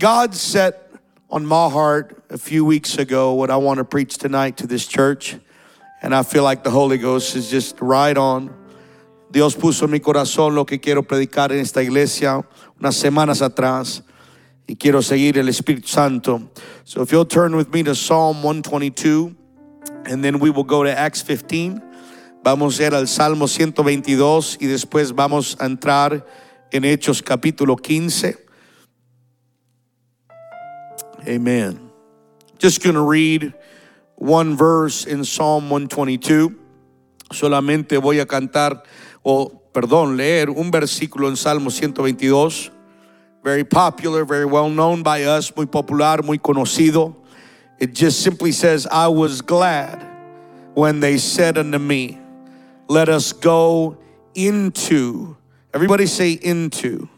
God 0.00 0.34
set 0.34 0.94
on 1.28 1.44
my 1.44 1.68
heart 1.68 2.24
a 2.30 2.38
few 2.38 2.64
weeks 2.64 2.96
ago 2.96 3.34
what 3.34 3.50
I 3.50 3.58
want 3.58 3.78
to 3.78 3.84
preach 3.84 4.16
tonight 4.16 4.56
to 4.56 4.66
this 4.66 4.86
church. 4.86 5.36
And 6.00 6.14
I 6.14 6.22
feel 6.22 6.42
like 6.42 6.64
the 6.64 6.70
Holy 6.70 6.96
Ghost 6.96 7.36
is 7.36 7.50
just 7.50 7.78
right 7.82 8.16
on. 8.16 8.48
Dios 9.30 9.54
puso 9.54 9.82
en 9.82 9.90
mi 9.90 9.98
corazón 9.98 10.54
lo 10.54 10.64
que 10.64 10.78
quiero 10.78 11.02
predicar 11.02 11.50
en 11.50 11.58
esta 11.58 11.82
iglesia 11.82 12.42
unas 12.80 12.96
semanas 12.96 13.42
atrás. 13.42 14.00
Y 14.66 14.76
quiero 14.76 15.02
seguir 15.02 15.36
el 15.36 15.48
Espíritu 15.48 15.86
Santo. 15.86 16.48
So 16.84 17.02
if 17.02 17.12
you'll 17.12 17.26
turn 17.26 17.54
with 17.54 17.70
me 17.70 17.82
to 17.82 17.94
Psalm 17.94 18.42
122, 18.42 19.36
and 20.06 20.24
then 20.24 20.38
we 20.38 20.48
will 20.48 20.64
go 20.64 20.82
to 20.82 20.98
Acts 20.98 21.20
15. 21.20 21.82
Vamos 22.42 22.80
a 22.80 22.84
ir 22.84 22.94
al 22.94 23.06
Salmo 23.06 23.46
122 23.46 24.56
y 24.62 24.66
después 24.66 25.12
vamos 25.12 25.56
a 25.60 25.66
entrar 25.66 26.24
en 26.72 26.84
Hechos 26.84 27.22
capítulo 27.22 27.76
15. 27.76 28.49
Amen. 31.30 31.90
Just 32.58 32.82
going 32.82 32.96
to 32.96 33.02
read 33.02 33.54
one 34.16 34.56
verse 34.56 35.06
in 35.06 35.24
Psalm 35.24 35.70
122. 35.70 36.58
Solamente 37.30 38.00
voy 38.02 38.18
a 38.18 38.26
cantar, 38.26 38.82
o 39.24 39.48
perdón, 39.72 40.16
leer 40.16 40.50
un 40.50 40.72
versículo 40.72 41.28
en 41.28 41.36
Salmo 41.36 41.70
122. 41.70 42.70
Very 43.44 43.62
popular, 43.62 44.24
very 44.24 44.44
well 44.44 44.68
known 44.68 45.04
by 45.04 45.22
us, 45.22 45.54
muy 45.54 45.66
popular, 45.66 46.20
muy 46.24 46.38
conocido. 46.38 47.14
It 47.78 47.94
just 47.94 48.22
simply 48.22 48.50
says, 48.50 48.88
I 48.90 49.06
was 49.06 49.40
glad 49.40 50.04
when 50.74 50.98
they 50.98 51.16
said 51.16 51.56
unto 51.56 51.78
me, 51.78 52.18
Let 52.88 53.08
us 53.08 53.32
go 53.32 53.98
into. 54.34 55.36
Everybody 55.72 56.06
say 56.06 56.32
into. 56.32 57.08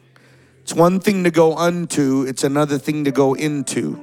It's 0.62 0.74
one 0.74 1.00
thing 1.00 1.24
to 1.24 1.30
go 1.32 1.56
unto, 1.56 2.22
it's 2.22 2.44
another 2.44 2.78
thing 2.78 3.02
to 3.04 3.10
go 3.10 3.34
into. 3.34 4.00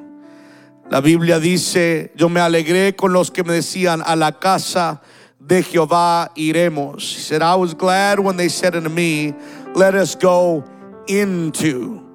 La 0.91 0.99
Biblia 0.99 1.39
dice, 1.39 2.09
yo 2.17 2.27
me 2.27 2.41
alegré 2.41 2.97
con 2.97 3.13
los 3.13 3.29
que 3.29 3.45
me 3.45 3.53
decían, 3.53 4.03
a 4.05 4.13
la 4.17 4.31
casa 4.31 4.99
de 5.39 5.63
Jehová 5.63 6.27
iremos. 6.35 6.99
He 6.99 7.21
said, 7.21 7.41
I 7.41 7.55
was 7.55 7.73
glad 7.73 8.19
when 8.19 8.35
they 8.35 8.49
said 8.49 8.75
unto 8.75 8.89
me, 8.89 9.33
let 9.73 9.95
us 9.95 10.15
go 10.15 10.65
into 11.07 12.05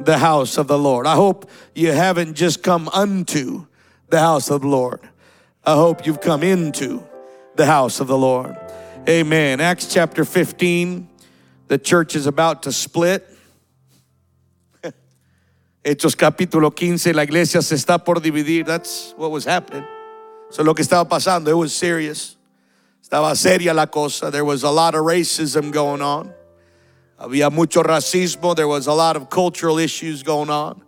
the 0.00 0.18
house 0.18 0.58
of 0.58 0.66
the 0.66 0.76
Lord. 0.76 1.06
I 1.06 1.14
hope 1.14 1.48
you 1.72 1.92
haven't 1.92 2.34
just 2.34 2.64
come 2.64 2.88
unto 2.88 3.66
the 4.08 4.18
house 4.18 4.50
of 4.50 4.62
the 4.62 4.68
Lord. 4.68 5.02
I 5.64 5.74
hope 5.74 6.04
you've 6.04 6.20
come 6.20 6.42
into 6.42 7.04
the 7.54 7.66
house 7.66 8.00
of 8.00 8.08
the 8.08 8.18
Lord. 8.18 8.56
Amen. 9.08 9.60
Acts 9.60 9.86
chapter 9.86 10.24
15, 10.24 11.08
the 11.68 11.78
church 11.78 12.16
is 12.16 12.26
about 12.26 12.64
to 12.64 12.72
split. 12.72 13.30
Hechos 15.86 16.16
capítulo 16.16 16.74
15, 16.74 17.12
la 17.12 17.24
iglesia 17.24 17.60
se 17.60 17.74
está 17.74 18.02
por 18.02 18.22
dividir. 18.22 18.64
That's 18.64 19.12
what 19.18 19.30
was 19.30 19.44
happening. 19.44 19.84
Eso 20.50 20.62
es 20.62 20.66
lo 20.66 20.74
que 20.74 20.82
estaba 20.82 21.06
pasando. 21.06 21.50
It 21.50 21.56
was 21.58 21.74
serious. 21.74 22.38
Estaba 23.02 23.36
seria 23.36 23.74
la 23.74 23.84
cosa. 23.84 24.30
There 24.30 24.46
was 24.46 24.62
a 24.62 24.70
lot 24.70 24.94
of 24.94 25.02
racism 25.02 25.70
going 25.70 26.00
on. 26.00 26.32
Había 27.20 27.52
mucho 27.52 27.82
racismo. 27.82 28.56
There 28.56 28.66
was 28.66 28.86
a 28.86 28.94
lot 28.94 29.16
of 29.16 29.28
cultural 29.28 29.78
issues 29.78 30.22
going 30.22 30.48
on. 30.48 30.82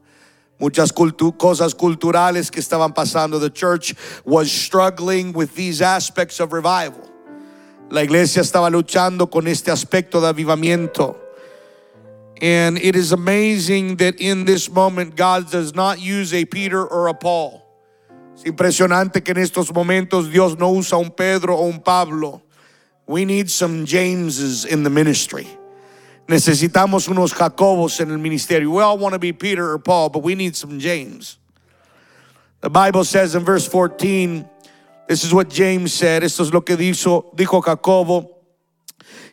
Muchas 0.58 0.92
cultu 0.92 1.36
cosas 1.36 1.74
culturales 1.74 2.50
que 2.50 2.62
estaban 2.62 2.94
pasando. 2.94 3.38
The 3.38 3.50
church 3.50 3.94
was 4.24 4.50
struggling 4.50 5.34
with 5.34 5.54
these 5.54 5.82
aspects 5.82 6.40
of 6.40 6.54
revival. 6.54 7.02
La 7.90 8.00
iglesia 8.00 8.40
estaba 8.40 8.70
luchando 8.70 9.30
con 9.30 9.46
este 9.46 9.70
aspecto 9.70 10.22
de 10.22 10.28
avivamiento. 10.28 11.25
And 12.40 12.76
it 12.78 12.94
is 12.94 13.12
amazing 13.12 13.96
that 13.96 14.20
in 14.20 14.44
this 14.44 14.70
moment 14.70 15.16
God 15.16 15.50
does 15.50 15.74
not 15.74 16.00
use 16.00 16.34
a 16.34 16.44
Peter 16.44 16.84
or 16.84 17.08
a 17.08 17.14
Paul. 17.14 17.62
Es 18.34 18.44
impresionante 18.44 19.24
que 19.24 19.32
en 19.32 19.42
estos 19.42 19.72
momentos 19.72 20.30
Dios 20.30 20.58
no 20.58 20.70
usa 20.72 20.98
un 20.98 21.10
Pedro 21.10 21.56
o 21.56 21.68
un 21.68 21.80
Pablo. 21.80 22.42
We 23.06 23.24
need 23.24 23.50
some 23.50 23.86
Jameses 23.86 24.66
in 24.66 24.82
the 24.82 24.90
ministry. 24.90 25.48
Necesitamos 26.28 27.08
unos 27.08 27.32
Jacobos 27.32 28.00
en 28.00 28.10
el 28.10 28.18
ministerio. 28.18 28.70
We 28.70 28.82
all 28.82 28.98
want 28.98 29.14
to 29.14 29.18
be 29.18 29.32
Peter 29.32 29.70
or 29.70 29.78
Paul, 29.78 30.10
but 30.10 30.22
we 30.22 30.34
need 30.34 30.56
some 30.56 30.78
James. 30.78 31.38
The 32.60 32.68
Bible 32.68 33.04
says 33.04 33.34
in 33.34 33.44
verse 33.44 33.66
14, 33.66 34.46
this 35.08 35.24
is 35.24 35.32
what 35.32 35.48
James 35.48 35.94
said. 35.94 36.24
Esto 36.24 36.42
es 36.42 36.52
lo 36.52 36.62
que 36.62 36.76
dijo, 36.76 37.34
dijo 37.34 37.64
Jacobo. 37.64 38.35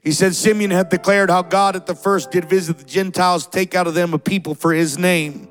He 0.03 0.11
said, 0.11 0.35
Simeon 0.35 0.71
had 0.71 0.89
declared 0.89 1.29
how 1.29 1.41
God 1.41 1.75
at 1.75 1.85
the 1.85 1.95
first 1.95 2.31
did 2.31 2.45
visit 2.45 2.77
the 2.77 2.83
Gentiles, 2.83 3.47
take 3.47 3.73
out 3.73 3.88
of 3.88 3.94
them 3.94 4.13
a 4.13 4.19
people 4.19 4.53
for 4.55 4.73
his 4.73 4.97
name. 4.97 5.49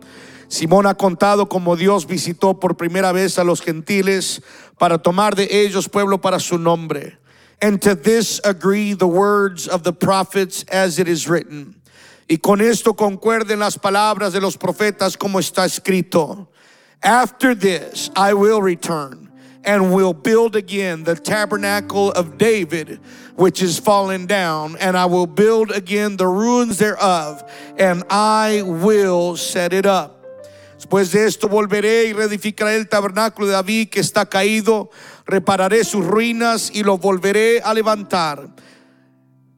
Simón 0.48 0.84
ha 0.84 0.94
contado 0.94 1.48
como 1.48 1.76
Dios 1.76 2.04
visitó 2.04 2.60
por 2.60 2.75
primera 2.75 3.10
vez 3.12 3.38
a 3.38 3.44
los 3.44 3.60
gentiles 3.60 4.42
para 4.78 4.98
tomar 4.98 5.34
de 5.34 5.48
ellos 5.50 5.88
pueblo 5.88 6.19
para 6.19 6.38
su 6.38 6.59
nombre. 6.59 7.16
And 7.62 7.81
to 7.81 7.94
this 7.94 8.38
agree 8.44 8.92
the 8.92 9.06
words 9.06 9.66
of 9.66 9.82
the 9.82 9.94
prophets 9.94 10.65
as 10.65 10.98
it 10.98 11.09
is 11.09 11.26
written. 11.26 11.81
Y 12.28 12.37
con 12.37 12.60
esto 12.60 12.92
concuerden 12.92 13.60
las 13.60 13.78
palabras 13.78 14.32
de 14.32 14.41
los 14.41 14.59
profetas 14.59 15.16
como 15.19 15.38
está 15.38 15.65
escrito. 15.65 16.48
After 17.03 17.54
this 17.54 18.10
I 18.15 18.34
will 18.34 18.60
return 18.60 19.31
and 19.65 19.93
will 19.95 20.12
build 20.12 20.56
again 20.56 21.05
the 21.05 21.15
tabernacle 21.15 22.11
of 22.12 22.37
David, 22.39 23.00
which 23.37 23.62
is 23.62 23.78
fallen 23.78 24.27
down, 24.27 24.77
and 24.78 24.97
I 24.97 25.06
will 25.06 25.27
build 25.27 25.71
again 25.71 26.17
the 26.17 26.27
ruins 26.27 26.78
thereof, 26.78 27.49
and 27.78 28.03
I 28.11 28.62
will 28.62 29.37
set 29.37 29.72
it 29.72 29.87
up. 29.87 30.19
Después 30.78 31.12
de 31.12 31.25
esto 31.25 31.49
volveré 31.49 32.06
y 32.06 32.12
reedificaré 32.12 32.77
el 32.77 32.87
tabernáculo 32.87 33.47
de 33.47 33.53
David 33.53 33.91
que 33.91 34.01
está 34.01 34.28
caído, 34.28 34.91
repararé 35.27 35.84
sus 35.84 36.05
ruinas 36.05 36.71
y 36.75 36.83
lo 36.83 36.99
volveré 36.99 37.61
a 37.62 37.72
levantar, 37.72 38.51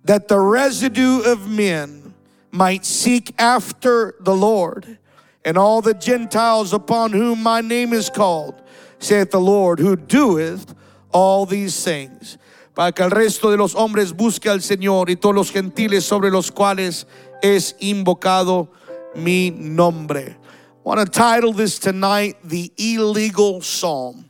that 0.04 0.28
the 0.28 0.38
residue 0.38 1.22
of 1.22 1.48
men 1.48 2.14
might 2.50 2.84
seek 2.84 3.34
after 3.38 4.14
the 4.20 4.34
Lord, 4.34 4.98
and 5.46 5.56
all 5.56 5.80
the 5.80 5.94
Gentiles 5.94 6.74
upon 6.74 7.12
whom 7.12 7.42
my 7.42 7.62
name 7.62 7.94
is 7.94 8.10
called, 8.10 8.60
saith 9.04 9.30
the 9.30 9.40
Lord, 9.40 9.78
who 9.78 9.96
doeth 9.96 10.74
all 11.12 11.46
these 11.46 11.84
things. 11.84 12.38
Para 12.74 12.92
que 12.92 13.04
el 13.04 13.10
resto 13.10 13.50
de 13.50 13.56
los 13.56 13.74
hombres 13.74 14.12
busque 14.12 14.48
al 14.48 14.60
Señor 14.60 15.08
y 15.08 15.16
todos 15.16 15.34
los 15.34 15.50
gentiles 15.50 16.04
sobre 16.04 16.30
los 16.30 16.50
cuales 16.50 17.06
es 17.42 17.74
invocado 17.80 18.68
mi 19.14 19.50
nombre. 19.50 20.36
I 20.36 20.88
want 20.88 21.00
to 21.00 21.06
title 21.06 21.52
this 21.52 21.78
tonight 21.78 22.36
The 22.42 22.72
Illegal 22.76 23.62
Psalm. 23.62 24.28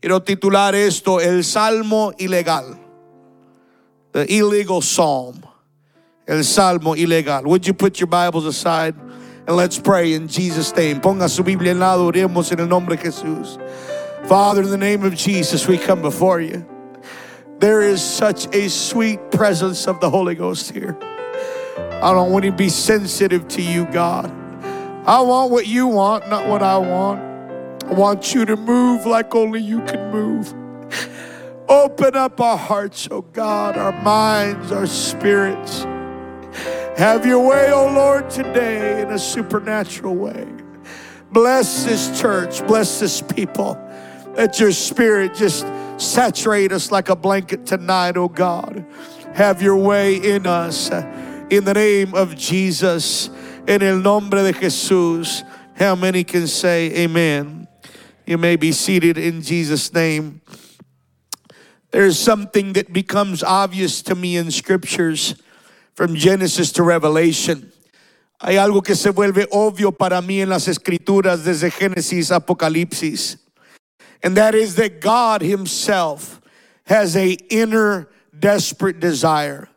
Quiero 0.00 0.20
titular 0.20 0.74
esto 0.74 1.18
El 1.18 1.42
Salmo 1.42 2.12
Ilegal. 2.12 2.78
The 4.12 4.32
Illegal 4.32 4.82
Psalm. 4.82 5.42
El 6.26 6.44
Salmo 6.44 6.94
Ilegal. 6.94 7.44
Would 7.44 7.66
you 7.66 7.72
put 7.72 7.98
your 7.98 8.06
Bibles 8.08 8.44
aside 8.44 8.94
and 9.48 9.56
let's 9.56 9.78
pray 9.80 10.12
in 10.12 10.28
Jesus' 10.28 10.76
name. 10.76 11.00
Ponga 11.00 11.26
su 11.26 11.42
Biblia 11.42 11.72
en 11.72 11.78
lado, 11.78 12.12
oremos 12.12 12.52
en 12.52 12.60
el 12.60 12.66
nombre 12.66 12.96
de 12.96 13.02
Jesús. 13.02 13.58
Father, 14.28 14.62
in 14.62 14.68
the 14.68 14.76
name 14.76 15.04
of 15.04 15.14
Jesus, 15.14 15.66
we 15.66 15.78
come 15.78 16.02
before 16.02 16.38
you. 16.38 16.66
There 17.58 17.80
is 17.80 18.02
such 18.02 18.54
a 18.54 18.68
sweet 18.68 19.30
presence 19.30 19.88
of 19.88 20.00
the 20.00 20.10
Holy 20.10 20.34
Ghost 20.34 20.70
here. 20.70 20.98
I 22.02 22.12
don't 22.12 22.30
want 22.30 22.44
to 22.44 22.52
be 22.52 22.68
sensitive 22.68 23.48
to 23.48 23.62
you, 23.62 23.86
God. 23.86 24.30
I 25.06 25.22
want 25.22 25.50
what 25.50 25.66
you 25.66 25.86
want, 25.86 26.28
not 26.28 26.46
what 26.46 26.62
I 26.62 26.76
want. 26.76 27.18
I 27.84 27.94
want 27.94 28.34
you 28.34 28.44
to 28.44 28.54
move 28.54 29.06
like 29.06 29.34
only 29.34 29.62
you 29.62 29.80
can 29.86 30.12
move. 30.12 30.52
Open 31.70 32.14
up 32.14 32.38
our 32.38 32.58
hearts, 32.58 33.08
oh 33.10 33.22
God, 33.22 33.78
our 33.78 33.92
minds, 34.02 34.70
our 34.72 34.86
spirits. 34.86 35.86
Have 36.98 37.24
your 37.24 37.46
way, 37.46 37.70
oh 37.70 37.86
Lord, 37.94 38.28
today 38.28 39.02
in 39.02 39.12
a 39.12 39.20
supernatural 39.20 40.16
way. 40.16 40.48
Bless 41.30 41.84
this 41.84 42.20
church, 42.20 42.66
bless 42.66 42.98
this 42.98 43.22
people. 43.22 43.78
Let 44.34 44.58
your 44.58 44.72
spirit 44.72 45.36
just 45.36 45.64
saturate 45.96 46.72
us 46.72 46.90
like 46.90 47.08
a 47.08 47.14
blanket 47.14 47.66
tonight, 47.66 48.16
oh 48.16 48.26
God. 48.26 48.84
Have 49.34 49.62
your 49.62 49.76
way 49.76 50.16
in 50.16 50.44
us. 50.44 50.90
in 51.50 51.64
the 51.64 51.72
name 51.72 52.16
of 52.16 52.34
Jesus. 52.34 53.30
in 53.68 53.80
el 53.80 53.98
nombre 53.98 54.42
de 54.42 54.58
Jesús. 54.58 55.48
How 55.76 55.94
many 55.94 56.24
can 56.24 56.48
say 56.48 56.92
amen? 57.04 57.68
You 58.26 58.38
may 58.38 58.56
be 58.56 58.72
seated 58.72 59.16
in 59.16 59.42
Jesus' 59.42 59.94
name. 59.94 60.40
There's 61.92 62.18
something 62.18 62.72
that 62.72 62.92
becomes 62.92 63.44
obvious 63.44 64.02
to 64.02 64.16
me 64.16 64.36
in 64.36 64.50
scriptures 64.50 65.36
from 65.98 66.14
Genesis 66.14 66.70
to 66.70 66.84
Revelation. 66.84 67.72
Hay 68.40 68.54
algo 68.54 68.84
que 68.84 68.94
se 68.94 69.10
vuelve 69.10 69.48
obvio 69.50 69.90
para 69.90 70.22
mí 70.22 70.40
en 70.40 70.48
las 70.48 70.68
escrituras 70.68 71.42
desde 71.42 71.72
Génesis 71.72 72.30
Apocalipsis. 72.30 73.36
And 74.22 74.36
that 74.36 74.54
is 74.54 74.76
that 74.76 75.00
God 75.00 75.42
himself 75.42 76.40
has 76.84 77.16
a 77.16 77.36
inner 77.50 78.08
desperate 78.38 79.00
desire. 79.00 79.68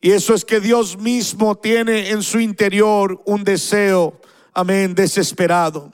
Y 0.00 0.10
eso 0.12 0.32
es 0.32 0.44
que 0.44 0.60
Dios 0.60 0.94
mismo 0.94 1.60
tiene 1.60 2.08
en 2.08 2.22
su 2.22 2.38
interior 2.38 3.20
un 3.26 3.42
deseo, 3.42 4.14
amén, 4.54 4.94
desesperado. 4.94 5.92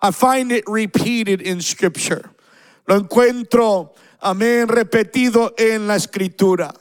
I 0.00 0.12
find 0.12 0.52
it 0.52 0.62
repeated 0.68 1.40
in 1.40 1.60
scripture. 1.60 2.30
Lo 2.86 3.00
encuentro, 3.00 3.90
amén, 4.22 4.68
repetido 4.68 5.52
en 5.58 5.88
la 5.88 5.96
escritura. 5.96 6.72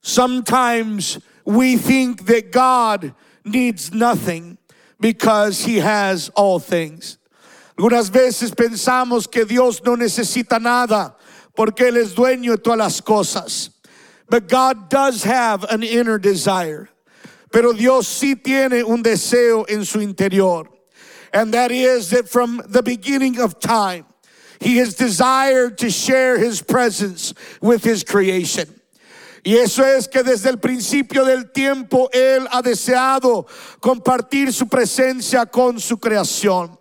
Sometimes 0.00 1.18
we 1.50 1.76
think 1.76 2.26
that 2.26 2.52
God 2.52 3.14
needs 3.44 3.92
nothing 3.92 4.56
because 5.00 5.64
he 5.64 5.78
has 5.78 6.28
all 6.30 6.58
things. 6.60 7.18
Algunas 7.76 8.10
veces 8.10 8.54
pensamos 8.54 9.28
que 9.30 9.44
Dios 9.44 9.82
no 9.82 9.96
necesita 9.96 10.60
nada 10.60 11.14
porque 11.56 11.88
Él 11.88 11.96
es 11.96 12.14
dueño 12.14 12.52
de 12.52 12.58
todas 12.58 12.78
las 12.78 13.00
cosas. 13.00 13.70
But 14.28 14.48
God 14.48 14.88
does 14.88 15.24
have 15.24 15.64
an 15.64 15.82
inner 15.82 16.18
desire. 16.18 16.88
Pero 17.50 17.72
Dios 17.72 18.06
sí 18.06 18.40
tiene 18.40 18.84
un 18.86 19.02
deseo 19.02 19.64
en 19.68 19.84
su 19.84 19.98
interior. 19.98 20.68
And 21.32 21.52
that 21.54 21.72
is 21.72 22.10
that 22.10 22.28
from 22.28 22.62
the 22.66 22.82
beginning 22.82 23.40
of 23.40 23.58
time, 23.58 24.06
He 24.60 24.76
has 24.76 24.94
desired 24.94 25.78
to 25.78 25.90
share 25.90 26.38
His 26.38 26.62
presence 26.62 27.34
with 27.60 27.82
His 27.82 28.04
creation. 28.04 28.79
Y 29.42 29.56
eso 29.56 29.84
es 29.84 30.06
que 30.06 30.22
desde 30.22 30.50
el 30.50 30.58
principio 30.58 31.24
del 31.24 31.50
tiempo 31.50 32.10
Él 32.12 32.46
ha 32.50 32.62
deseado 32.62 33.46
compartir 33.80 34.52
su 34.52 34.68
presencia 34.68 35.46
con 35.46 35.80
su 35.80 35.98
creación. 35.98 36.78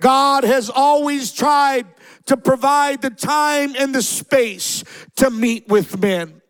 God 0.00 0.44
has 0.44 0.68
always 0.68 1.32
tried 1.32 1.86
to 2.26 2.36
provide 2.36 3.00
the 3.00 3.10
time 3.10 3.74
and 3.78 3.94
the 3.94 4.02
space 4.02 4.84
to 5.14 5.30
meet 5.30 5.68
with 5.68 5.98
men. 5.98 6.42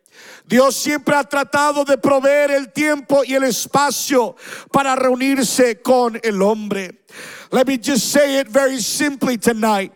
Dios 0.47 0.77
siempre 0.77 1.13
ha 1.13 1.23
tratado 1.23 1.85
de 1.85 1.97
proveer 1.97 2.51
el 2.51 2.71
tiempo 2.71 3.23
y 3.25 3.33
el 3.35 3.43
espacio 3.43 4.35
para 4.71 4.95
reunirse 4.95 5.81
con 5.81 6.19
el 6.23 6.41
hombre. 6.41 7.03
Let 7.51 7.67
me 7.67 7.77
just 7.77 8.11
say 8.11 8.39
it 8.39 8.47
very 8.47 8.79
simply 8.79 9.37
tonight. 9.37 9.91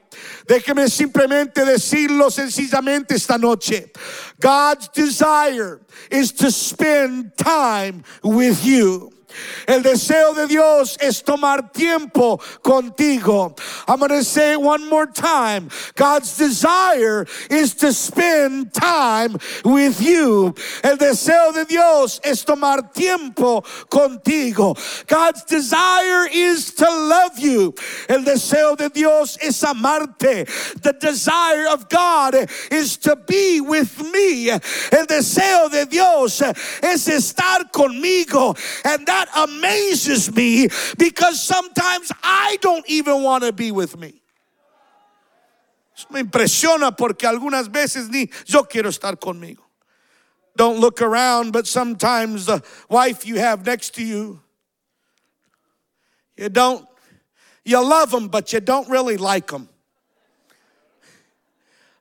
Déjeme 0.52 0.90
simplemente 0.90 1.64
decirlo 1.64 2.30
sencillamente 2.30 3.14
esta 3.14 3.38
noche. 3.38 3.90
God's 4.38 4.90
desire 4.90 5.80
is 6.10 6.34
to 6.34 6.52
spend 6.52 7.32
time 7.38 8.04
with 8.22 8.62
you. 8.66 9.14
El 9.68 9.82
deseo 9.82 10.34
de 10.34 10.48
Dios 10.48 10.98
es 11.00 11.22
tomar 11.22 11.72
tiempo 11.74 12.38
contigo. 12.64 13.58
I'm 13.88 14.00
going 14.00 14.10
to 14.10 14.24
say 14.24 14.54
it 14.54 14.62
one 14.62 14.90
more 14.90 15.06
time. 15.06 15.70
God's 15.96 16.38
desire 16.38 17.26
is 17.50 17.74
to 17.76 17.94
spend 17.94 18.74
time 18.74 19.38
with 19.64 20.02
you. 20.02 20.56
El 20.84 20.98
deseo 20.98 21.54
de 21.54 21.66
Dios 21.66 22.20
es 22.24 22.44
tomar 22.44 22.94
tiempo 22.94 23.62
contigo. 23.90 24.76
God's 25.08 25.44
desire 25.44 26.28
is 26.32 26.74
to 26.76 26.86
love 26.86 27.38
you. 27.40 27.74
El 28.10 28.24
deseo 28.24 28.76
de 28.76 28.90
Dios 28.90 29.38
es 29.42 29.62
amarte. 29.64 30.46
The 30.82 30.94
desire 30.94 31.68
of 31.68 31.90
God 31.90 32.36
is 32.72 32.98
to 32.98 33.16
be 33.16 33.62
with 33.62 34.02
me. 34.12 34.50
El 34.50 35.06
deseo 35.08 35.70
de 35.70 35.86
Dios 35.86 36.42
es 36.42 37.08
estar 37.08 37.72
conmigo. 37.72 38.58
And 38.86 39.06
that 39.08 39.21
amazes 39.36 40.34
me 40.36 40.68
because 40.98 41.42
sometimes 41.42 42.12
I 42.24 42.58
don't 42.62 42.88
even 42.90 43.24
want 43.24 43.44
to 43.44 43.52
be 43.52 43.72
with 43.72 43.98
me. 43.98 44.22
Me 46.10 46.24
impresiona 46.24 46.96
porque 46.96 47.28
algunas 47.28 47.68
veces 47.68 48.10
ni 48.10 48.30
yo 48.46 48.64
quiero 48.64 48.90
estar 48.90 49.18
conmigo. 49.20 49.62
Don't 50.56 50.80
look 50.80 51.02
around, 51.02 51.52
but 51.54 51.68
sometimes 51.68 52.46
the 52.46 52.62
wife 52.90 53.26
you 53.26 53.36
have 53.40 53.66
next 53.66 53.96
to 53.96 54.04
you, 54.04 54.42
you 56.36 56.50
don't, 56.50 56.86
you 57.64 57.80
love 57.80 58.12
them, 58.12 58.28
but 58.28 58.52
you 58.52 58.60
don't 58.60 58.90
really 58.90 59.18
like 59.18 59.48
them. 59.48 59.70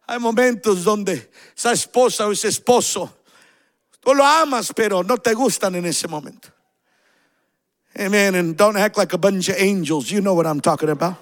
Hay 0.09 0.19
momentos 0.19 0.85
donde 0.85 1.29
esa 1.57 1.71
esposa 1.71 2.27
o 2.27 2.33
ese 2.33 2.49
esposo, 2.49 3.09
tú 4.05 4.13
lo 4.17 4.25
amas, 4.25 4.73
pero 4.75 5.03
no 5.03 5.17
te 5.17 5.33
gustan 5.35 5.77
en 5.77 5.87
ese 5.87 6.09
momento. 6.09 6.51
Amen. 7.99 8.35
And 8.35 8.57
don't 8.57 8.77
act 8.77 8.97
like 8.97 9.13
a 9.13 9.19
bunch 9.19 9.49
of 9.49 9.57
angels. 9.59 10.11
You 10.11 10.21
know 10.21 10.35
what 10.35 10.47
I'm 10.47 10.61
talking 10.61 10.89
about. 10.89 11.17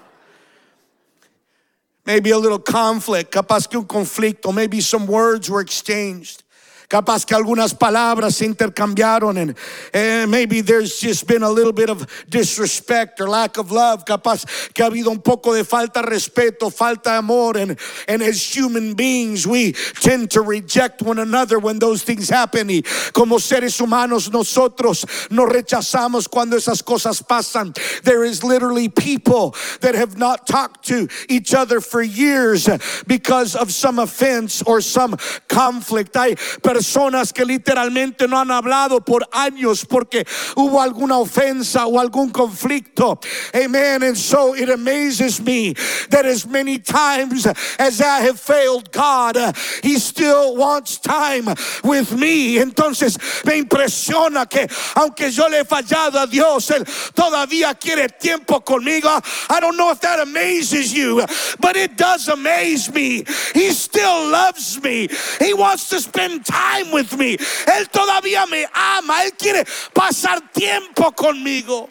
Maybe 2.05 2.31
a 2.31 2.37
little 2.37 2.59
conflict, 2.59 3.31
capaz 3.31 3.67
que 3.67 3.79
un 3.79 3.85
conflicto, 3.85 4.53
maybe 4.53 4.81
some 4.81 5.05
words 5.05 5.49
were 5.49 5.61
exchanged. 5.61 6.43
Capaz 6.89 7.23
que 7.23 7.35
algunas 7.35 7.71
palabras 7.71 8.37
se 8.37 8.45
intercambiaron 8.45 9.37
and, 9.37 9.49
and 9.49 9.55
eh, 9.93 10.25
maybe 10.25 10.61
there's 10.61 10.99
just 10.99 11.27
been 11.27 11.43
a 11.43 11.49
little 11.49 11.71
bit 11.71 11.87
of 11.87 12.07
disrespect 12.27 13.21
or 13.21 13.29
lack 13.29 13.59
of 13.59 13.71
love. 13.71 14.05
Capaz 14.05 14.43
que 14.73 14.83
ha 14.83 14.89
habido 14.89 15.11
un 15.11 15.19
poco 15.19 15.53
de 15.53 15.63
falta 15.63 16.01
de 16.01 16.07
respeto, 16.07 16.71
falta 16.71 17.11
de 17.11 17.17
amor. 17.19 17.57
And, 17.57 17.77
and 18.07 18.23
as 18.23 18.41
human 18.41 18.95
beings, 18.95 19.45
we 19.45 19.73
tend 20.01 20.31
to 20.31 20.41
reject 20.41 21.03
one 21.03 21.19
another 21.19 21.59
when 21.59 21.77
those 21.77 22.01
things 22.01 22.27
happen. 22.27 22.69
Y 22.69 22.81
como 23.13 23.37
seres 23.37 23.79
humanos, 23.79 24.31
nosotros 24.31 25.05
nos 25.29 25.47
rechazamos 25.47 26.27
cuando 26.27 26.57
esas 26.57 26.81
cosas 26.83 27.21
pasan. 27.21 27.71
There 28.01 28.23
is 28.23 28.43
literally 28.43 28.89
people 28.89 29.53
that 29.81 29.93
have 29.93 30.17
not 30.17 30.47
talked 30.47 30.87
to 30.87 31.07
each 31.27 31.53
other 31.53 31.81
for 31.81 32.01
years 32.01 32.67
because 33.05 33.55
of 33.55 33.71
some 33.71 33.99
offense 33.99 34.63
or 34.63 34.81
some 34.81 35.15
conflict. 35.47 36.15
Hay 36.15 36.33
personas 36.79 37.33
que 37.33 37.43
literalmente 37.43 38.25
no 38.25 38.39
han 38.39 38.51
hablado 38.51 39.03
por 39.03 39.27
años 39.33 39.85
porque 39.85 40.25
hubo 40.55 40.81
alguna 40.81 41.17
ofensa 41.17 41.85
o 41.87 41.99
algún 41.99 42.29
conflicto. 42.29 43.19
Amen. 43.53 44.03
And 44.03 44.17
so 44.17 44.55
it 44.55 44.69
amazes 44.69 45.41
me 45.41 45.73
that 46.09 46.25
as 46.25 46.47
many 46.47 46.79
times 46.79 47.45
as 47.77 47.99
I 47.99 48.21
have 48.21 48.39
failed 48.39 48.93
God, 48.93 49.35
He 49.83 49.99
still 49.99 50.55
wants 50.55 50.99
time 50.99 51.53
with 51.83 52.13
me. 52.13 52.57
Entonces 52.59 53.17
me 53.45 53.57
impresiona 53.57 54.49
que 54.49 54.65
aunque 54.95 55.31
yo 55.31 55.49
le 55.49 55.59
he 55.59 55.65
fallado 55.65 56.17
a 56.17 56.27
Dios, 56.27 56.69
Él 56.69 56.85
todavía 57.13 57.77
quiere 57.77 58.07
tiempo 58.07 58.61
conmigo. 58.61 59.09
I 59.49 59.59
don't 59.59 59.75
know 59.75 59.91
if 59.91 59.99
that 59.99 60.21
amazes 60.21 60.93
you, 60.93 61.25
but 61.59 61.75
it 61.75 61.97
does 61.97 62.29
amaze 62.29 62.89
me. 62.93 63.25
He 63.53 63.71
still 63.73 64.29
loves 64.31 64.81
me. 64.81 65.09
He 65.39 65.53
wants 65.53 65.89
to 65.89 65.99
spend 65.99 66.45
time 66.45 66.68
with 66.91 67.17
me. 67.17 67.37
Él 67.77 67.89
todavía 67.89 68.45
me 68.45 68.67
ama. 68.73 69.23
Él 69.23 69.33
quiere 69.33 69.65
pasar 69.93 70.41
tiempo 70.51 71.11
conmigo. 71.11 71.89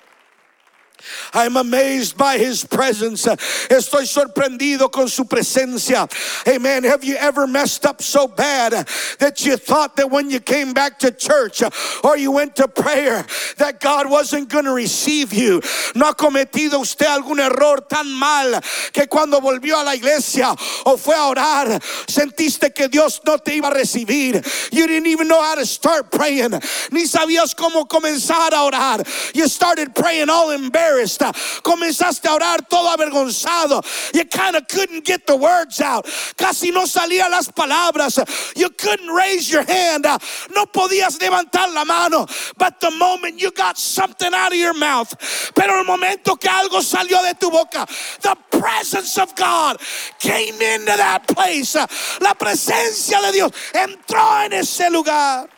I'm 1.32 1.56
amazed 1.56 2.16
by 2.16 2.38
his 2.38 2.64
presence. 2.64 3.26
Estoy 3.26 4.06
sorprendido 4.06 4.90
con 4.90 5.08
su 5.08 5.24
presencia. 5.24 6.08
Amen. 6.48 6.84
Have 6.84 7.04
you 7.04 7.16
ever 7.16 7.46
messed 7.46 7.86
up 7.86 8.02
so 8.02 8.26
bad 8.26 8.72
that 9.18 9.44
you 9.44 9.56
thought 9.56 9.96
that 9.96 10.10
when 10.10 10.30
you 10.30 10.40
came 10.40 10.72
back 10.72 10.98
to 11.00 11.10
church 11.10 11.62
or 12.04 12.16
you 12.16 12.32
went 12.32 12.56
to 12.56 12.68
prayer 12.68 13.24
that 13.58 13.80
God 13.80 14.10
wasn't 14.10 14.48
going 14.48 14.64
to 14.64 14.72
receive 14.72 15.32
you? 15.32 15.60
No 15.94 16.06
ha 16.06 16.14
cometido 16.14 16.80
usted 16.80 17.06
algún 17.06 17.38
error 17.38 17.80
tan 17.88 18.10
mal 18.12 18.60
que 18.92 19.06
cuando 19.06 19.40
volvió 19.40 19.80
a 19.80 19.84
la 19.84 19.94
iglesia 19.94 20.54
o 20.86 20.96
fue 20.96 21.14
a 21.14 21.28
orar 21.28 21.82
sentiste 22.08 22.74
que 22.74 22.88
Dios 22.88 23.20
no 23.26 23.38
te 23.38 23.56
iba 23.56 23.68
a 23.68 23.74
recibir. 23.74 24.42
You 24.72 24.86
didn't 24.86 25.06
even 25.06 25.28
know 25.28 25.40
how 25.42 25.56
to 25.56 25.66
start 25.66 26.10
praying. 26.10 26.52
Ni 26.90 27.06
sabías 27.06 27.54
cómo 27.54 27.86
comenzar 27.86 28.52
a 28.52 28.64
orar. 28.64 29.34
You 29.34 29.48
started 29.48 29.94
praying 29.94 30.30
all 30.30 30.50
embarrassed. 30.88 31.20
Comenzaste 31.62 32.28
a 32.28 32.34
orar 32.34 32.68
todo 32.68 32.88
avergonzado. 32.88 33.84
You 34.14 34.24
kind 34.24 34.56
of 34.56 34.66
couldn't 34.68 35.04
get 35.04 35.26
the 35.26 35.36
words 35.36 35.80
out. 35.80 36.06
Casi 36.36 36.70
no 36.70 36.84
salían 36.84 37.30
las 37.30 37.48
palabras. 37.48 38.18
You 38.56 38.70
couldn't 38.70 39.08
raise 39.08 39.50
your 39.50 39.62
hand. 39.64 40.04
No 40.04 40.66
podías 40.66 41.18
levantar 41.18 41.72
la 41.72 41.84
mano. 41.84 42.26
But 42.56 42.80
the 42.80 42.90
moment 42.90 43.40
you 43.40 43.50
got 43.50 43.78
something 43.78 44.32
out 44.34 44.52
of 44.52 44.58
your 44.58 44.74
mouth, 44.74 45.14
pero 45.54 45.78
el 45.78 45.84
momento 45.84 46.36
que 46.36 46.50
algo 46.50 46.82
salió 46.82 47.22
de 47.22 47.34
tu 47.38 47.50
boca, 47.50 47.86
the 48.22 48.36
presence 48.50 49.18
of 49.18 49.34
God 49.34 49.78
came 50.18 50.54
into 50.54 50.96
that 50.96 51.26
place. 51.28 51.74
La 52.20 52.34
presencia 52.34 53.20
de 53.22 53.32
Dios 53.32 53.52
entró 53.74 54.44
en 54.44 54.52
ese 54.52 54.90
lugar. 54.90 55.48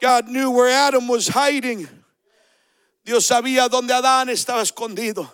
God 0.00 0.28
knew 0.28 0.50
where 0.50 0.68
Adam 0.68 1.08
was 1.08 1.28
hiding. 1.28 1.88
Dios 3.04 3.26
sabía 3.28 3.68
donde 3.68 3.92
Adán 3.92 4.28
estaba 4.28 4.62
escondido. 4.62 5.28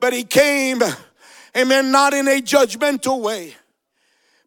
But 0.00 0.12
he 0.12 0.24
came, 0.24 0.82
amen, 1.56 1.90
not 1.90 2.14
in 2.14 2.28
a 2.28 2.40
judgmental 2.40 3.20
way. 3.20 3.54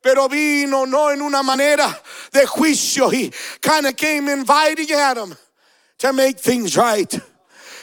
Pero 0.02 0.28
vino 0.28 0.86
no 0.86 1.10
en 1.10 1.22
una 1.22 1.42
manera 1.44 1.98
de 2.32 2.46
juicio. 2.46 3.12
He 3.12 3.32
kind 3.62 3.88
of 3.88 3.96
came 3.96 4.30
inviting 4.30 4.92
Adam 4.92 5.36
to 6.00 6.14
make 6.14 6.40
things 6.40 6.78
right. 6.78 7.20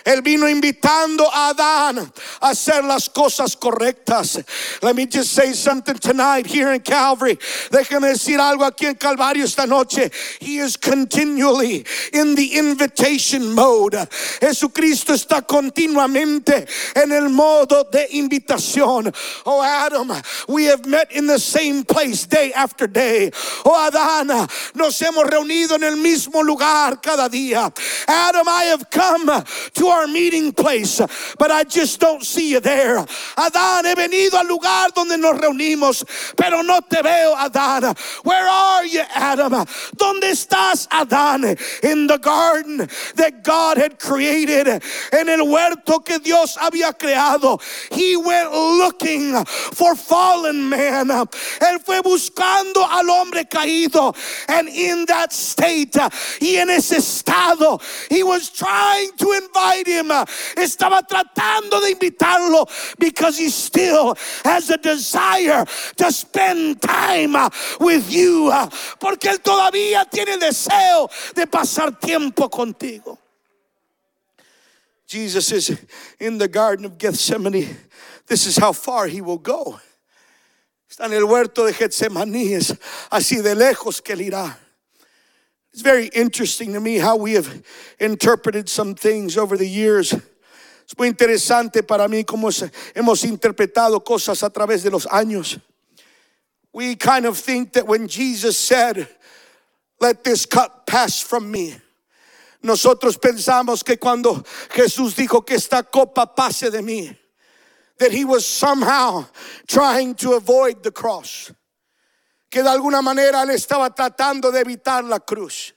Él 0.05 0.23
vino 0.23 0.49
invitando 0.49 1.29
a 1.33 1.51
Adán 1.51 2.13
a 2.41 2.51
hacer 2.51 2.85
las 2.85 3.09
cosas 3.09 3.57
correctas. 3.57 4.43
Let 4.83 4.97
me 4.97 5.07
just 5.07 5.33
say 5.33 5.53
something 5.53 5.97
tonight 5.97 6.47
here 6.47 6.73
in 6.73 6.81
Calvary. 6.81 7.39
Déjame 7.71 8.09
decir 8.09 8.39
algo 8.39 8.65
aquí 8.65 8.87
en 8.87 8.95
Calvario 8.95 9.45
esta 9.45 9.67
noche. 9.67 10.11
He 10.41 10.59
is 10.59 10.77
continually 10.77 11.85
in 12.13 12.35
the 12.35 12.59
invitation 12.59 13.55
mode. 13.55 13.95
Jesucristo 14.41 15.15
está 15.15 15.43
continuamente 15.47 16.67
en 16.97 17.13
el 17.13 17.29
modo 17.29 17.85
de 17.91 18.09
invitación. 18.13 19.15
Oh 19.47 19.63
Adam, 19.63 20.13
we 20.49 20.65
have 20.65 20.87
met 20.87 21.13
in 21.13 21.27
the 21.27 21.39
same 21.39 21.85
place 21.85 22.27
day 22.27 22.53
after 22.53 22.87
day. 22.87 23.31
Oh 23.65 23.91
Adán, 23.91 24.29
nos 24.75 25.01
hemos 25.01 25.29
reunido 25.29 25.77
en 25.77 25.85
el 25.85 25.97
mismo 25.97 26.43
lugar 26.43 27.01
cada 27.03 27.29
día. 27.29 27.73
Adam, 28.09 28.49
I 28.49 28.65
have 28.65 28.91
come 28.91 29.27
to 29.27 29.92
our 29.93 30.07
meeting 30.07 30.53
place, 30.53 31.01
but 31.39 31.51
I 31.51 31.65
just 31.65 32.01
don't 32.01 32.25
see 32.25 32.51
you 32.51 32.61
there. 32.61 32.99
Adán, 33.37 33.85
he 33.85 33.95
venido 33.95 34.35
al 34.35 34.47
lugar 34.47 34.91
donde 34.95 35.19
nos 35.19 35.39
reunimos, 35.39 36.05
pero 36.37 36.63
no 36.63 36.81
te 36.81 37.03
veo, 37.03 37.35
Adán. 37.37 37.97
Where 38.25 38.49
are 38.49 38.87
you, 38.87 39.03
Adam? 39.15 39.53
¿Dónde 39.97 40.31
estás, 40.31 40.89
Adán? 40.89 41.45
In 41.83 42.07
the 42.07 42.19
garden 42.19 42.89
that 43.17 43.45
God 43.45 43.79
had 43.79 43.99
created, 43.99 44.83
en 45.13 45.29
el 45.29 45.43
huerto 45.43 46.01
que 46.01 46.19
Dios 46.19 46.57
había 46.57 46.93
creado. 46.93 47.61
He 47.93 48.17
went 48.17 48.51
looking 48.53 49.45
for 49.45 49.95
fallen 49.95 50.69
man. 50.69 51.09
Él 51.09 51.79
fue 51.85 52.01
buscando 52.03 52.87
al 52.89 53.11
hombre 53.11 53.45
caído, 53.45 54.15
and 54.49 54.69
in 54.69 55.05
that 55.07 55.33
state, 55.33 55.97
y 56.41 56.57
en 56.57 56.71
ese 56.71 56.99
estado, 56.99 57.81
he 58.11 58.23
was 58.23 58.51
trying 58.51 59.11
to 59.17 59.33
invite 59.33 59.82
him. 59.87 60.09
Estaba 60.09 61.03
tratando 61.07 61.81
de 61.81 61.95
invitarlo 61.95 62.67
because 62.99 63.39
he 63.39 63.49
still 63.49 64.17
has 64.45 64.71
a 64.71 64.77
desire 64.77 65.65
to 65.97 66.13
spend 66.13 66.81
time 66.81 67.37
with 67.81 68.11
you. 68.11 68.51
Porque 68.99 69.29
él 69.29 69.39
todavía 69.39 70.09
tiene 70.11 70.39
deseo 70.39 71.09
de 71.35 71.47
pasar 71.47 72.01
tiempo 72.01 72.49
contigo. 72.49 73.19
Jesus 75.07 75.53
is 75.53 75.87
in 76.19 76.39
the 76.39 76.49
Garden 76.49 76.87
of 76.87 76.97
Gethsemane. 76.97 77.69
This 78.27 78.47
is 78.47 78.57
how 78.57 78.73
far 78.73 79.09
he 79.09 79.21
will 79.21 79.39
go. 79.39 79.79
Está 80.91 81.07
en 81.07 81.15
el 81.15 81.25
huerto 81.25 81.65
de 81.65 81.73
Getsemaní, 81.73 82.55
así 83.11 83.43
de 83.43 83.55
lejos 83.55 84.03
que 84.03 84.13
él 84.13 84.31
irá. 84.31 84.59
It's 85.73 85.83
very 85.83 86.09
interesting 86.09 86.75
to 86.75 86.81
me 86.81 86.99
how 86.99 87.17
we 87.17 87.33
have 87.33 87.65
interpreted 87.99 88.69
some 88.69 88.95
things 88.95 89.39
over 89.39 89.57
the 89.57 89.67
years. 89.67 90.13
Es 90.13 90.99
muy 90.99 91.09
interesante 91.09 91.87
para 91.87 92.07
mí 92.09 92.25
cómo 92.25 92.51
hemos 92.95 93.25
interpretado 93.25 94.05
cosas 94.05 94.43
a 94.43 94.51
través 94.51 94.83
de 94.83 94.91
los 94.91 95.07
años. 95.07 95.59
We 96.75 96.97
kind 96.97 97.25
of 97.25 97.39
think 97.39 97.73
that 97.73 97.87
when 97.87 98.07
Jesus 98.07 98.59
said, 98.59 99.09
Let 99.99 100.25
this 100.25 100.47
cup 100.47 100.87
pass 100.87 101.21
from 101.21 101.51
me. 101.51 101.77
Nosotros 102.63 103.17
pensamos 103.17 103.85
que 103.85 103.97
cuando 103.97 104.43
Jesús 104.69 105.15
dijo 105.15 105.47
que 105.47 105.57
esta 105.57 105.85
copa 105.85 106.27
pase 106.27 106.71
de 106.71 106.83
mí, 106.83 107.17
that 107.99 108.13
he 108.13 108.25
was 108.25 108.45
somehow 108.45 109.25
trying 109.67 110.15
to 110.17 110.33
avoid 110.33 110.83
the 110.83 110.91
cross 110.91 111.53
que 112.53 112.63
de 112.63 112.69
alguna 112.69 113.01
manera 113.01 113.43
él 113.43 113.51
estaba 113.51 113.89
tratando 113.95 114.53
de 114.53 114.61
evitar 114.61 115.03
la 115.05 115.19
cruz. 115.19 115.73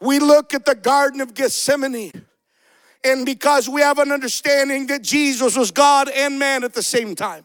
We 0.00 0.20
look 0.20 0.54
at 0.54 0.64
the 0.64 0.76
Garden 0.76 1.20
of 1.20 1.34
Gethsemane, 1.34 2.12
and 3.02 3.26
because 3.26 3.68
we 3.68 3.82
have 3.82 3.98
an 3.98 4.12
understanding 4.12 4.86
that 4.86 5.02
Jesus 5.02 5.56
was 5.56 5.72
God 5.72 6.08
and 6.08 6.38
man 6.38 6.62
at 6.62 6.74
the 6.74 6.82
same 6.82 7.16
time, 7.16 7.44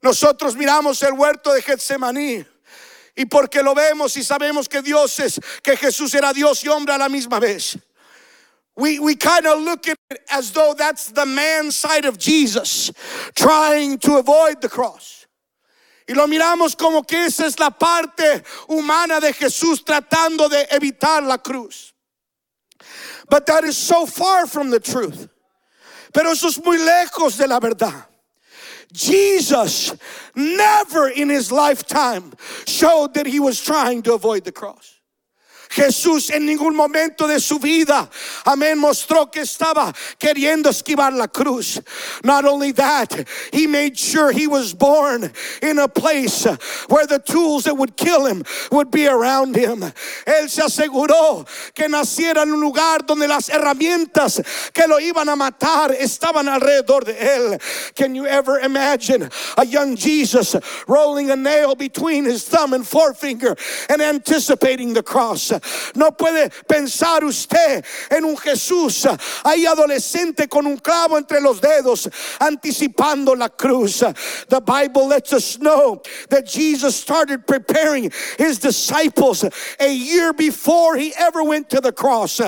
nosotros 0.00 0.54
miramos 0.54 1.02
el 1.02 1.16
huerto 1.16 1.52
de 1.52 1.60
Getsemaní. 1.60 2.46
Y 3.18 3.24
porque 3.24 3.62
lo 3.62 3.74
vemos 3.74 4.16
y 4.16 4.22
sabemos 4.22 4.68
que 4.68 4.80
Dios 4.80 5.18
es, 5.18 5.40
que 5.62 5.74
Jesús 5.74 6.14
era 6.14 6.32
Dios 6.32 6.62
y 6.62 6.68
hombre 6.68 6.94
a 6.94 6.98
la 6.98 7.08
misma 7.08 7.40
vez. 7.40 7.76
We, 8.76 9.00
we 9.00 9.16
kind 9.16 9.46
of 9.46 9.60
look 9.60 9.88
at 9.88 9.96
it 10.10 10.20
as 10.30 10.52
though 10.52 10.74
that's 10.76 11.10
the 11.10 11.26
man 11.26 11.72
side 11.72 12.04
of 12.04 12.18
Jesus 12.18 12.92
trying 13.34 13.98
to 14.00 14.18
avoid 14.18 14.60
the 14.60 14.68
cross. 14.68 15.25
Y 16.08 16.14
lo 16.14 16.26
miramos 16.26 16.76
como 16.76 17.02
que 17.02 17.24
esa 17.24 17.46
es 17.46 17.58
la 17.58 17.70
parte 17.70 18.44
humana 18.68 19.20
de 19.20 19.32
Jesús 19.32 19.84
tratando 19.84 20.48
de 20.48 20.66
evitar 20.70 21.22
la 21.26 21.38
cruz. 21.38 21.92
But 23.28 23.46
that 23.46 23.64
is 23.64 23.76
so 23.76 24.06
far 24.06 24.46
from 24.46 24.70
the 24.70 24.78
truth. 24.78 25.28
Pero 26.12 26.30
eso 26.30 26.46
es 26.48 26.64
muy 26.64 26.78
lejos 26.78 27.36
de 27.36 27.48
la 27.48 27.58
verdad. 27.58 28.06
Jesus 28.92 29.94
never 30.34 31.08
in 31.08 31.28
his 31.28 31.50
lifetime 31.50 32.32
showed 32.66 33.14
that 33.14 33.26
he 33.26 33.40
was 33.40 33.60
trying 33.60 34.02
to 34.02 34.14
avoid 34.14 34.44
the 34.44 34.52
cross. 34.52 34.95
Jesús 35.70 36.30
en 36.30 36.46
ningún 36.46 36.74
momento 36.74 37.26
de 37.26 37.40
su 37.40 37.58
vida, 37.58 38.08
amén, 38.44 38.78
mostró 38.78 39.30
que 39.30 39.40
estaba 39.40 39.94
queriendo 40.18 40.70
esquivar 40.70 41.12
la 41.12 41.28
cruz. 41.28 41.80
Not 42.24 42.44
only 42.44 42.72
that, 42.72 43.26
he 43.52 43.66
made 43.66 43.98
sure 43.98 44.32
he 44.32 44.46
was 44.46 44.72
born 44.72 45.32
in 45.62 45.78
a 45.78 45.88
place 45.88 46.44
where 46.88 47.06
the 47.06 47.18
tools 47.18 47.64
that 47.64 47.76
would 47.76 47.96
kill 47.96 48.26
him 48.26 48.44
would 48.70 48.90
be 48.90 49.06
around 49.06 49.56
him. 49.56 49.80
Él 50.26 50.48
se 50.48 50.62
aseguró 50.62 51.46
que 51.74 51.88
naciera 51.88 52.42
en 52.42 52.52
un 52.52 52.60
lugar 52.60 53.06
donde 53.06 53.26
las 53.28 53.48
herramientas 53.48 54.40
que 54.72 54.86
lo 54.86 54.98
iban 54.98 55.28
a 55.28 55.36
matar 55.36 55.90
estaban 55.90 56.48
alrededor 56.48 57.04
de 57.04 57.14
él. 57.14 57.94
Can 57.94 58.14
you 58.14 58.26
ever 58.26 58.60
imagine 58.60 59.28
a 59.56 59.66
young 59.66 59.96
Jesus 59.96 60.56
rolling 60.86 61.30
a 61.30 61.36
nail 61.36 61.74
between 61.74 62.24
his 62.24 62.44
thumb 62.44 62.72
and 62.72 62.86
forefinger 62.86 63.56
and 63.88 64.00
anticipating 64.00 64.92
the 64.92 65.02
cross? 65.02 65.52
No 65.94 66.10
puede 66.12 66.50
pensar 66.68 67.24
usted 67.24 67.84
en 68.10 68.24
un 68.24 68.36
Jesús 68.36 69.06
ahí 69.44 69.66
adolescente 69.66 70.48
con 70.48 70.66
un 70.66 70.78
clavo 70.78 71.18
entre 71.18 71.40
los 71.40 71.60
dedos 71.60 72.08
anticipando 72.40 73.34
la 73.34 73.48
cruz. 73.48 74.02
The 74.48 74.60
Bible 74.60 75.08
lets 75.08 75.32
us 75.32 75.58
know 75.58 76.02
that 76.30 76.46
Jesus 76.46 76.96
started 76.96 77.46
preparing 77.46 78.10
his 78.38 78.58
disciples 78.58 79.44
a 79.78 79.92
year 79.92 80.32
before 80.32 80.96
he 80.96 81.12
ever 81.18 81.42
went 81.42 81.70
to 81.70 81.80
the 81.80 81.92
cross. 81.92 82.40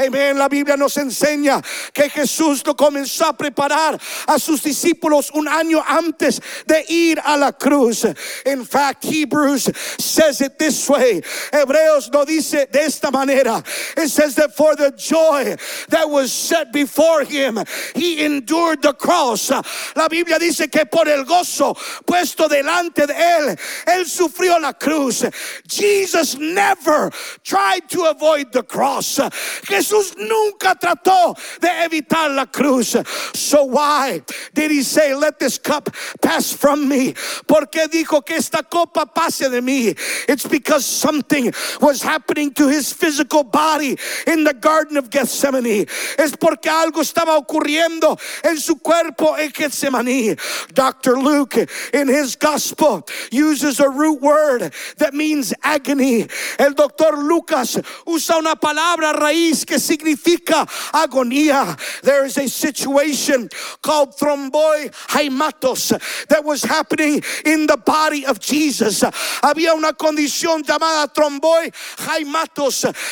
Amen. 0.00 0.38
La 0.38 0.48
Biblia 0.48 0.76
nos 0.76 0.96
enseña 0.96 1.62
que 1.92 2.08
Jesús 2.08 2.66
lo 2.66 2.74
comenzó 2.74 3.28
a 3.28 3.32
preparar 3.32 4.00
a 4.28 4.38
sus 4.38 4.62
discípulos 4.62 5.30
un 5.34 5.46
año 5.48 5.82
antes 5.86 6.40
de 6.66 6.84
ir 6.88 7.20
a 7.24 7.36
la 7.36 7.52
cruz. 7.52 8.04
In 8.44 8.64
fact, 8.64 9.04
Hebrews 9.04 9.70
says 9.98 10.40
it 10.40 10.58
this 10.58 10.88
way. 10.88 11.22
Hebreos 11.52 12.10
no 12.12 12.24
dice 12.24 12.55
de 12.64 12.80
esta 12.80 13.10
manera. 13.10 13.62
It 13.96 14.08
says 14.08 14.34
that 14.36 14.56
for 14.56 14.74
the 14.74 14.92
joy 14.92 15.56
that 15.88 16.08
was 16.08 16.32
set 16.32 16.72
before 16.72 17.24
him, 17.24 17.58
he 17.94 18.24
endured 18.24 18.82
the 18.82 18.94
cross. 18.94 19.50
La 19.94 20.08
Biblia 20.08 20.38
dice 20.38 20.70
que 20.70 20.86
por 20.86 21.06
el 21.08 21.24
gozo 21.24 21.74
puesto 22.06 22.48
delante 22.48 23.06
de 23.06 23.14
él, 23.14 23.58
él 23.86 24.04
sufrió 24.06 24.60
la 24.60 24.72
cruz. 24.72 25.24
Jesus 25.68 26.38
never 26.38 27.10
tried 27.44 27.88
to 27.90 28.04
avoid 28.04 28.52
the 28.52 28.62
cross. 28.62 29.18
Jesús 29.64 30.16
nunca 30.16 30.74
trató 30.74 31.36
de 31.60 31.68
evitar 31.68 32.34
la 32.34 32.46
cruz. 32.46 32.96
So 33.34 33.64
why 33.64 34.22
did 34.54 34.70
he 34.70 34.82
say, 34.82 35.14
let 35.14 35.38
this 35.38 35.58
cup 35.58 35.90
pass 36.22 36.52
from 36.52 36.88
me? 36.88 37.14
Porque 37.46 37.88
dijo 37.88 38.24
que 38.24 38.36
esta 38.36 38.62
copa 38.62 39.06
pase 39.06 39.50
de 39.50 39.60
mí? 39.60 39.96
It's 40.28 40.46
because 40.46 40.84
something 40.84 41.52
was 41.80 42.02
happening 42.02 42.45
to 42.54 42.68
his 42.68 42.92
physical 42.92 43.44
body 43.44 43.96
in 44.26 44.44
the 44.44 44.54
Garden 44.54 44.96
of 44.96 45.10
Gethsemane. 45.10 45.88
Es 46.18 46.36
porque 46.36 46.68
algo 46.68 47.00
estaba 47.00 47.36
ocurriendo 47.36 48.18
en 48.44 48.58
su 48.58 48.76
cuerpo 48.76 49.36
en 49.36 49.50
Gethsemane. 49.50 50.36
Dr. 50.72 51.18
Luke, 51.18 51.56
in 51.92 52.08
his 52.08 52.36
gospel, 52.36 53.06
uses 53.30 53.80
a 53.80 53.88
root 53.88 54.20
word 54.20 54.72
that 54.98 55.14
means 55.14 55.52
agony. 55.62 56.26
El 56.58 56.74
doctor 56.74 57.16
Lucas 57.16 57.78
usa 58.06 58.38
una 58.38 58.56
palabra 58.56 59.12
raíz 59.12 59.64
que 59.66 59.78
significa 59.78 60.66
agonía. 60.92 61.76
There 62.02 62.24
is 62.24 62.38
a 62.38 62.48
situation 62.48 63.48
called 63.82 64.16
thromboi 64.16 64.92
haimatos 65.08 66.26
that 66.28 66.44
was 66.44 66.62
happening 66.62 67.22
in 67.44 67.66
the 67.66 67.76
body 67.76 68.26
of 68.26 68.40
Jesus. 68.40 69.00
Había 69.42 69.74
una 69.74 69.92
condición 69.92 70.62
llamada 70.62 71.12
tromboi 71.12 71.72
haimatos 71.98 72.35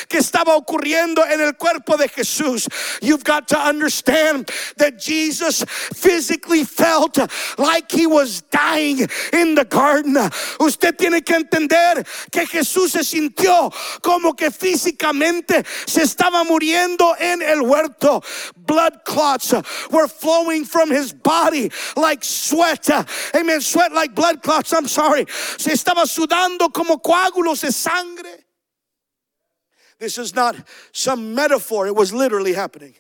que 0.09 0.19
estaba 0.19 0.57
ocurriendo 0.57 1.25
en 1.25 1.41
el 1.41 1.57
cuerpo 1.57 1.97
de 1.97 2.09
Jesús. 2.09 2.69
You've 3.01 3.25
got 3.25 3.49
to 3.49 3.59
understand 3.59 4.51
that 4.77 4.99
Jesus 4.99 5.65
physically 5.95 6.65
felt 6.65 7.19
like 7.59 7.91
he 7.91 8.07
was 8.07 8.43
dying 8.51 9.09
in 9.33 9.55
the 9.55 9.65
garden. 9.65 10.17
Usted 10.61 10.97
tiene 10.99 11.23
que 11.25 11.37
entender 11.37 12.05
que 12.31 12.47
Jesús 12.47 12.93
se 12.93 13.05
sintió 13.05 13.73
como 14.03 14.35
que 14.35 14.51
físicamente 14.51 15.65
se 15.87 16.03
estaba 16.03 16.45
muriendo 16.45 17.15
en 17.19 17.43
el 17.43 17.63
huerto. 17.63 18.23
Blood 18.57 19.05
clots 19.05 19.55
were 19.91 20.09
flowing 20.09 20.65
from 20.65 20.91
his 20.91 21.13
body 21.13 21.71
like 21.97 22.25
sweat. 22.25 22.89
Amen. 23.35 23.61
Sweat 23.61 23.93
like 23.93 24.15
blood 24.15 24.43
clots. 24.43 24.73
I'm 24.73 24.89
sorry. 24.89 25.27
Se 25.59 25.73
estaba 25.73 26.07
sudando 26.07 26.73
como 26.73 26.99
coágulos 26.99 27.61
de 27.61 27.73
sangre. 27.73 28.45
This 30.05 30.19
is 30.19 30.35
not 30.35 30.55
some 30.93 31.35
metaphor, 31.35 31.87
it 31.87 31.97
was 31.97 32.13
literally 32.13 32.53
happening. 32.53 32.95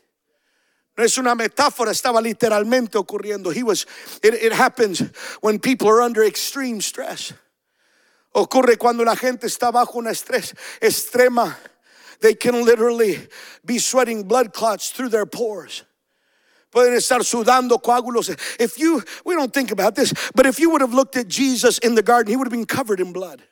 No 0.97 1.05
es 1.05 1.19
una 1.19 1.35
metáfora, 1.37 1.91
estaba 1.91 2.23
literalmente 2.23 2.93
ocurriendo. 2.93 3.53
He 3.53 3.63
was, 3.63 3.85
it, 4.23 4.33
it 4.33 4.55
happens 4.55 5.01
when 5.43 5.59
people 5.59 5.87
are 5.91 6.01
under 6.01 6.25
extreme 6.25 6.81
stress. 6.81 7.35
Ocurre 8.35 8.79
cuando 8.79 9.05
la 9.05 9.17
gente 9.17 9.47
está 9.47 9.71
bajo 9.71 9.97
un 9.97 10.07
estrés 10.07 10.55
extrema. 10.81 11.55
They 12.23 12.33
can 12.33 12.65
literally 12.65 13.19
be 13.67 13.77
sweating 13.77 14.23
blood 14.23 14.55
clots 14.55 14.89
through 14.89 15.11
their 15.11 15.27
pores. 15.27 15.83
Pueden 16.73 16.95
estar 16.95 17.21
sudando 17.21 17.83
coágulos. 17.83 18.31
If 18.59 18.79
you, 18.79 19.05
we 19.27 19.35
don't 19.35 19.53
think 19.53 19.73
about 19.73 19.95
this, 19.95 20.15
but 20.35 20.47
if 20.47 20.59
you 20.59 20.71
would 20.71 20.81
have 20.81 20.95
looked 20.95 21.19
at 21.19 21.29
Jesus 21.29 21.77
in 21.81 21.97
the 21.97 22.03
garden, 22.03 22.31
he 22.31 22.37
would 22.37 22.47
have 22.47 22.51
been 22.51 22.65
covered 22.65 22.99
in 22.99 23.13
blood. 23.13 23.43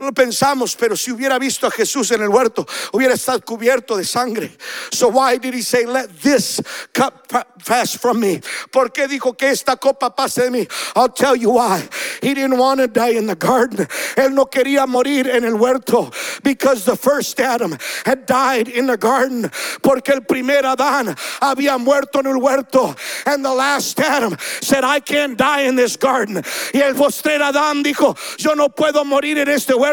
No 0.00 0.12
pensamos, 0.14 0.74
pero 0.76 0.96
si 0.96 1.12
hubiera 1.12 1.38
visto 1.38 1.66
a 1.66 1.70
Jesús 1.70 2.10
en 2.10 2.22
el 2.22 2.30
huerto, 2.30 2.66
hubiera 2.92 3.12
estado 3.12 3.38
cubierto 3.42 3.98
de 3.98 4.04
sangre. 4.04 4.56
So 4.90 5.08
why 5.08 5.36
did 5.36 5.52
he 5.52 5.60
say, 5.60 5.84
let 5.84 6.08
this 6.22 6.58
cup 6.94 7.28
pass 7.66 7.94
from 7.94 8.18
me? 8.18 8.40
¿Por 8.72 8.92
qué 8.92 9.06
dijo 9.06 9.36
que 9.36 9.50
esta 9.50 9.76
copa 9.76 10.08
pase 10.16 10.44
de 10.44 10.50
mí? 10.50 10.66
I'll 10.96 11.10
tell 11.10 11.36
you 11.36 11.50
why. 11.50 11.86
He 12.22 12.32
didn't 12.32 12.56
want 12.56 12.80
to 12.80 12.88
die 12.88 13.10
in 13.10 13.26
the 13.26 13.36
garden. 13.36 13.86
Él 14.16 14.32
no 14.32 14.46
quería 14.46 14.86
morir 14.86 15.28
en 15.28 15.44
el 15.44 15.56
huerto 15.56 16.10
because 16.42 16.86
the 16.86 16.96
first 16.96 17.38
Adam 17.38 17.76
had 18.06 18.24
died 18.24 18.68
in 18.68 18.86
the 18.86 18.96
garden. 18.96 19.50
Porque 19.82 20.08
el 20.14 20.22
primer 20.22 20.62
Adán 20.62 21.14
había 21.42 21.78
muerto 21.78 22.20
en 22.20 22.26
el 22.26 22.40
huerto. 22.40 22.96
And 23.26 23.44
the 23.44 23.52
last 23.52 24.00
Adam 24.00 24.38
said, 24.62 24.82
I 24.82 25.00
can't 25.00 25.36
die 25.36 25.62
in 25.62 25.76
this 25.76 25.98
garden. 25.98 26.42
Y 26.72 26.80
el 26.80 26.94
postrer 26.94 27.42
Adán 27.42 27.82
dijo, 27.82 28.16
yo 28.38 28.54
no 28.54 28.70
puedo 28.70 29.04
morir 29.04 29.36
en 29.36 29.48
este 29.48 29.74
huerto. 29.74 29.89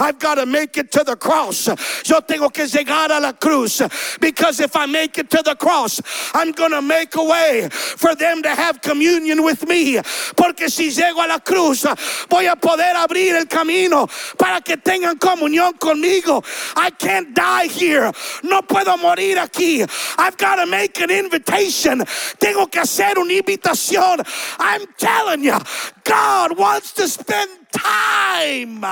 I've 0.00 0.18
got 0.18 0.36
to 0.36 0.46
make 0.46 0.76
it 0.76 0.92
to 0.92 1.04
the 1.04 1.16
cross. 1.16 1.66
Yo 2.04 2.20
tengo 2.20 2.48
que 2.48 2.66
llegar 2.66 3.10
a 3.10 3.20
la 3.20 3.32
cruz. 3.32 3.82
Because 4.20 4.60
if 4.60 4.76
I 4.76 4.86
make 4.86 5.18
it 5.18 5.30
to 5.30 5.42
the 5.42 5.54
cross, 5.54 6.00
I'm 6.34 6.52
going 6.52 6.72
to 6.72 6.82
make 6.82 7.14
a 7.16 7.24
way 7.24 7.68
for 7.70 8.14
them 8.14 8.42
to 8.42 8.50
have 8.50 8.80
communion 8.82 9.42
with 9.42 9.66
me. 9.66 10.00
Porque 10.36 10.68
si 10.68 10.90
llego 10.90 11.24
a 11.24 11.28
la 11.28 11.38
cruz, 11.38 11.84
voy 12.28 12.46
a 12.46 12.56
poder 12.56 12.94
abrir 12.96 13.36
el 13.36 13.46
camino 13.46 14.08
para 14.38 14.60
que 14.60 14.76
tengan 14.76 15.18
comunión 15.18 15.72
conmigo. 15.78 16.44
I 16.76 16.90
can't 16.90 17.34
die 17.34 17.66
here. 17.68 18.12
No 18.42 18.62
puedo 18.62 18.96
morir 18.98 19.36
aquí. 19.36 19.86
I've 20.18 20.36
got 20.36 20.56
to 20.56 20.66
make 20.66 21.00
an 21.00 21.10
invitation. 21.10 22.04
Tengo 22.38 22.66
que 22.66 22.80
hacer 22.80 23.18
una 23.18 23.32
invitación. 23.32 24.24
I'm 24.58 24.86
telling 24.98 25.42
you, 25.42 25.58
God 26.04 26.56
wants 26.58 26.92
to 26.94 27.08
spend 27.08 27.50
time 27.72 28.84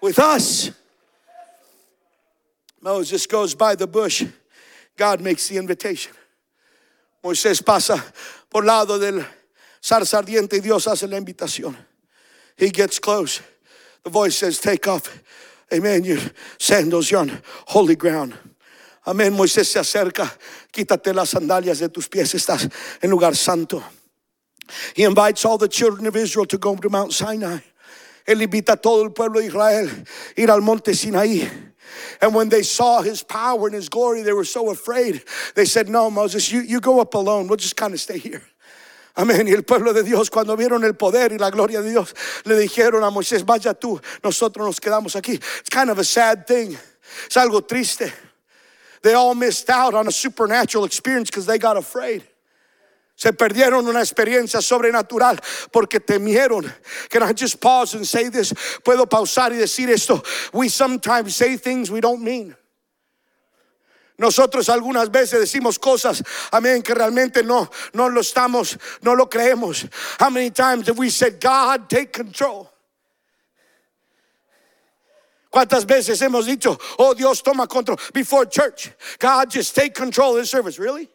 with 0.00 0.18
us. 0.18 0.70
Moses 2.80 3.26
goes 3.26 3.54
by 3.54 3.74
the 3.74 3.86
bush. 3.86 4.24
God 4.96 5.20
makes 5.20 5.48
the 5.48 5.56
invitation. 5.56 6.12
Moisés 7.22 7.64
pasa 7.64 8.02
por 8.48 8.62
lado 8.62 8.98
del 8.98 9.24
zarza 9.82 10.18
ardiente 10.18 10.54
y 10.54 10.60
Dios 10.60 10.86
hace 10.86 11.06
la 11.06 11.18
invitación. 11.18 11.76
He 12.56 12.70
gets 12.70 12.98
close. 12.98 13.40
The 14.02 14.10
voice 14.10 14.36
says, 14.36 14.58
Take 14.58 14.86
off. 14.88 15.22
Amen. 15.72 16.04
Your 16.04 16.18
sandals, 16.58 17.10
you're 17.10 17.20
on 17.20 17.42
holy 17.66 17.96
ground. 17.96 18.34
Amén. 19.06 19.32
Moisés 19.32 19.66
se 19.66 19.78
acerca. 19.78 20.30
Quítate 20.72 21.14
las 21.14 21.30
sandalias 21.30 21.80
de 21.80 21.88
tus 21.88 22.08
pies. 22.08 22.34
Estás 22.34 22.70
en 23.02 23.10
lugar 23.10 23.34
santo. 23.34 23.82
He 24.94 25.04
invites 25.04 25.44
all 25.44 25.58
the 25.58 25.68
children 25.68 26.06
of 26.06 26.16
Israel 26.16 26.46
to 26.46 26.58
go 26.58 26.76
to 26.76 26.88
Mount 26.88 27.12
Sinai. 27.12 27.58
Él 28.30 28.42
invita 28.42 28.80
todo 28.80 29.02
el 29.02 29.10
pueblo 29.10 29.40
de 29.40 29.46
Israel 29.46 29.90
ir 30.36 30.50
al 30.50 30.60
monte 30.60 30.92
Sinaí. 30.92 31.50
And 32.20 32.32
when 32.32 32.48
they 32.48 32.62
saw 32.62 33.02
his 33.02 33.24
power 33.24 33.66
and 33.66 33.74
his 33.74 33.88
glory, 33.88 34.22
they 34.22 34.32
were 34.32 34.44
so 34.44 34.70
afraid. 34.70 35.22
They 35.56 35.64
said, 35.64 35.88
No, 35.88 36.10
Moses, 36.10 36.52
you, 36.52 36.60
you 36.60 36.80
go 36.80 37.00
up 37.00 37.14
alone. 37.14 37.48
We'll 37.48 37.56
just 37.56 37.76
kind 37.76 37.92
of 37.92 38.00
stay 38.00 38.18
here. 38.18 38.42
Amén. 39.16 39.48
Y 39.48 39.52
el 39.52 39.62
pueblo 39.62 39.92
de 39.92 40.04
Dios, 40.04 40.30
cuando 40.30 40.56
vieron 40.56 40.84
el 40.84 40.92
poder 40.92 41.32
y 41.32 41.38
la 41.38 41.50
gloria 41.50 41.82
de 41.82 41.90
Dios, 41.90 42.14
le 42.44 42.54
dijeron 42.54 43.02
a 43.02 43.10
Moisés, 43.10 43.44
vaya 43.44 43.74
tú, 43.74 44.00
nosotros 44.22 44.64
nos 44.64 44.78
quedamos 44.78 45.16
aquí. 45.16 45.34
It's 45.34 45.68
kind 45.68 45.90
of 45.90 45.98
a 45.98 46.04
sad 46.04 46.46
thing. 46.46 46.78
Es 47.28 47.36
algo 47.36 47.66
triste. 47.66 48.12
They 49.02 49.14
all 49.14 49.34
missed 49.34 49.68
out 49.70 49.94
on 49.94 50.06
a 50.06 50.12
supernatural 50.12 50.84
experience 50.84 51.30
because 51.30 51.46
they 51.46 51.58
got 51.58 51.76
afraid. 51.76 52.22
Se 53.20 53.34
perdieron 53.34 53.86
una 53.86 54.00
experiencia 54.00 54.62
sobrenatural 54.62 55.38
porque 55.70 56.00
temieron. 56.00 56.72
Can 57.10 57.22
I 57.22 57.34
just 57.34 57.60
pause 57.60 57.94
and 57.94 58.06
say 58.06 58.30
this? 58.30 58.54
Puedo 58.82 59.06
pausar 59.06 59.52
y 59.52 59.58
decir 59.58 59.90
esto. 59.90 60.22
We 60.54 60.70
sometimes 60.70 61.36
say 61.36 61.58
things 61.58 61.90
we 61.90 62.00
don't 62.00 62.22
mean. 62.22 62.56
Nosotros 64.18 64.70
algunas 64.70 65.10
veces 65.10 65.38
decimos 65.38 65.78
cosas, 65.78 66.22
amén, 66.50 66.82
que 66.82 66.94
realmente 66.94 67.42
no, 67.42 67.68
no 67.92 68.08
lo 68.08 68.22
estamos, 68.22 68.78
no 69.02 69.12
lo 69.12 69.26
creemos. 69.26 69.86
How 70.18 70.30
many 70.30 70.48
times 70.48 70.86
have 70.86 70.98
we 70.98 71.10
said, 71.10 71.38
God, 71.38 71.90
take 71.90 72.14
control? 72.14 72.70
¿Cuántas 75.52 75.84
veces 75.84 76.22
hemos 76.22 76.46
dicho, 76.46 76.80
oh 76.98 77.12
Dios, 77.12 77.42
toma 77.42 77.66
control 77.66 77.98
before 78.14 78.46
church? 78.46 78.90
God, 79.18 79.50
just 79.50 79.74
take 79.74 79.92
control 79.92 80.36
of 80.36 80.38
the 80.38 80.46
service. 80.46 80.78
Really? 80.78 81.10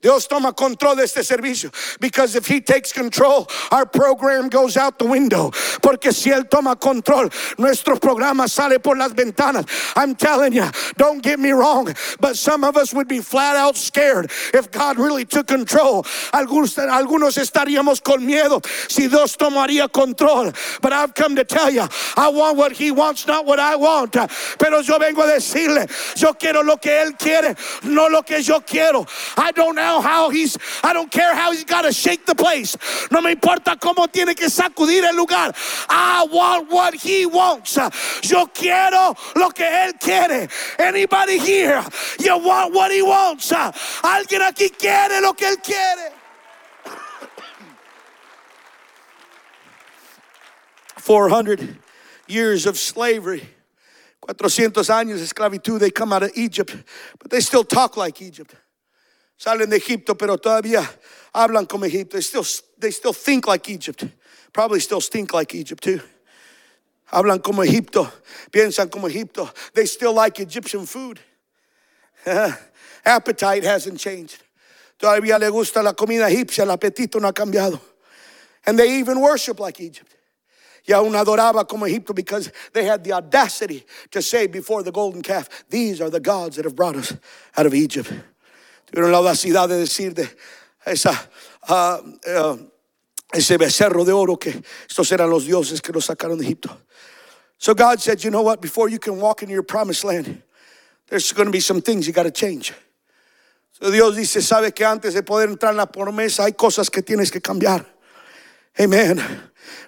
Dios 0.00 0.26
toma 0.26 0.54
control 0.54 0.96
de 0.96 1.04
este 1.04 1.22
servicio. 1.22 1.70
Because 2.00 2.34
if 2.34 2.46
He 2.46 2.60
takes 2.60 2.90
control, 2.92 3.46
our 3.70 3.84
program 3.84 4.48
goes 4.48 4.78
out 4.78 4.98
the 4.98 5.04
window. 5.04 5.50
Porque 5.82 6.12
si 6.12 6.30
Él 6.30 6.48
toma 6.48 6.76
control, 6.76 7.28
nuestro 7.58 7.96
programa 7.96 8.48
sale 8.48 8.78
por 8.78 8.96
las 8.96 9.12
ventanas. 9.12 9.68
I'm 9.96 10.14
telling 10.14 10.54
you, 10.54 10.64
don't 10.96 11.22
get 11.22 11.38
me 11.38 11.50
wrong, 11.50 11.94
but 12.18 12.36
some 12.36 12.64
of 12.64 12.78
us 12.78 12.94
would 12.94 13.08
be 13.08 13.20
flat 13.20 13.56
out 13.56 13.76
scared 13.76 14.30
if 14.54 14.70
God 14.70 14.98
really 14.98 15.26
took 15.26 15.46
control. 15.46 16.04
Algunos, 16.32 16.78
algunos 16.78 17.36
estaríamos 17.36 18.02
con 18.02 18.26
miedo 18.26 18.64
si 18.88 19.06
Dios 19.06 19.36
tomaría 19.36 19.92
control. 19.92 20.52
But 20.80 20.94
I've 20.94 21.14
come 21.14 21.36
to 21.36 21.44
tell 21.44 21.70
you, 21.70 21.86
I 22.16 22.28
want 22.28 22.56
what 22.56 22.72
He 22.72 22.90
wants, 22.90 23.26
not 23.26 23.44
what 23.44 23.60
I 23.60 23.76
want. 23.76 24.16
Pero 24.58 24.80
yo 24.80 24.98
vengo 24.98 25.24
a 25.24 25.26
decirle, 25.26 25.90
yo 26.16 26.32
quiero 26.32 26.62
lo 26.62 26.78
que 26.78 26.90
Él 26.90 27.18
quiere, 27.18 27.54
no 27.84 28.08
lo 28.08 28.22
que 28.22 28.40
yo 28.40 28.60
quiero. 28.60 29.06
I 29.36 29.52
don't 29.52 29.74
know 29.74 29.89
how 29.98 30.30
he's, 30.30 30.56
I 30.84 30.92
don't 30.92 31.10
care 31.10 31.34
how 31.34 31.50
he's 31.50 31.64
got 31.64 31.82
to 31.82 31.92
shake 31.92 32.26
the 32.26 32.34
place. 32.34 32.76
No 33.10 33.20
me 33.20 33.34
importa 33.34 33.76
cómo 33.76 34.06
tiene 34.12 34.36
que 34.36 34.48
sacudir 34.48 35.02
el 35.02 35.16
lugar. 35.16 35.52
I 35.88 36.26
want 36.30 36.70
what 36.70 36.94
he 36.94 37.26
wants. 37.26 37.76
Yo 38.22 38.46
quiero 38.46 39.14
lo 39.34 39.50
que 39.50 39.64
él 39.64 39.98
quiere. 39.98 40.48
Anybody 40.78 41.38
here, 41.38 41.82
you 42.20 42.38
want 42.38 42.74
what 42.74 42.92
he 42.92 43.02
wants. 43.02 43.50
Alguien 43.50 44.42
aquí 44.42 44.70
quiere 44.70 45.20
lo 45.20 45.32
que 45.32 45.48
él 45.48 45.56
quiere. 45.62 46.12
Four 50.96 51.30
hundred 51.30 51.78
years 52.28 52.66
of 52.66 52.78
slavery. 52.78 53.48
400 54.36 54.90
años 54.90 55.18
de 55.18 55.24
esclavitud, 55.24 55.80
they 55.80 55.90
come 55.90 56.12
out 56.12 56.22
of 56.22 56.30
Egypt, 56.36 56.76
but 57.18 57.30
they 57.30 57.40
still 57.40 57.64
talk 57.64 57.96
like 57.96 58.22
Egypt. 58.22 58.54
Salen 59.40 59.70
de 59.70 59.78
Egipto, 59.78 60.18
pero 60.18 60.36
todavía 60.36 60.86
hablan 61.32 61.64
como 61.64 61.86
Egipto. 61.86 62.18
They 62.18 62.20
still, 62.20 62.44
they 62.78 62.90
still 62.90 63.14
think 63.14 63.46
like 63.46 63.70
Egypt. 63.70 64.04
Probably 64.52 64.80
still 64.80 65.00
stink 65.00 65.32
like 65.32 65.54
Egypt 65.54 65.82
too. 65.82 66.02
Hablan 67.10 67.42
como 67.42 67.62
Egipto, 67.62 68.12
piensan 68.50 68.90
como 68.90 69.08
Egipto. 69.08 69.50
They 69.72 69.86
still 69.86 70.12
like 70.12 70.40
Egyptian 70.40 70.84
food. 70.84 71.20
Appetite 73.06 73.64
hasn't 73.64 73.98
changed. 73.98 74.42
Todavía 74.98 75.40
le 75.40 75.48
gusta 75.48 75.82
la 75.82 75.94
comida 75.94 76.28
egipcia, 76.28 76.64
el 76.64 76.76
apetito 76.76 77.18
no 77.18 77.28
ha 77.28 77.32
cambiado. 77.32 77.80
And 78.66 78.78
they 78.78 78.98
even 78.98 79.22
worship 79.22 79.58
like 79.58 79.80
Egypt. 79.80 80.14
Y 80.86 80.92
aún 80.92 81.14
adoraba 81.14 81.66
como 81.66 81.86
Egipto 81.86 82.12
because 82.14 82.52
they 82.74 82.84
had 82.84 83.02
the 83.02 83.12
audacity 83.12 83.86
to 84.10 84.20
say 84.20 84.46
before 84.46 84.82
the 84.82 84.92
golden 84.92 85.22
calf, 85.22 85.48
These 85.70 86.02
are 86.02 86.10
the 86.10 86.20
gods 86.20 86.56
that 86.56 86.66
have 86.66 86.76
brought 86.76 86.96
us 86.96 87.16
out 87.56 87.64
of 87.64 87.72
Egypt. 87.72 88.12
Tuvieron 88.90 89.12
la 89.12 89.18
audacidad 89.18 89.68
de 89.68 89.78
decir 89.78 90.14
de 90.14 90.28
esa, 90.84 91.12
uh, 91.68 91.98
uh, 92.28 92.58
ese 93.32 93.56
becerro 93.56 94.04
de 94.04 94.12
oro 94.12 94.36
que 94.36 94.62
estos 94.88 95.12
eran 95.12 95.30
los 95.30 95.46
dioses 95.46 95.80
que 95.80 95.92
nos 95.92 96.06
sacaron 96.06 96.38
de 96.38 96.44
Egipto. 96.44 96.76
So 97.58 97.74
God 97.74 98.00
said, 98.00 98.24
you 98.24 98.30
know 98.30 98.42
what? 98.42 98.60
Before 98.60 98.88
you 98.88 98.98
can 98.98 99.20
walk 99.20 99.42
into 99.42 99.52
your 99.52 99.62
promised 99.62 100.02
land, 100.02 100.42
there's 101.08 101.32
going 101.32 101.46
to 101.46 101.52
be 101.52 101.60
some 101.60 101.82
things 101.82 102.06
you 102.06 102.12
got 102.12 102.22
to 102.22 102.30
change. 102.30 102.72
So 103.72 103.90
Dios 103.90 104.16
dice, 104.16 104.42
sabe 104.42 104.74
que 104.74 104.86
antes 104.86 105.14
de 105.14 105.22
poder 105.22 105.48
entrar 105.48 105.70
en 105.70 105.76
la 105.76 105.86
promesa 105.86 106.44
hay 106.44 106.52
cosas 106.52 106.90
que 106.90 107.02
tienes 107.02 107.30
que 107.30 107.40
cambiar. 107.40 107.84
Amen. 108.80 109.18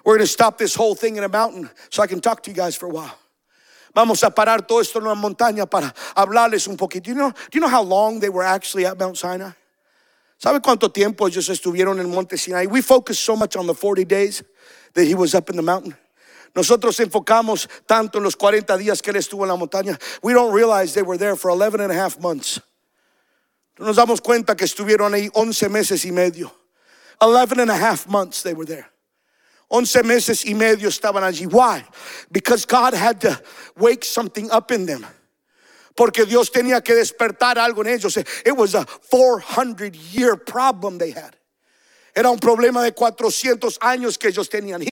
We're 0.05 0.17
going 0.17 0.25
to 0.25 0.31
stop 0.31 0.57
this 0.57 0.75
whole 0.75 0.95
thing 0.95 1.15
in 1.15 1.23
a 1.23 1.29
mountain 1.29 1.69
so 1.89 2.03
I 2.03 2.07
can 2.07 2.21
talk 2.21 2.43
to 2.43 2.51
you 2.51 2.55
guys 2.55 2.75
for 2.75 2.85
a 2.85 2.89
while. 2.89 3.17
Vamos 3.93 4.23
a 4.23 4.31
parar 4.31 4.65
todo 4.65 4.81
esto 4.81 4.99
en 4.99 5.05
una 5.05 5.15
montaña 5.15 5.65
para 5.65 5.93
hablarles 6.15 6.67
un 6.67 6.77
poquito. 6.77 7.09
You 7.09 7.15
know, 7.15 7.29
do 7.29 7.51
you 7.53 7.59
know 7.59 7.69
how 7.69 7.83
long 7.83 8.19
they 8.19 8.29
were 8.29 8.43
actually 8.43 8.85
at 8.85 8.97
Mount 8.97 9.17
Sinai? 9.17 9.53
¿Sabe 10.37 10.61
cuánto 10.61 10.91
tiempo 10.91 11.27
ellos 11.27 11.47
estuvieron 11.49 11.99
en 11.99 12.09
Monte 12.09 12.37
Sinai? 12.37 12.65
We 12.65 12.81
focus 12.81 13.19
so 13.19 13.35
much 13.35 13.55
on 13.55 13.67
the 13.67 13.73
40 13.73 14.03
days 14.05 14.43
that 14.93 15.05
he 15.05 15.15
was 15.15 15.35
up 15.35 15.49
in 15.49 15.55
the 15.55 15.61
mountain. 15.61 15.95
Nosotros 16.55 16.99
enfocamos 16.99 17.67
tanto 17.87 18.17
en 18.17 18.23
los 18.23 18.35
40 18.35 18.77
días 18.77 19.01
que 19.01 19.11
él 19.11 19.17
estuvo 19.17 19.43
en 19.43 19.49
la 19.49 19.55
montaña. 19.55 19.97
We 20.21 20.33
don't 20.33 20.53
realize 20.53 20.93
they 20.93 21.01
were 21.01 21.17
there 21.17 21.35
for 21.35 21.49
11 21.49 21.79
and 21.81 21.91
a 21.91 21.95
half 21.95 22.19
months. 22.19 22.59
Nos 23.79 23.95
damos 23.95 24.21
cuenta 24.21 24.55
que 24.55 24.65
estuvieron 24.65 25.13
ahí 25.13 25.29
11 25.33 25.69
meses 25.69 26.05
y 26.05 26.11
medio. 26.11 26.51
11 27.21 27.59
and 27.59 27.71
a 27.71 27.77
half 27.77 28.07
months 28.07 28.43
they 28.43 28.53
were 28.53 28.65
there. 28.65 28.92
11 29.69 30.03
meses 30.03 30.45
y 30.45 30.53
medio 30.53 30.89
estaban 30.89 31.23
allí. 31.23 31.45
Why? 31.47 31.83
Because 32.31 32.65
God 32.65 32.93
had 32.93 33.19
to 33.21 33.41
wake 33.77 34.05
something 34.05 34.49
up 34.51 34.71
in 34.71 34.85
them. 34.85 35.05
Porque 35.95 36.25
Dios 36.25 36.49
tenía 36.49 36.83
que 36.83 36.95
despertar 36.95 37.57
algo 37.57 37.81
en 37.81 37.87
ellos. 37.87 38.17
It 38.17 38.55
was 38.55 38.75
a 38.75 38.85
400 38.85 39.95
year 40.13 40.35
problem 40.35 40.97
they 40.97 41.11
had. 41.11 41.35
Era 42.15 42.29
un 42.29 42.39
problema 42.39 42.83
de 42.83 42.91
400 42.91 43.77
años 43.79 44.17
que 44.19 44.29
ellos 44.29 44.49
tenían. 44.49 44.87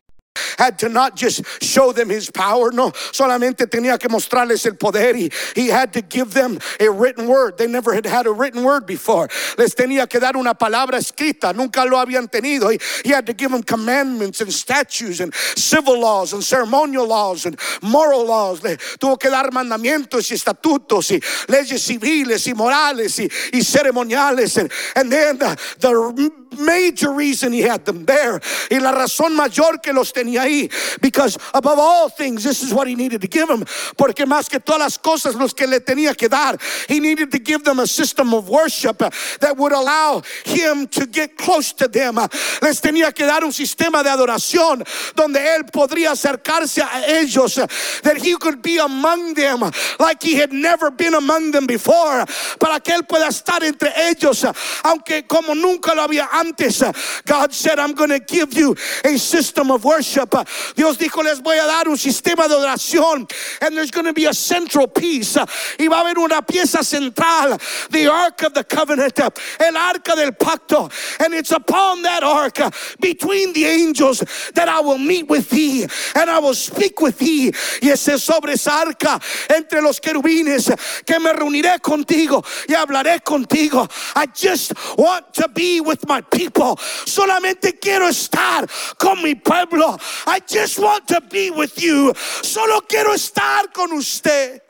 Had 0.57 0.79
to 0.79 0.89
not 0.89 1.15
just 1.15 1.43
show 1.61 1.91
them 1.91 2.09
his 2.09 2.29
power, 2.29 2.71
no, 2.71 2.91
solamente 3.11 3.67
tenía 3.67 3.99
que 3.99 4.09
mostrarles 4.09 4.65
el 4.65 4.73
poder. 4.73 5.15
He, 5.15 5.31
he 5.55 5.67
had 5.67 5.91
to 5.93 6.01
give 6.01 6.33
them 6.33 6.59
a 6.79 6.89
written 6.89 7.27
word. 7.27 7.57
They 7.57 7.67
never 7.67 7.93
had 7.93 8.05
had 8.05 8.27
a 8.27 8.31
written 8.31 8.63
word 8.63 8.85
before. 8.85 9.27
Les 9.57 9.73
tenía 9.75 10.07
que 10.09 10.19
dar 10.19 10.37
una 10.37 10.53
palabra 10.53 10.99
escrita, 10.99 11.53
nunca 11.53 11.83
lo 11.83 11.97
habían 11.97 12.29
tenido. 12.29 12.71
He, 12.71 12.79
he 13.03 13.09
had 13.09 13.25
to 13.25 13.33
give 13.33 13.51
them 13.51 13.63
commandments 13.63 14.39
and 14.39 14.53
statutes 14.53 15.19
and 15.19 15.33
civil 15.33 15.99
laws 15.99 16.31
and 16.33 16.43
ceremonial 16.43 17.07
laws 17.07 17.45
and 17.45 17.59
moral 17.81 18.25
laws. 18.25 18.63
Le 18.63 18.77
tuvo 18.99 19.19
que 19.19 19.29
dar 19.29 19.51
mandamientos 19.51 20.31
y 20.31 20.35
estatutos 20.35 21.11
y 21.11 21.21
leyes 21.51 21.81
civiles 21.81 22.47
y 22.47 22.53
morales 22.53 23.19
y, 23.19 23.29
y 23.53 23.61
ceremoniales. 23.61 24.57
And, 24.57 24.71
and 24.95 25.11
then 25.11 25.37
the, 25.39 25.57
the 25.79 26.40
major 26.57 27.13
reason 27.13 27.53
he 27.53 27.61
had 27.61 27.85
them 27.85 28.05
there. 28.05 28.39
Y 28.69 28.77
la 28.79 28.91
razón 28.91 29.35
mayor 29.35 29.79
que 29.81 29.93
los 29.93 30.11
tenía 30.11 30.43
ahí 30.43 30.71
because 31.01 31.37
above 31.53 31.79
all 31.79 32.09
things 32.09 32.43
this 32.43 32.61
is 32.61 32.73
what 32.73 32.87
he 32.87 32.95
needed 32.95 33.21
to 33.21 33.27
give 33.27 33.47
them. 33.47 33.63
Porque 33.97 34.25
más 34.25 34.49
que 34.49 34.59
todas 34.59 34.79
las 34.79 34.97
cosas 34.97 35.35
los 35.35 35.53
que 35.53 35.67
le 35.67 35.79
tenía 35.79 36.15
que 36.15 36.27
dar 36.27 36.57
he 36.87 36.99
needed 36.99 37.31
to 37.31 37.39
give 37.39 37.63
them 37.63 37.79
a 37.79 37.87
system 37.87 38.33
of 38.33 38.49
worship 38.49 38.97
that 39.39 39.55
would 39.57 39.71
allow 39.71 40.21
him 40.45 40.87
to 40.87 41.05
get 41.05 41.37
close 41.37 41.71
to 41.73 41.87
them. 41.87 42.15
Les 42.61 42.81
tenía 42.81 43.13
que 43.13 43.25
dar 43.25 43.43
un 43.43 43.53
sistema 43.53 44.03
de 44.03 44.09
adoración 44.09 44.85
donde 45.15 45.39
él 45.55 45.65
podría 45.71 46.11
acercarse 46.11 46.81
a 46.81 47.19
ellos 47.19 47.55
that 48.03 48.17
he 48.17 48.35
could 48.35 48.61
be 48.61 48.77
among 48.77 49.33
them 49.33 49.61
like 49.99 50.21
he 50.21 50.35
had 50.35 50.51
never 50.51 50.91
been 50.91 51.13
among 51.13 51.51
them 51.51 51.65
before 51.65 52.25
para 52.59 52.79
que 52.79 52.93
él 52.93 53.03
pueda 53.03 53.27
estar 53.27 53.63
entre 53.63 53.91
ellos 54.09 54.45
aunque 54.83 55.25
como 55.27 55.53
nunca 55.53 55.93
lo 55.93 56.03
había 56.03 56.27
antes 56.31 56.40
uh, 56.81 56.93
God 57.25 57.53
said 57.53 57.79
I'm 57.79 57.93
going 57.93 58.09
to 58.09 58.19
give 58.19 58.53
you 58.53 58.75
a 59.03 59.17
system 59.17 59.71
of 59.71 59.83
worship. 59.83 60.33
Uh, 60.33 60.43
Dios 60.75 60.97
dijo 60.97 61.23
les 61.23 61.39
voy 61.39 61.57
a 61.57 61.67
dar 61.67 61.87
un 61.87 61.97
sistema 61.97 62.47
de 62.47 62.55
adoración 62.55 63.29
and 63.61 63.75
there's 63.75 63.91
going 63.91 64.05
to 64.05 64.13
be 64.13 64.25
a 64.25 64.33
central 64.33 64.87
piece 64.87 65.37
uh, 65.37 65.45
y 65.79 65.87
va 65.87 65.97
a 65.97 66.01
haber 66.01 66.17
una 66.17 66.41
pieza 66.41 66.83
central 66.83 67.57
the 67.89 68.07
ark 68.07 68.43
of 68.43 68.53
the 68.53 68.63
covenant 68.63 69.19
el 69.59 69.77
arca 69.77 70.15
del 70.15 70.31
pacto 70.31 70.89
and 71.19 71.33
it's 71.33 71.51
upon 71.51 72.01
that 72.01 72.23
ark 72.23 72.57
between 72.99 73.53
the 73.53 73.65
angels 73.65 74.23
that 74.53 74.69
I 74.69 74.79
will 74.79 74.97
meet 74.97 75.27
with 75.27 75.49
thee 75.49 75.83
and 76.15 76.29
I 76.29 76.39
will 76.39 76.53
speak 76.53 77.01
with 77.01 77.17
thee 77.19 77.51
y 77.81 77.89
ese 77.89 78.19
sobre 78.19 78.53
esa 78.53 78.71
arca 78.81 79.19
entre 79.49 79.81
los 79.81 79.99
querubines 79.99 80.71
que 81.05 81.19
me 81.19 81.33
reuniré 81.33 81.79
contigo 81.79 82.43
y 82.67 82.73
hablaré 82.73 83.19
contigo. 83.21 83.87
I 84.15 84.27
just 84.27 84.73
want 84.97 85.33
to 85.35 85.47
be 85.47 85.81
with 85.81 86.07
my 86.07 86.21
people 86.31 86.75
solamente 87.05 87.79
quiero 87.79 88.07
estar 88.07 88.67
con 88.97 89.21
mi 89.21 89.35
pueblo 89.35 89.97
I 90.25 90.39
just 90.47 90.79
want 90.79 91.07
to 91.09 91.21
be 91.21 91.51
with 91.51 91.81
you 91.81 92.13
solo 92.15 92.81
quiero 92.81 93.13
estar 93.13 93.71
con 93.73 93.91
usted 93.93 94.61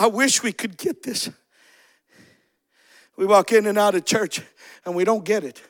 I 0.00 0.06
wish 0.06 0.42
we 0.42 0.52
could 0.52 0.76
get 0.76 1.02
this 1.02 1.30
we 3.16 3.26
walk 3.26 3.52
in 3.52 3.66
and 3.66 3.78
out 3.78 3.94
of 3.94 4.04
church 4.04 4.42
and 4.84 4.94
we 4.94 5.04
don't 5.04 5.24
get 5.24 5.44
it 5.44 5.60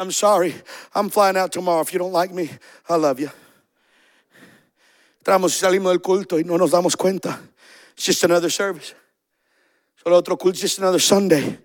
I'm 0.00 0.10
sorry. 0.10 0.54
I'm 0.94 1.10
flying 1.10 1.36
out 1.36 1.52
tomorrow. 1.52 1.82
If 1.82 1.92
you 1.92 1.98
don't 1.98 2.10
like 2.10 2.32
me, 2.32 2.48
I 2.88 2.96
love 2.96 3.20
you. 3.20 3.30
Entramos 5.22 5.52
y 5.52 5.60
salimos 5.60 5.92
del 5.92 5.98
culto 5.98 6.38
y 6.38 6.42
no 6.42 6.56
nos 6.56 6.70
damos 6.70 6.96
cuenta. 6.96 7.38
It's 7.92 8.06
just 8.06 8.24
another 8.24 8.48
service. 8.48 8.94
Solo 10.02 10.16
otro 10.16 10.38
culto, 10.38 10.58
just 10.58 10.78
another 10.78 10.98
Sunday. 10.98 11.58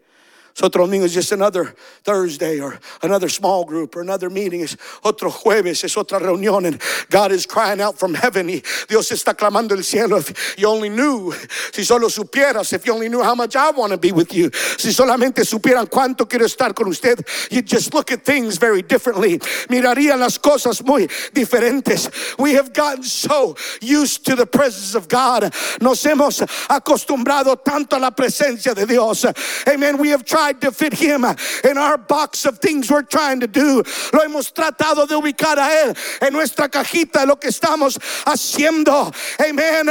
Otro 0.64 0.86
domingo 0.86 1.06
is 1.06 1.14
just 1.14 1.34
another 1.34 1.76
Thursday 2.04 2.62
or 2.62 2.80
another 3.04 3.28
small 3.28 3.66
group 3.66 3.94
or 3.94 4.02
another 4.02 4.30
meeting. 4.30 4.62
Es 4.62 4.78
otro 5.04 5.30
jueves, 5.30 5.84
es 5.84 5.96
otra 5.96 6.18
reunión. 6.18 6.66
And 6.66 6.82
God 7.10 7.34
is 7.34 7.46
crying 7.46 7.82
out 7.82 8.00
from 8.00 8.14
heaven. 8.14 8.48
Y 8.48 8.62
Dios 8.88 9.10
está 9.10 9.36
clamando 9.36 9.72
el 9.72 9.84
cielo. 9.84 10.18
If 10.18 10.56
you 10.58 10.70
only 10.70 10.88
knew, 10.88 11.34
si 11.74 11.84
solo 11.84 12.08
supieras, 12.08 12.72
if 12.72 12.86
you 12.86 12.94
only 12.94 13.10
knew 13.10 13.22
how 13.22 13.36
much 13.36 13.58
I 13.58 13.72
want 13.72 13.92
to 13.92 13.98
be 13.98 14.14
with 14.14 14.34
you. 14.34 14.50
Si 14.78 14.92
solamente 14.92 15.44
supieran 15.44 15.88
cuánto 15.88 16.26
quiero 16.28 16.46
estar 16.46 16.74
con 16.74 16.88
usted, 16.88 17.28
you 17.52 17.62
just 17.62 17.94
look 17.94 18.14
at 18.14 18.24
things 18.24 18.58
very 18.58 18.82
differently. 18.82 19.40
Mirarían 19.68 20.20
las 20.20 20.38
cosas 20.38 20.86
muy 20.86 21.08
diferentes. 21.34 22.40
We 22.40 22.54
have 22.54 22.72
gotten 22.72 23.04
so 23.04 23.58
used 23.82 24.26
to 24.28 24.38
the 24.38 24.48
presence 24.48 24.96
of 24.96 25.10
God. 25.10 25.54
Nos 25.82 26.02
hemos 26.04 26.40
acostumbrado 26.70 27.62
tanto 27.62 27.98
a 27.98 28.00
la 28.00 28.12
presencia 28.12 28.74
de 28.74 28.86
Dios. 28.86 29.26
Amen. 29.68 29.98
We 29.98 30.10
have 30.10 30.24
tried 30.24 30.45
to 30.54 30.72
fit 30.72 30.94
Him 30.94 31.26
in 31.64 31.78
our 31.78 31.98
box 31.98 32.46
of 32.46 32.60
things 32.60 32.90
we're 32.92 33.04
trying 33.04 33.40
to 33.42 33.48
do. 33.48 33.84
Lo 34.14 34.22
hemos 34.22 34.52
tratado 34.52 35.08
de 35.08 35.16
ubicar 35.16 35.58
a 35.58 35.70
Él 35.70 35.98
en 36.22 36.34
nuestra 36.34 36.70
cajita 36.70 37.26
lo 37.26 37.36
que 37.36 37.50
estamos 37.50 37.98
haciendo. 38.26 39.14
Amen. 39.42 39.86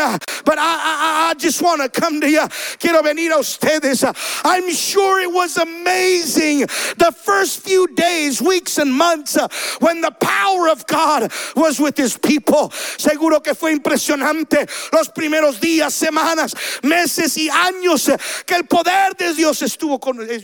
But 0.44 0.58
I, 0.58 0.62
I, 0.62 1.30
I 1.30 1.34
just 1.34 1.62
want 1.62 1.82
to 1.82 1.88
come 1.88 2.20
to 2.20 2.30
you. 2.30 2.46
Quiero 2.78 3.02
venir 3.02 3.32
a 3.32 3.38
ustedes. 3.38 4.04
I'm 4.44 4.70
sure 4.72 5.20
it 5.20 5.32
was 5.32 5.56
amazing 5.56 6.60
the 6.96 7.12
first 7.16 7.60
few 7.60 7.86
days, 7.94 8.40
weeks, 8.42 8.78
and 8.78 8.92
months 8.92 9.36
when 9.80 10.00
the 10.00 10.10
power 10.10 10.68
of 10.68 10.86
God 10.86 11.32
was 11.56 11.80
with 11.80 11.96
His 11.96 12.16
people. 12.16 12.70
Seguro 12.70 13.40
que 13.40 13.54
fue 13.54 13.72
impresionante 13.72 14.68
los 14.92 15.08
primeros 15.08 15.60
días, 15.60 15.92
semanas, 15.92 16.54
meses 16.82 17.36
y 17.36 17.48
años 17.48 18.08
que 18.46 18.56
el 18.56 18.64
poder 18.64 19.14
de 19.16 19.34
Dios 19.34 19.62
estuvo 19.62 20.00
con 20.00 20.20
ellos. 20.20 20.43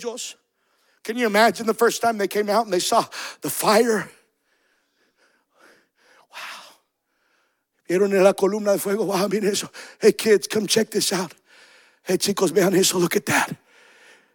Can 1.02 1.16
you 1.16 1.26
imagine 1.26 1.66
the 1.66 1.74
first 1.74 2.02
time 2.02 2.18
they 2.18 2.28
came 2.28 2.48
out 2.48 2.64
and 2.64 2.72
they 2.72 2.78
saw 2.78 3.04
the 3.40 3.50
fire? 3.50 4.08
Wow. 6.30 6.74
Vieron 7.88 8.22
la 8.22 8.32
columna 8.32 8.72
de 8.72 8.78
fuego. 8.78 9.04
Wow, 9.04 9.26
miren 9.28 9.50
eso. 9.50 9.70
Hey 10.00 10.12
kids, 10.12 10.46
come 10.46 10.66
check 10.66 10.90
this 10.90 11.12
out. 11.12 11.34
Hey 12.02 12.16
chicos, 12.18 12.50
vean 12.50 12.74
eso. 12.74 12.98
Look 12.98 13.16
at 13.16 13.26
that. 13.26 13.56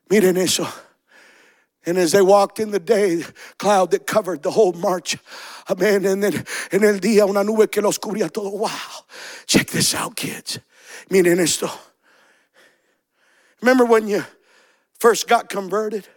Miren 0.10 0.38
eso. 0.38 0.67
And 1.86 1.99
as 1.99 2.13
they 2.13 2.21
walked 2.21 2.60
in 2.60 2.71
the 2.71 2.80
day, 2.80 3.23
cloud 3.60 3.91
that 3.91 4.08
covered 4.08 4.41
the 4.41 4.49
whole 4.49 4.73
march. 4.73 5.17
Amen. 5.69 6.04
And 6.06 6.23
then 6.23 6.45
en 6.71 6.84
el 6.84 6.99
día, 6.99 7.30
una 7.30 7.43
nube 7.43 7.71
que 7.71 7.82
los 7.82 7.99
cubría 7.99 8.32
todo. 8.32 8.49
Wow. 8.49 8.69
Check 9.45 9.67
this 9.67 9.93
out, 9.93 10.15
kids. 10.15 10.58
Miren 11.12 11.39
esto. 11.39 11.69
Remember 13.62 13.86
when 13.86 14.08
you 14.08 14.23
first 15.05 15.27
got 15.27 15.49
converted? 15.49 16.07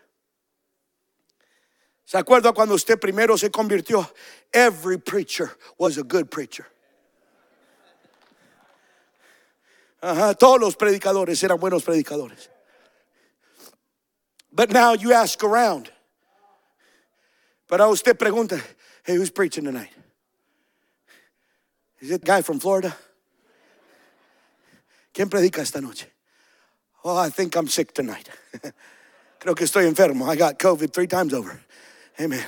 ¿Se 2.07 2.17
acuerda 2.17 2.55
cuando 2.55 2.75
usted 2.75 2.99
primero 2.99 3.37
se 3.37 3.51
convirtió? 3.51 4.11
Every 4.51 4.97
preacher 4.97 5.51
was 5.77 5.99
a 5.99 6.03
good 6.03 6.31
preacher. 6.31 6.65
Ajá, 10.03 10.35
todos 10.39 10.59
los 10.59 10.75
predicadores 10.75 11.45
eran 11.45 11.59
buenos 11.59 11.85
predicadores. 11.85 12.49
But 14.51 14.71
now 14.71 14.95
you 14.95 15.13
ask 15.13 15.45
around. 15.45 15.91
Pero 17.69 17.91
usted 17.91 18.19
pregunta, 18.19 18.59
hey, 19.05 19.17
who's 19.17 19.31
preaching 19.31 19.65
tonight? 19.65 19.91
Is 22.01 22.11
it 22.11 22.25
guy 22.25 22.41
from 22.41 22.59
Florida? 22.59 22.97
¿Quién 25.13 25.29
predica 25.29 25.59
esta 25.59 25.83
noche? 25.83 26.07
Oh, 27.05 27.17
I 27.17 27.31
think 27.31 27.57
I'm 27.57 27.69
sick 27.69 27.95
tonight. 27.95 28.29
Creo 29.41 29.55
que 29.55 29.65
estoy 29.65 29.87
enfermo. 29.87 30.29
I 30.29 30.37
got 30.37 30.59
COVID 30.59 30.93
three 30.93 31.07
times 31.07 31.33
over. 31.33 31.61
Amen. 32.21 32.45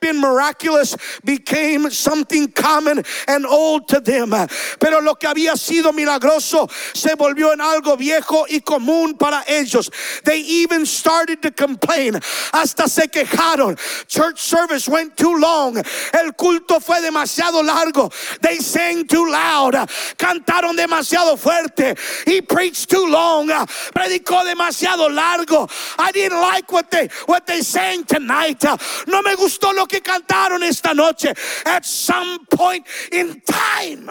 Been 0.00 0.20
miraculous 0.20 0.96
became 1.24 1.90
something 1.90 2.48
common 2.48 3.02
and 3.26 3.46
old 3.46 3.88
to 3.88 4.00
them. 4.00 4.30
Pero 4.78 5.00
lo 5.00 5.14
que 5.14 5.28
había 5.28 5.56
sido 5.56 5.92
milagroso 5.92 6.70
se 6.94 7.14
volvió 7.14 7.52
en 7.52 7.60
algo 7.60 7.96
viejo 7.96 8.46
y 8.48 8.60
común 8.60 9.18
para 9.18 9.44
ellos. 9.48 9.90
They 10.24 10.40
even 10.40 10.86
started 10.86 11.42
to 11.42 11.50
complain. 11.50 12.14
Hasta 12.52 12.88
se 12.88 13.08
quejaron. 13.08 13.78
Church 14.06 14.40
service 14.40 14.88
went 14.88 15.16
too 15.16 15.36
long. 15.36 15.76
El 15.76 16.32
culto 16.32 16.80
fue 16.80 17.00
demasiado 17.00 17.64
largo. 17.64 18.10
They 18.40 18.58
sang 18.58 19.06
too 19.06 19.30
loud. 19.30 19.74
Cantaron 20.16 20.76
demasiado 20.76 21.36
fuerte. 21.36 21.98
He 22.26 22.40
preached 22.40 22.90
too 22.90 23.06
long. 23.06 23.48
Predicó 23.48 24.44
demasiado 24.44 25.12
largo. 25.12 25.68
I 25.98 26.12
didn't 26.12 26.40
like 26.40 26.70
what 26.72 26.90
they 26.90 27.08
what 27.26 27.46
they 27.46 27.62
sang 27.62 28.04
tonight. 28.04 28.64
No 29.06 29.22
me 29.22 29.34
gustó 29.34 29.74
lo 29.74 29.86
que 29.88 30.00
cantaron 30.00 30.62
esta 30.62 30.94
noche. 30.94 31.34
At 31.64 31.84
some 31.84 32.46
point 32.46 32.86
in 33.10 33.40
time. 33.40 34.10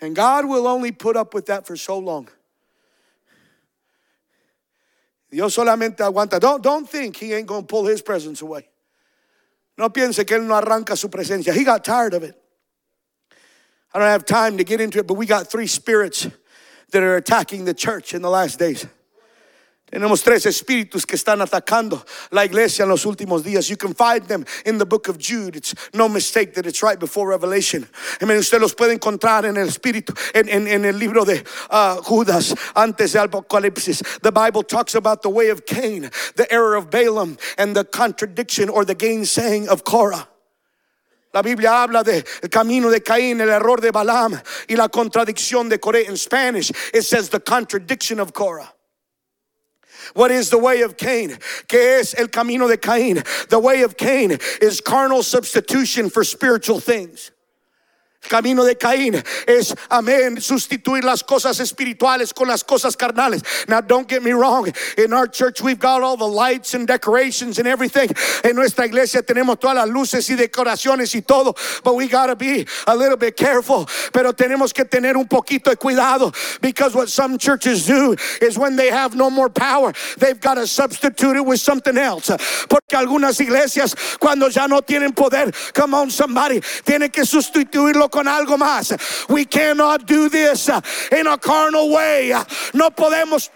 And 0.00 0.14
God 0.14 0.46
will 0.46 0.66
only 0.66 0.92
put 0.92 1.16
up 1.16 1.32
with 1.34 1.46
that 1.46 1.66
for 1.66 1.76
so 1.76 1.98
long. 1.98 2.28
Dios 5.30 5.56
solamente 5.56 5.98
aguanta. 5.98 6.38
Don't, 6.38 6.62
don't 6.62 6.88
think 6.88 7.16
he 7.16 7.32
ain't 7.32 7.46
going 7.46 7.62
to 7.62 7.66
pull 7.66 7.86
his 7.86 8.02
presence 8.02 8.42
away. 8.42 8.68
No 9.76 9.90
piense 9.90 10.26
que 10.26 10.36
él 10.36 10.46
no 10.46 10.54
arranca 10.54 10.96
su 10.96 11.08
presencia. 11.08 11.52
He 11.52 11.64
got 11.64 11.84
tired 11.84 12.14
of 12.14 12.22
it. 12.22 12.34
I 13.92 13.98
don't 13.98 14.08
have 14.08 14.24
time 14.24 14.58
to 14.58 14.64
get 14.64 14.80
into 14.80 14.98
it, 14.98 15.06
but 15.06 15.14
we 15.14 15.26
got 15.26 15.50
three 15.50 15.66
spirits 15.66 16.28
that 16.92 17.02
are 17.02 17.16
attacking 17.16 17.64
the 17.64 17.74
church 17.74 18.14
in 18.14 18.22
the 18.22 18.30
last 18.30 18.58
days. 18.58 18.86
Tenemos 19.88 20.24
tres 20.24 20.44
espíritus 20.46 21.06
que 21.06 21.14
están 21.14 21.40
atacando 21.40 22.04
la 22.32 22.44
iglesia 22.44 22.82
en 22.82 22.88
los 22.88 23.06
últimos 23.06 23.44
días. 23.44 23.68
You 23.68 23.76
can 23.76 23.94
find 23.94 24.26
them 24.26 24.44
in 24.64 24.78
the 24.78 24.84
book 24.84 25.08
of 25.08 25.16
Jude. 25.16 25.54
It's 25.54 25.74
no 25.94 26.08
mistake 26.08 26.54
that 26.54 26.66
it's 26.66 26.82
right 26.82 26.98
before 26.98 27.28
Revelation. 27.28 27.88
Amen. 28.20 28.36
Usted 28.36 28.60
los 28.60 28.74
puede 28.74 28.98
encontrar 28.98 29.44
en 29.44 29.56
el 29.56 29.68
espíritu, 29.68 30.12
en, 30.34 30.48
en, 30.48 30.66
en 30.66 30.84
el 30.84 30.98
libro 30.98 31.24
de 31.24 31.44
uh, 31.70 32.02
Judas, 32.02 32.52
antes 32.74 33.12
de 33.12 33.20
Apocalipsis. 33.20 34.02
The 34.22 34.32
Bible 34.32 34.64
talks 34.64 34.96
about 34.96 35.22
the 35.22 35.30
way 35.30 35.50
of 35.50 35.66
Cain, 35.66 36.10
the 36.34 36.52
error 36.52 36.74
of 36.74 36.90
Balaam, 36.90 37.38
and 37.56 37.76
the 37.76 37.84
contradiction 37.84 38.68
or 38.68 38.84
the 38.84 38.96
gainsaying 38.96 39.68
of 39.68 39.84
Korah. 39.84 40.26
La 41.32 41.42
Biblia 41.42 41.70
habla 41.70 42.02
del 42.02 42.22
camino 42.50 42.90
de 42.90 42.98
Caín, 42.98 43.40
el 43.40 43.50
error 43.50 43.76
de 43.76 43.92
Balaam 43.92 44.40
y 44.68 44.74
la 44.74 44.88
contradicción 44.88 45.68
de 45.68 45.78
Coré. 45.78 46.08
In 46.08 46.16
Spanish, 46.16 46.72
it 46.92 47.02
says 47.02 47.28
the 47.28 47.38
contradiction 47.38 48.18
of 48.18 48.32
Korah. 48.32 48.72
What 50.14 50.30
is 50.30 50.50
the 50.50 50.58
way 50.58 50.82
of 50.82 50.96
Cain? 50.96 51.30
¿Qué 51.68 51.98
es 51.98 52.14
el 52.14 52.28
camino 52.28 52.68
de 52.68 52.76
Caín? 52.76 53.24
The 53.48 53.58
way 53.58 53.82
of 53.82 53.96
Cain 53.96 54.38
is 54.60 54.80
carnal 54.80 55.22
substitution 55.22 56.10
for 56.10 56.24
spiritual 56.24 56.80
things. 56.80 57.30
Camino 58.28 58.64
de 58.64 58.76
Caín 58.76 59.22
es, 59.46 59.74
amén, 59.90 60.40
sustituir 60.40 61.04
las 61.04 61.22
cosas 61.22 61.60
espirituales 61.60 62.32
con 62.32 62.48
las 62.48 62.64
cosas 62.64 62.96
carnales. 62.96 63.42
Now, 63.68 63.80
don't 63.80 64.08
get 64.08 64.22
me 64.22 64.32
wrong. 64.32 64.72
In 64.98 65.12
our 65.12 65.26
church, 65.26 65.60
we've 65.60 65.78
got 65.78 66.02
all 66.02 66.16
the 66.16 66.26
lights 66.26 66.74
and 66.74 66.86
decorations 66.86 67.58
and 67.58 67.66
everything. 67.66 68.10
En 68.44 68.56
nuestra 68.56 68.86
iglesia 68.86 69.22
tenemos 69.22 69.60
todas 69.60 69.76
las 69.76 69.88
luces 69.88 70.28
y 70.30 70.36
decoraciones 70.36 71.14
y 71.14 71.20
todo. 71.20 71.54
But 71.84 71.94
we 71.94 72.08
got 72.08 72.26
to 72.26 72.36
be 72.36 72.66
a 72.86 72.96
little 72.96 73.16
bit 73.16 73.36
careful. 73.36 73.86
Pero 74.12 74.32
tenemos 74.32 74.72
que 74.72 74.84
tener 74.84 75.16
un 75.16 75.26
poquito 75.26 75.70
de 75.70 75.76
cuidado. 75.76 76.34
Because 76.60 76.94
what 76.94 77.08
some 77.08 77.38
churches 77.38 77.86
do 77.86 78.16
is 78.40 78.58
when 78.58 78.76
they 78.76 78.90
have 78.90 79.14
no 79.14 79.30
more 79.30 79.48
power, 79.48 79.92
they've 80.18 80.40
got 80.40 80.54
to 80.54 80.66
substitute 80.66 81.36
it 81.36 81.44
with 81.44 81.60
something 81.60 81.96
else. 81.96 82.30
Porque 82.68 82.96
algunas 82.96 83.40
iglesias, 83.40 83.94
cuando 84.18 84.48
ya 84.48 84.66
no 84.66 84.80
tienen 84.80 85.14
poder, 85.14 85.52
come 85.74 85.94
on, 85.94 86.10
somebody, 86.10 86.60
tienen 86.84 87.12
que 87.12 87.24
sustituirlo 87.24 88.10
con 88.10 88.15
algo 88.24 88.56
más. 88.56 88.96
We 89.28 89.44
cannot 89.44 90.06
do 90.06 90.28
this 90.28 90.68
uh, 90.68 90.80
in 91.12 91.26
a 91.26 91.36
carnal 91.36 91.90
way. 91.90 92.32
Uh, 92.32 92.44
no 92.72 92.90
podemos 92.90 93.50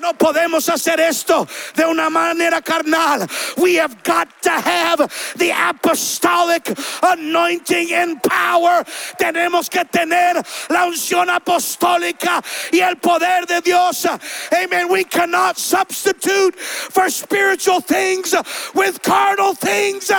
no 0.00 0.14
podemos 0.14 0.68
hacer 0.68 1.00
esto 1.00 1.46
de 1.74 1.84
una 1.84 2.10
manera 2.10 2.60
carnal. 2.60 3.26
We 3.56 3.76
have 3.76 4.02
got 4.02 4.28
to 4.42 4.50
have 4.50 4.98
the 5.36 5.52
apostolic 5.52 6.76
anointing 7.02 7.92
and 7.92 8.22
power. 8.22 8.84
Tenemos 9.18 9.68
que 9.68 9.84
tener 9.84 10.42
la 10.68 10.86
unción 10.86 11.28
apostólica 11.28 12.42
y 12.72 12.80
el 12.80 12.96
poder 12.96 13.46
de 13.46 13.60
Dios. 13.60 14.06
Amen. 14.52 14.88
We 14.88 15.04
cannot 15.04 15.58
substitute 15.58 16.58
for 16.58 17.10
spiritual 17.10 17.80
things 17.80 18.34
with 18.74 19.02
carnal 19.02 19.54
things. 19.54 20.10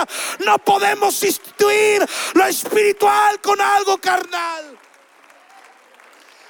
No 0.46 0.58
podemos 0.58 1.16
sustituir 1.16 2.06
lo 2.34 2.46
espiritual 2.46 3.40
con 3.42 3.60
algo 3.60 3.98
carnal. 4.00 4.79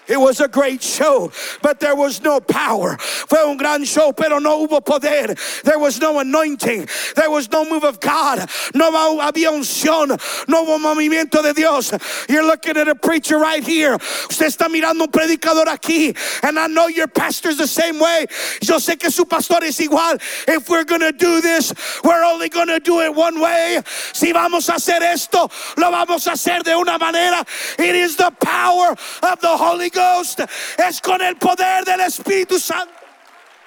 It 0.09 0.19
was 0.19 0.39
a 0.39 0.47
great 0.47 0.81
show, 0.81 1.31
but 1.61 1.79
there 1.79 1.95
was 1.95 2.23
no 2.23 2.39
power. 2.39 2.97
Fue 2.97 3.37
un 3.47 3.57
gran 3.57 3.85
show, 3.85 4.11
pero 4.11 4.39
no 4.39 4.65
hubo 4.65 4.83
poder. 4.83 5.35
There 5.63 5.77
was 5.77 6.01
no 6.01 6.17
anointing. 6.17 6.87
There 7.15 7.29
was 7.29 7.51
no 7.51 7.63
move 7.63 7.83
of 7.83 7.99
God. 7.99 8.49
No 8.73 8.91
había 8.91 9.51
unción. 9.51 10.19
No 10.47 10.65
hubo 10.65 10.79
movimiento 10.79 11.43
de 11.43 11.53
Dios. 11.53 11.93
You're 12.27 12.43
looking 12.43 12.75
at 12.75 12.87
a 12.87 12.95
preacher 12.95 13.37
right 13.37 13.63
here. 13.63 13.97
Usted 14.29 14.47
está 14.47 14.67
mirando 14.67 15.01
un 15.01 15.11
predicador 15.11 15.65
aquí. 15.65 16.17
And 16.43 16.57
I 16.57 16.65
know 16.65 16.87
your 16.87 17.07
pastor's 17.07 17.57
the 17.57 17.67
same 17.67 17.99
way. 17.99 18.25
Yo 18.63 18.77
sé 18.77 18.99
que 18.99 19.11
su 19.11 19.25
pastor 19.25 19.63
es 19.63 19.79
igual. 19.79 20.19
If 20.47 20.69
we're 20.69 20.85
going 20.85 21.01
to 21.01 21.11
do 21.11 21.39
this, 21.39 21.71
we're 22.03 22.23
only 22.23 22.49
going 22.49 22.69
to 22.69 22.79
do 22.79 23.01
it 23.01 23.13
one 23.13 23.39
way. 23.39 23.79
Si 24.13 24.33
vamos 24.33 24.69
a 24.69 24.73
hacer 24.73 25.01
esto, 25.01 25.51
lo 25.77 25.91
vamos 25.91 26.25
a 26.25 26.31
hacer 26.31 26.63
de 26.63 26.75
una 26.75 26.97
manera. 26.97 27.45
It 27.77 27.95
is 27.95 28.15
the 28.15 28.31
power 28.41 28.95
of 29.21 29.39
the 29.41 29.55
Holy 29.55 29.91
Ghost. 29.91 29.98
Ghost 29.99 30.39
es 30.77 31.01
con 31.01 31.21
el 31.21 31.35
poder 31.35 31.83
del 31.83 31.99
Espíritu 31.99 32.57
Santo. 32.57 32.93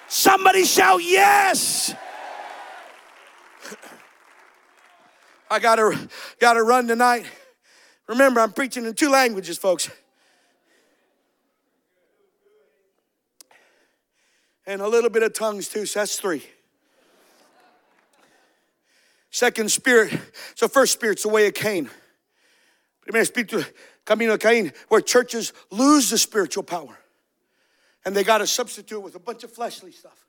Somebody 0.09 0.64
shout 0.64 1.03
yes. 1.03 1.95
I 5.51 5.59
gotta 5.59 6.09
gotta 6.40 6.62
run 6.62 6.88
tonight. 6.88 7.27
Remember, 8.09 8.40
I'm 8.40 8.53
preaching 8.53 8.87
in 8.87 8.95
two 8.95 9.11
languages, 9.11 9.59
folks. 9.59 9.90
And 14.66 14.81
a 14.81 14.88
little 14.88 15.11
bit 15.11 15.23
of 15.23 15.35
tongues 15.35 15.68
too, 15.68 15.85
so 15.85 16.01
that's 16.01 16.18
three. 16.18 16.45
Second 19.31 19.71
spirit. 19.71 20.18
So 20.55 20.68
first 20.68 20.92
spirit's 20.92 21.25
the 21.25 21.29
way 21.29 21.47
of 21.47 21.55
Cain. 21.55 21.90
Primer 23.03 23.21
espíritu 23.21 23.66
Camino 24.05 24.37
Cain, 24.37 24.73
where 24.88 25.01
churches 25.01 25.53
lose 25.71 26.11
the 26.11 26.19
spiritual 26.19 26.62
power. 26.62 26.99
And 28.05 28.17
they 28.17 28.25
got 28.25 28.38
to 28.38 28.47
substitute 28.47 29.01
with 29.01 29.15
a 29.15 29.21
bunch 29.21 29.45
of 29.45 29.53
fleshly 29.53 29.93
stuff. 29.93 30.27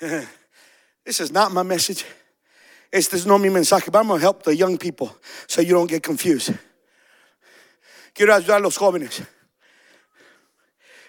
this 1.04 1.20
is 1.20 1.30
not 1.30 1.52
my 1.52 1.62
message. 1.62 2.04
It's 2.92 3.12
es 3.12 3.26
no 3.26 3.38
mi 3.38 3.48
mensaje, 3.48 3.90
but 3.90 3.98
I'm 3.98 4.06
going 4.08 4.20
to 4.20 4.22
help 4.22 4.42
the 4.42 4.54
young 4.54 4.78
people 4.78 5.16
so 5.46 5.60
you 5.60 5.72
don't 5.72 5.88
get 5.88 6.02
confused. 6.02 6.52
Quiero 8.14 8.38
ayudar 8.38 8.60
a 8.60 8.62
los 8.62 8.78
jóvenes. 8.78 9.26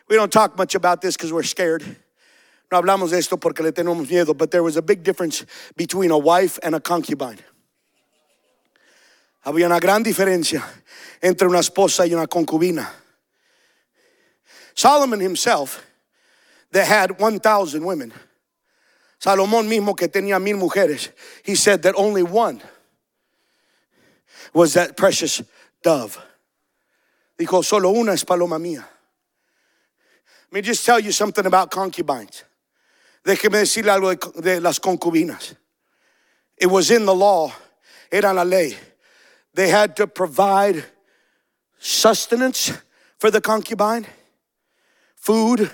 We 0.08 0.16
don't 0.16 0.32
talk 0.32 0.58
much 0.58 0.76
about 0.76 1.02
this 1.02 1.16
because 1.16 1.34
we're 1.34 1.44
scared. 1.44 1.84
No 2.72 2.82
hablamos 2.82 3.12
de 3.12 3.18
esto 3.18 3.38
porque 3.38 3.60
le 3.62 3.72
tenemos 3.72 4.08
miedo, 4.08 4.36
but 4.36 4.52
there 4.52 4.64
was 4.64 4.78
a 4.78 4.82
big 4.82 5.04
difference 5.04 5.46
between 5.76 6.12
a 6.12 6.18
wife 6.18 6.58
and 6.64 6.76
a 6.76 6.80
concubine. 6.80 7.40
Había 9.46 9.68
una 9.68 9.80
gran 9.80 10.04
diferencia 10.04 10.64
entre 11.22 11.48
una 11.48 11.60
esposa 11.60 12.06
y 12.06 12.14
una 12.14 12.28
concubina. 12.28 12.92
Solomon 14.74 15.22
himself, 15.22 15.82
that 16.72 16.88
had 16.88 17.20
1,000 17.20 17.84
women. 17.86 18.14
Salomón 19.20 19.68
mismo 19.68 19.96
que 19.96 20.08
tenía 20.08 20.42
mil 20.42 20.58
mujeres. 20.58 21.10
He 21.44 21.56
said 21.56 21.82
that 21.84 21.96
only 21.96 22.22
one 22.22 22.62
was 24.54 24.74
that 24.74 24.98
precious 24.98 25.42
dove. 25.82 26.18
Dijo, 27.40 27.64
solo 27.64 27.92
una 27.92 28.12
es 28.12 28.24
paloma 28.24 28.60
mía. 28.60 28.84
Let 30.52 30.54
me 30.54 30.62
just 30.62 30.86
tell 30.86 31.00
you 31.00 31.12
something 31.12 31.46
about 31.46 31.72
concubines. 31.72 32.44
Déjeme 33.26 33.60
decirle 33.60 33.92
algo 33.92 34.14
de, 34.14 34.42
de 34.42 34.62
las 34.62 34.80
concubinas. 34.80 35.56
It 36.58 36.68
was 36.68 36.92
in 36.92 37.06
the 37.06 37.16
law, 37.16 37.52
era 38.12 38.34
la 38.34 38.44
ley. 38.44 38.78
They 39.56 39.70
had 39.70 39.96
to 39.98 40.08
provide 40.08 40.86
sustenance 41.80 42.72
for 43.18 43.32
the 43.32 43.42
concubine, 43.42 44.06
food, 45.16 45.72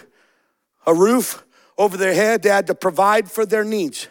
a 0.85 0.93
roof 0.93 1.43
over 1.77 1.97
their 1.97 2.13
head. 2.13 2.43
They 2.43 2.49
had 2.49 2.67
to 2.67 2.75
provide 2.75 3.29
for 3.29 3.45
their 3.45 3.63
needs. 3.63 4.07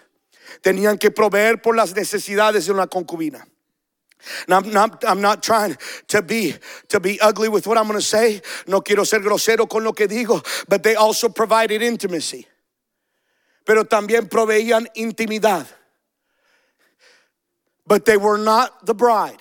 Tenían 0.62 1.00
que 1.00 1.10
proveer 1.10 1.62
por 1.62 1.74
las 1.74 1.94
necesidades 1.94 2.66
de 2.66 2.72
una 2.72 2.86
concubina. 2.86 3.42
Now, 4.46 4.58
I'm 4.58 4.70
not, 4.70 5.04
I'm 5.06 5.22
not 5.22 5.42
trying 5.42 5.78
to 6.08 6.20
be 6.20 6.54
to 6.88 7.00
be 7.00 7.18
ugly 7.20 7.48
with 7.48 7.66
what 7.66 7.78
I'm 7.78 7.86
going 7.86 7.98
to 7.98 8.04
say. 8.04 8.42
No 8.66 8.82
quiero 8.82 9.04
ser 9.04 9.20
grosero 9.20 9.66
con 9.66 9.82
lo 9.84 9.92
que 9.92 10.06
digo, 10.06 10.44
but 10.68 10.82
they 10.82 10.94
also 10.94 11.30
provided 11.30 11.80
intimacy. 11.80 12.46
pero 13.70 13.84
también 13.84 14.28
proveían 14.28 14.88
intimidad. 14.96 15.64
But 17.86 18.04
they 18.04 18.16
were 18.16 18.36
not 18.36 18.84
the 18.84 18.94
bride. 18.94 19.38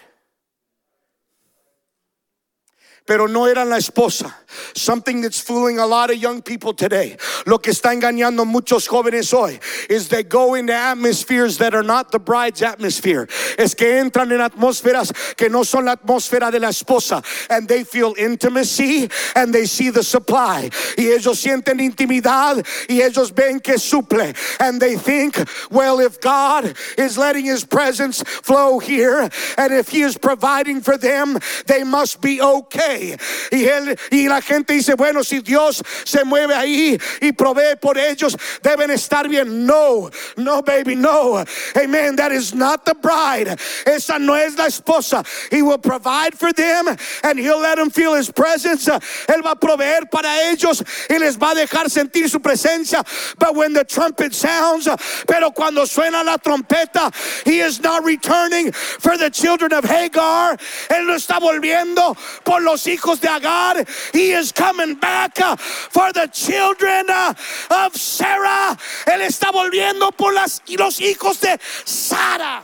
Pero 3.10 3.28
no 3.28 3.48
eran 3.48 3.72
la 3.72 3.78
esposa. 3.78 4.38
Something 4.76 5.22
that's 5.22 5.40
fooling 5.40 5.80
a 5.80 5.86
lot 5.86 6.10
of 6.10 6.18
young 6.18 6.42
people 6.42 6.74
today. 6.74 7.18
Lo 7.46 7.58
que 7.58 7.72
está 7.72 7.94
engañando 7.94 8.46
muchos 8.46 8.88
jóvenes 8.88 9.34
hoy 9.34 9.60
is 9.90 10.08
they 10.10 10.24
go 10.24 10.56
into 10.56 10.74
atmospheres 10.74 11.58
that 11.58 11.74
are 11.74 11.84
not 11.84 12.12
the 12.12 12.20
bride's 12.20 12.62
atmosphere. 12.62 13.28
Es 13.58 13.74
que 13.74 13.88
entran 13.88 14.32
en 14.32 14.40
atmósferas 14.40 15.14
que 15.36 15.50
no 15.50 15.64
son 15.64 15.86
la 15.86 15.96
atmósfera 15.96 16.52
de 16.52 16.60
la 16.60 16.70
esposa 16.70 17.24
and 17.50 17.68
they 17.68 17.84
feel 17.84 18.16
intimacy 18.18 19.10
and 19.36 19.54
they 19.54 19.66
see 19.66 19.90
the 19.90 20.04
supply. 20.04 20.70
Y 20.98 21.06
ellos 21.06 21.44
sienten 21.44 21.80
intimidad 21.80 22.66
y 22.90 23.02
ellos 23.02 23.32
ven 23.32 23.60
que 23.60 23.76
suple 23.76 24.36
and 24.60 24.82
they 24.82 24.96
think, 24.96 25.38
well, 25.72 26.00
if 26.00 26.20
God 26.20 26.76
is 26.98 27.18
letting 27.18 27.46
his 27.46 27.66
presence 27.66 28.22
flow 28.24 28.80
here 28.80 29.30
and 29.58 29.74
if 29.74 29.90
he 29.90 30.02
is 30.02 30.18
providing 30.18 30.82
for 30.82 30.98
them, 30.98 31.38
they 31.66 31.84
must 31.84 32.22
be 32.22 32.42
okay. 32.42 33.16
Y, 33.52 33.66
él, 33.66 33.98
y 34.12 34.28
la 34.28 34.39
gente 34.42 34.74
dice, 34.74 34.96
bueno, 34.96 35.24
si 35.24 35.40
Dios 35.40 35.82
se 36.06 36.24
mueve 36.24 36.54
ahí 36.56 37.00
y 37.22 37.32
provee 37.32 37.76
por 37.80 37.98
ellos, 37.98 38.36
deben 38.62 38.92
estar 38.92 39.28
bien. 39.28 39.66
No, 39.66 40.10
no, 40.38 40.62
baby, 40.62 40.96
no. 40.96 41.44
Amen. 41.76 42.16
That 42.16 42.32
is 42.32 42.54
not 42.54 42.86
the 42.86 42.96
bride. 42.96 43.60
Esa 43.86 44.20
no 44.20 44.36
es 44.36 44.58
la 44.58 44.66
esposa. 44.66 45.26
He 45.52 45.62
will 45.62 45.78
provide 45.78 46.38
for 46.38 46.54
them 46.54 46.88
and 47.24 47.40
he'll 47.40 47.60
let 47.60 47.76
them 47.76 47.90
feel 47.90 48.14
his 48.14 48.32
presence. 48.32 48.88
Él 48.88 49.44
va 49.44 49.52
a 49.52 49.56
proveer 49.56 50.10
para 50.10 50.52
ellos 50.52 50.84
y 51.10 51.18
les 51.18 51.38
va 51.38 51.52
a 51.52 51.56
dejar 51.56 51.90
sentir 51.90 52.30
su 52.30 52.40
presencia. 52.40 53.04
But 53.38 53.56
when 53.56 53.74
the 53.74 53.84
trumpet 53.84 54.34
sounds, 54.34 54.88
pero 55.28 55.52
cuando 55.52 55.86
suena 55.86 56.24
la 56.24 56.38
trompeta, 56.38 57.14
he 57.46 57.60
is 57.60 57.82
not 57.82 58.04
returning 58.04 58.72
for 58.72 59.18
the 59.18 59.30
children 59.30 59.74
of 59.74 59.84
Hagar. 59.86 60.58
Él 60.90 61.08
no 61.08 61.16
está 61.16 61.40
volviendo 61.40 62.16
por 62.44 62.62
los 62.62 62.86
hijos 62.88 63.20
de 63.20 63.28
Agar. 63.28 63.86
He 64.14 64.29
is 64.32 64.52
coming 64.52 64.96
back 64.96 65.40
uh, 65.40 65.56
for 65.56 66.12
the 66.14 66.28
children 66.28 67.06
uh, 67.10 67.34
of 67.72 67.96
Sarah. 67.96 68.78
Él 69.08 69.22
está 69.22 69.52
volviendo 69.52 70.16
por 70.16 70.34
las, 70.34 70.62
los 70.78 71.00
hijos 71.00 71.40
de 71.42 71.58
Sara. 71.86 72.64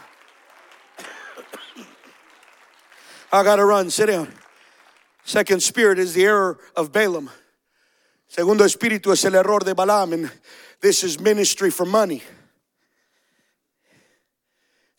I 3.32 3.44
gotta 3.44 3.66
run. 3.66 3.90
Sit 3.90 4.08
down. 4.08 4.32
Second 5.26 5.62
spirit 5.62 5.98
is 5.98 6.14
the 6.14 6.24
error 6.24 6.60
of 6.76 6.92
Balaam. 6.92 7.30
Segundo 8.28 8.64
espíritu 8.64 9.12
es 9.12 9.24
el 9.26 9.36
error 9.36 9.60
de 9.60 9.74
Balaam, 9.74 10.14
and 10.14 10.32
this 10.82 11.04
is 11.04 11.20
ministry 11.20 11.72
for 11.72 11.86
money. 11.86 12.22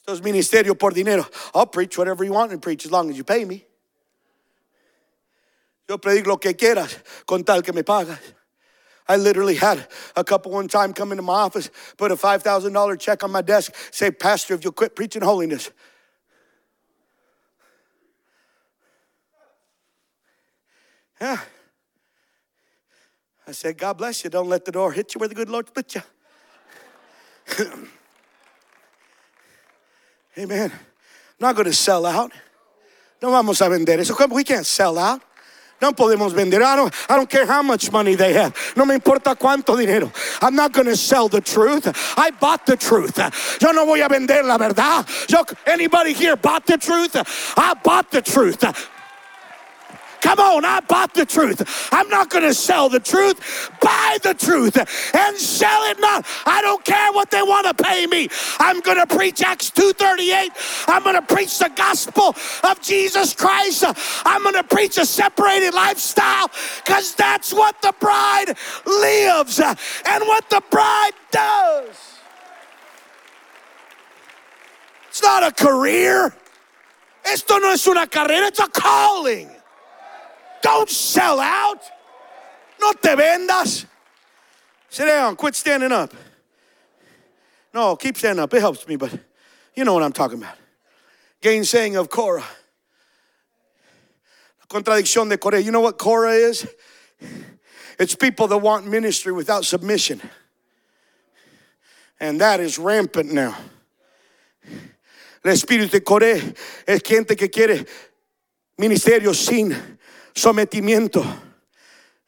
Esto 0.00 0.12
es 0.12 0.20
ministerio 0.20 0.79
por 0.79 0.92
dinero. 0.92 1.26
I'll 1.55 1.66
preach 1.66 1.98
whatever 1.98 2.24
you 2.24 2.33
want 2.33 2.50
to 2.52 2.59
preach 2.59 2.85
as 2.85 2.90
long 2.90 3.11
as 3.11 3.16
you 3.16 3.24
pay 3.24 3.44
me. 3.44 3.65
Yo 5.88 5.99
predico 5.99 6.31
lo 6.31 6.37
que 6.38 6.55
quieras 6.55 6.99
con 7.27 7.44
tal 7.44 7.62
que 7.62 7.72
me 7.72 7.83
pagas. 7.83 8.18
I 9.09 9.16
literally 9.16 9.55
had 9.55 9.87
a 10.16 10.25
couple 10.25 10.51
one 10.51 10.66
time 10.66 10.92
come 10.92 11.12
into 11.12 11.22
my 11.22 11.35
office, 11.35 11.70
put 11.96 12.11
a 12.11 12.16
$5,000 12.16 12.99
check 12.99 13.22
on 13.22 13.31
my 13.31 13.40
desk, 13.40 13.72
say, 13.92 14.11
Pastor, 14.11 14.55
if 14.55 14.64
you'll 14.64 14.72
quit 14.72 14.96
preaching 14.96 15.22
holiness. 15.22 15.70
Yeah. 21.20 21.38
I 23.46 23.53
said, 23.53 23.79
God 23.79 23.96
bless 23.96 24.25
you. 24.25 24.31
Don't 24.31 24.49
let 24.49 24.64
the 24.64 24.72
door 24.72 24.90
hit 24.90 25.14
you 25.14 25.20
where 25.20 25.29
the 25.29 25.37
good 25.37 25.49
Lord 25.49 25.72
put 25.72 25.94
you. 25.94 26.03
Amen. 30.37 30.72
Not 31.38 31.55
going 31.55 31.66
to 31.66 31.72
sell 31.72 32.05
out. 32.05 32.33
No 33.22 33.31
vamos 33.31 33.61
a 33.61 33.70
vender 33.70 34.01
eso. 34.01 34.16
We 34.29 34.42
can't 34.42 34.66
sell 34.66 34.99
out. 34.99 35.22
No 35.81 35.93
podemos 35.93 36.33
vender. 36.33 36.62
I 36.62 36.77
don't, 36.77 36.95
I 37.09 37.17
don't 37.17 37.29
care 37.29 37.47
how 37.47 37.62
much 37.62 37.93
money 37.93 38.15
they 38.15 38.33
have. 38.33 38.55
No 38.77 38.85
me 38.85 38.95
importa 38.95 39.37
cuánto 39.37 39.77
dinero. 39.77 40.11
I'm 40.41 40.55
not 40.55 40.73
going 40.73 40.87
to 40.87 40.97
sell 40.97 41.29
the 41.29 41.41
truth. 41.41 41.87
I 42.17 42.31
bought 42.31 42.65
the 42.67 42.77
truth. 42.77 43.19
Yo 43.61 43.73
no 43.73 43.85
voy 43.85 44.05
a 44.05 44.09
vender 44.09 44.43
la 44.43 44.57
verdad. 44.57 45.07
Yo, 45.29 45.45
anybody 45.67 46.15
here 46.15 46.37
bought 46.37 46.67
the 46.67 46.79
truth? 46.79 47.15
I 47.57 47.75
bought 47.83 48.11
the 48.11 48.23
truth. 48.23 48.65
Come 50.20 50.40
on, 50.40 50.64
I 50.64 50.81
bought 50.81 51.14
the 51.14 51.26
truth. 51.26 51.88
I'm 51.92 52.09
not 52.09 52.31
going 52.31 52.44
to 52.44 52.55
sell 52.55 52.88
the 52.88 53.00
truth. 53.00 53.70
Buy 53.81 54.18
the 54.22 54.35
truth 54.35 54.76
and 55.14 55.37
sell 55.37 55.90
it 55.90 56.00
not. 56.00 56.26
I 56.44 56.61
don't 56.62 56.85
care 56.85 57.12
what 57.12 57.31
they 57.31 57.42
want 57.42 57.66
to 57.66 57.83
pay 57.83 58.07
me. 58.07 58.29
I'm 58.59 58.81
going 58.81 58.98
to 58.98 59.07
preach 59.07 59.42
Acts 59.42 59.70
2:38. 59.70 60.88
I'm 60.88 61.02
going 61.02 61.14
to 61.14 61.22
preach 61.22 61.59
the 61.59 61.70
gospel 61.74 62.35
of 62.64 62.81
Jesus 62.81 63.35
Christ. 63.35 63.85
I'm 64.24 64.42
going 64.42 64.55
to 64.55 64.64
preach 64.64 64.98
a 64.98 65.07
separated 65.07 65.74
lifestyle 65.74 66.48
cuz 66.85 67.14
that's 67.14 67.52
what 67.52 67.81
the 67.83 67.92
bride 68.00 68.57
lives 68.85 69.61
and 69.61 70.24
what 70.26 70.48
the 70.50 70.62
bride 70.70 71.12
does. 71.31 72.16
It's 75.09 75.22
not 75.22 75.42
a 75.42 75.52
career. 75.52 76.35
Esto 77.24 77.59
no 77.59 77.70
es 77.70 77.87
una 77.87 78.07
carrera, 78.07 78.46
it's 78.48 78.61
a 78.61 78.68
calling. 78.68 79.56
Don't 80.62 80.90
sell 80.90 81.40
out. 81.40 81.83
No 82.81 82.92
te 82.92 83.09
vendas. 83.11 83.87
Sit 84.88 85.07
down. 85.07 85.37
Quit 85.37 85.55
standing 85.55 85.92
up. 85.92 86.12
No, 87.73 87.97
keep 87.97 88.16
standing 88.16 88.42
up. 88.42 88.53
It 88.55 88.61
helps 88.61 88.87
me, 88.88 88.97
but 88.97 89.19
you 89.75 89.85
know 89.85 89.92
what 89.92 90.03
I'm 90.03 90.12
talking 90.12 90.38
about. 90.38 90.57
Gainsaying 91.42 91.97
of 91.97 92.09
Korah. 92.09 92.45
Contradiction 94.69 95.29
de 95.29 95.38
Korah. 95.38 95.61
You 95.61 95.71
know 95.71 95.81
what 95.81 95.99
Korah 95.99 96.33
is? 96.33 96.66
It's 97.99 98.14
people 98.14 98.49
that 98.49 98.59
want 98.59 98.87
ministry 98.87 99.33
without 99.33 99.64
submission. 99.64 100.21
And 102.19 102.40
that 102.40 102.61
is 102.61 102.79
rampant 102.79 103.33
now. 103.33 103.57
El 105.45 105.53
espíritu 105.53 105.90
de 105.90 106.01
Coré 106.01 106.57
es 106.87 107.03
gente 107.03 107.37
que 107.37 107.49
quiere 107.49 107.87
ministerio 108.79 109.33
sin 109.33 109.96
sometimiento. 110.37 111.25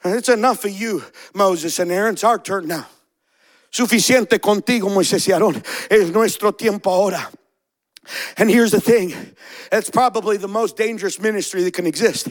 It's 0.04 0.28
enough 0.28 0.62
for 0.62 0.68
you, 0.68 1.04
Moses 1.34 1.78
and 1.78 1.92
Aaron. 1.92 2.14
It's 2.14 2.24
our 2.24 2.38
turn 2.38 2.66
now. 2.66 2.86
Suficiente 3.70 4.40
contigo, 4.40 4.88
Moisés 4.88 5.28
y 5.28 5.32
Aarón. 5.32 5.62
Es 5.90 6.10
nuestro 6.10 6.52
tiempo 6.52 6.90
ahora. 6.90 7.30
And 8.38 8.50
here's 8.50 8.70
the 8.70 8.80
thing 8.80 9.14
it's 9.70 9.90
probably 9.90 10.38
the 10.38 10.48
most 10.48 10.76
dangerous 10.76 11.20
ministry 11.20 11.62
that 11.64 11.74
can 11.74 11.86
exist. 11.86 12.28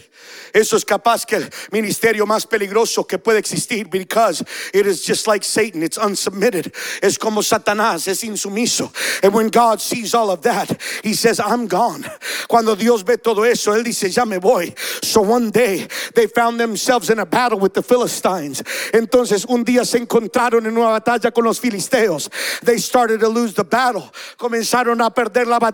Eso 0.53 0.75
es 0.75 0.84
capaz 0.84 1.25
que 1.25 1.38
el 1.38 1.49
ministerio 1.71 2.25
más 2.25 2.47
peligroso 2.47 3.08
que 3.08 3.19
puede 3.19 3.38
existir 3.38 3.89
because 3.89 4.43
it 4.73 4.88
is 4.88 5.06
just 5.06 5.27
like 5.27 5.43
Satan, 5.43 5.84
it's 5.84 5.97
unsubmitted. 5.97 6.73
Es 7.03 7.17
como 7.17 7.41
Satanás, 7.41 8.08
es 8.08 8.23
insumiso. 8.23 8.91
And 9.23 9.34
when 9.34 9.49
God 9.49 9.82
sees 9.82 10.15
all 10.15 10.32
of 10.32 10.41
that, 10.43 10.82
He 11.03 11.13
says, 11.13 11.39
I'm 11.39 11.67
gone. 11.67 12.06
Cuando 12.47 12.75
Dios 12.75 13.03
ve 13.03 13.17
todo 13.17 13.43
eso, 13.43 13.71
Él 13.73 13.84
dice, 13.84 14.10
ya 14.10 14.25
me 14.25 14.38
voy. 14.38 14.73
So 15.03 15.21
one 15.21 15.51
day 15.51 15.88
they 16.15 16.27
found 16.27 16.60
themselves 16.60 17.10
in 17.10 17.19
a 17.19 17.25
battle 17.25 17.60
with 17.60 17.73
the 17.73 17.84
Philistines. 17.84 18.63
Entonces 18.93 19.45
un 19.47 19.63
día 19.63 19.86
se 19.86 19.99
encontraron 19.99 20.65
en 20.65 20.75
una 20.75 20.99
batalla 20.99 21.32
con 21.32 21.43
los 21.43 21.60
filisteos. 21.60 22.30
They 22.62 22.77
started 22.77 23.19
to 23.19 23.30
lose 23.30 23.53
the 23.53 23.63
battle. 23.63 24.12
Comenzaron 24.38 25.06
a 25.06 25.12
perder 25.12 25.45
la 25.45 25.60
batalla. 25.60 25.66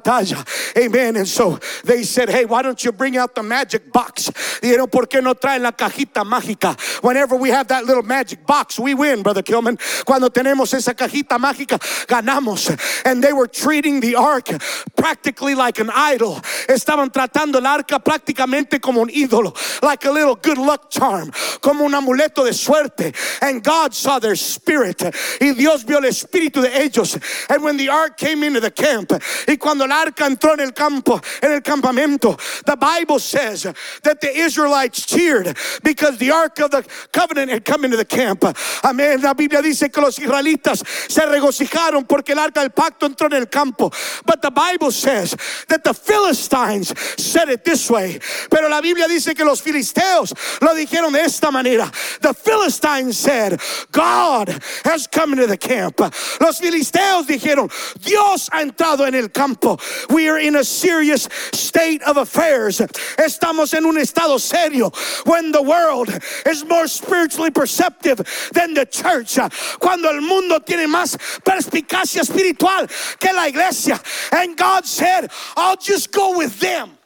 Amen. 0.77 1.17
And 1.17 1.27
so 1.27 1.59
they 1.83 2.03
said, 2.03 2.29
hey, 2.29 2.45
why 2.45 2.61
don't 2.61 2.83
you 2.83 2.91
bring 2.91 3.17
out 3.17 3.35
the 3.35 3.43
magic 3.43 3.91
box? 3.91 4.29
Dijeron, 4.61 4.89
¿por 4.89 5.07
qué 5.07 5.21
no 5.21 5.33
traen 5.33 5.61
la 5.61 5.71
cajita 5.71 6.23
mágica? 6.23 6.79
Whenever 7.03 7.35
we 7.35 7.49
have 7.49 7.67
that 7.67 7.85
little 7.85 8.03
magic 8.03 8.45
box, 8.45 8.79
we 8.79 8.93
win, 8.93 9.23
Brother 9.23 9.41
Kilman. 9.41 9.77
Cuando 10.05 10.29
tenemos 10.29 10.73
esa 10.73 10.93
cajita 10.93 11.37
mágica, 11.37 11.79
ganamos. 12.07 12.69
And 13.05 13.23
they 13.23 13.33
were 13.33 13.47
treating 13.47 13.99
the 13.99 14.15
ark 14.15 14.49
practically 14.95 15.55
like 15.55 15.79
an 15.79 15.89
idol. 15.89 16.35
Estaban 16.67 17.11
tratando 17.11 17.55
el 17.55 17.65
arca 17.65 17.99
prácticamente 17.99 18.81
como 18.81 19.01
un 19.01 19.09
ídolo, 19.09 19.55
like 19.81 20.05
a 20.05 20.11
little 20.11 20.35
good 20.35 20.57
luck 20.57 20.89
charm, 20.89 21.31
como 21.61 21.85
un 21.85 21.93
amuleto 21.93 22.45
de 22.45 22.53
suerte. 22.53 23.15
And 23.41 23.63
God 23.63 23.93
saw 23.93 24.19
their 24.19 24.35
spirit. 24.35 25.01
Y 25.41 25.53
Dios 25.53 25.83
vio 25.83 25.97
el 25.97 26.05
espíritu 26.05 26.61
de 26.61 26.69
ellos. 26.69 27.17
And 27.49 27.63
when 27.63 27.77
the 27.77 27.89
ark 27.89 28.17
came 28.17 28.43
into 28.43 28.59
the 28.59 28.71
camp, 28.71 29.11
y 29.47 29.55
cuando 29.57 29.72
cuando 29.73 29.85
el 29.85 29.91
arca 29.91 30.27
entró 30.27 30.53
en 30.53 30.59
el 30.59 30.71
campo, 30.71 31.19
en 31.41 31.51
el 31.51 31.63
campamento, 31.63 32.37
the 32.67 32.75
Bible 32.75 33.17
says 33.17 33.63
that 34.03 34.21
the 34.21 34.29
Israelites 34.29 35.03
cheered 35.03 35.57
because 35.81 36.19
the 36.19 36.29
ark 36.29 36.59
of 36.59 36.69
the 36.69 36.85
covenant 37.11 37.49
had 37.49 37.65
come 37.65 37.83
into 37.83 37.97
the 37.97 38.05
camp. 38.05 38.43
Amén. 38.83 39.19
La 39.23 39.33
Biblia 39.33 39.63
dice 39.63 39.91
que 39.91 39.99
los 39.99 40.19
israelitas 40.19 40.83
se 41.09 41.21
regocijaron 41.21 42.07
porque 42.07 42.33
el 42.33 42.37
arca 42.37 42.59
del 42.59 42.69
pacto 42.69 43.07
entró 43.07 43.25
en 43.25 43.33
el 43.33 43.47
campo. 43.47 43.91
But 44.27 44.43
the 44.43 44.51
Bible 44.51 44.91
says 44.91 45.35
that 45.69 45.83
the 45.83 45.95
Philistines 45.95 46.93
said 47.17 47.49
it 47.49 47.65
this 47.65 47.89
way. 47.89 48.19
Pero 48.51 48.69
la 48.69 48.79
Biblia 48.79 49.07
dice 49.07 49.33
que 49.33 49.43
los 49.43 49.59
filisteos 49.59 50.35
lo 50.61 50.75
dijeron 50.75 51.13
de 51.13 51.21
esta 51.21 51.49
manera. 51.49 51.91
The 52.21 52.35
Philistines 52.35 53.17
said, 53.17 53.59
God 53.91 54.49
has 54.85 55.07
come 55.07 55.33
into 55.33 55.47
the 55.47 55.57
camp. 55.57 55.97
Los 56.39 56.59
filisteos 56.59 57.25
dijeron, 57.25 57.71
Dios 58.03 58.49
ha 58.51 58.61
entrado 58.61 59.07
en 59.07 59.15
el 59.15 59.29
campo. 59.29 59.62
We 60.09 60.29
are 60.29 60.39
in 60.39 60.55
a 60.55 60.63
serious 60.63 61.27
state 61.53 62.01
of 62.03 62.17
affairs. 62.17 62.79
Estamos 62.79 63.73
en 63.73 63.85
un 63.85 63.97
estado 63.97 64.39
serio 64.39 64.91
when 65.25 65.51
the 65.51 65.61
world 65.61 66.09
is 66.45 66.65
more 66.65 66.87
spiritually 66.87 67.51
perceptive 67.51 68.17
than 68.53 68.73
the 68.73 68.85
church. 68.85 69.37
Cuando 69.79 70.09
el 70.09 70.21
mundo 70.21 70.59
tiene 70.59 70.87
más 70.87 71.17
perspicacia 71.43 72.21
espiritual 72.21 72.87
que 73.19 73.33
la 73.33 73.47
iglesia. 73.47 73.99
And 74.31 74.57
God 74.57 74.85
said, 74.85 75.31
I'll 75.55 75.77
just 75.77 76.11
go 76.11 76.37
with 76.37 76.59
them. 76.59 76.97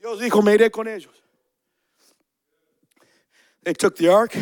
Dios 0.00 0.18
dijo, 0.18 0.42
me 0.42 0.56
iré 0.56 0.70
con 0.70 0.86
ellos. 0.86 1.12
They 3.62 3.74
took 3.74 3.96
the 3.96 4.08
ark, 4.08 4.34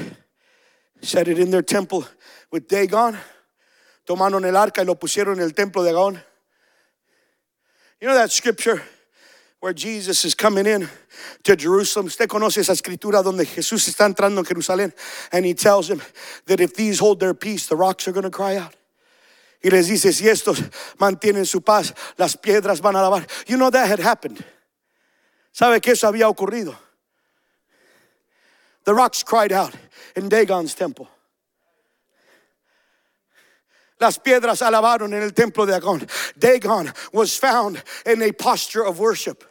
set 1.02 1.26
it 1.26 1.38
in 1.38 1.50
their 1.50 1.62
temple 1.62 2.06
with 2.52 2.68
Dagon. 2.68 3.18
Tomaron 4.08 4.46
el 4.46 4.56
arca 4.56 4.80
y 4.80 4.86
lo 4.86 4.94
pusieron 4.94 5.34
en 5.34 5.44
el 5.44 5.52
templo 5.52 5.82
de 5.82 5.92
Dagon. 5.92 6.14
You 8.00 8.08
know 8.08 8.14
that 8.14 8.32
scripture 8.32 8.82
where 9.60 9.74
Jesus 9.74 10.24
is 10.24 10.34
coming 10.34 10.64
in 10.64 10.88
to 11.42 11.54
Jerusalem. 11.54 12.06
Usted 12.06 12.26
conoce 12.26 12.56
esa 12.60 12.72
escritura 12.72 13.22
donde 13.22 13.44
Jesús 13.44 13.86
está 13.86 14.06
entrando 14.06 14.38
en 14.38 14.46
Jerusalén 14.46 14.94
and 15.30 15.44
he 15.44 15.52
tells 15.52 15.88
them 15.88 16.00
that 16.46 16.58
if 16.58 16.74
these 16.74 16.98
hold 16.98 17.20
their 17.20 17.34
peace, 17.34 17.66
the 17.66 17.76
rocks 17.76 18.08
are 18.08 18.12
going 18.12 18.24
to 18.24 18.30
cry 18.30 18.56
out. 18.56 18.74
Y 19.62 19.68
les 19.68 19.88
dice, 19.88 20.10
si 20.10 20.24
estos 20.26 20.58
mantienen 20.98 21.46
su 21.46 21.60
paz, 21.60 21.92
las 22.16 22.34
piedras 22.34 22.80
van 22.80 22.96
a 22.96 23.00
alabar. 23.00 23.26
You 23.46 23.58
know 23.58 23.68
that 23.68 23.88
had 23.88 23.98
happened. 23.98 24.42
¿Sabe 25.52 25.82
que 25.82 25.92
eso 25.92 26.10
había 26.10 26.34
ocurrido? 26.34 26.74
The 28.84 28.94
rocks 28.94 29.22
cried 29.22 29.52
out 29.52 29.74
in 30.16 30.30
Dagon's 30.30 30.74
temple. 30.74 31.10
Las 34.00 34.18
piedras 34.18 34.62
alabaron 34.62 35.12
en 35.12 35.22
el 35.22 35.32
templo 35.32 35.66
de 35.66 35.72
Dagon. 35.72 36.06
Dagon 36.36 36.92
was 37.12 37.36
found 37.36 37.82
in 38.06 38.22
a 38.22 38.32
posture 38.32 38.84
of 38.84 38.98
worship. 39.00 39.44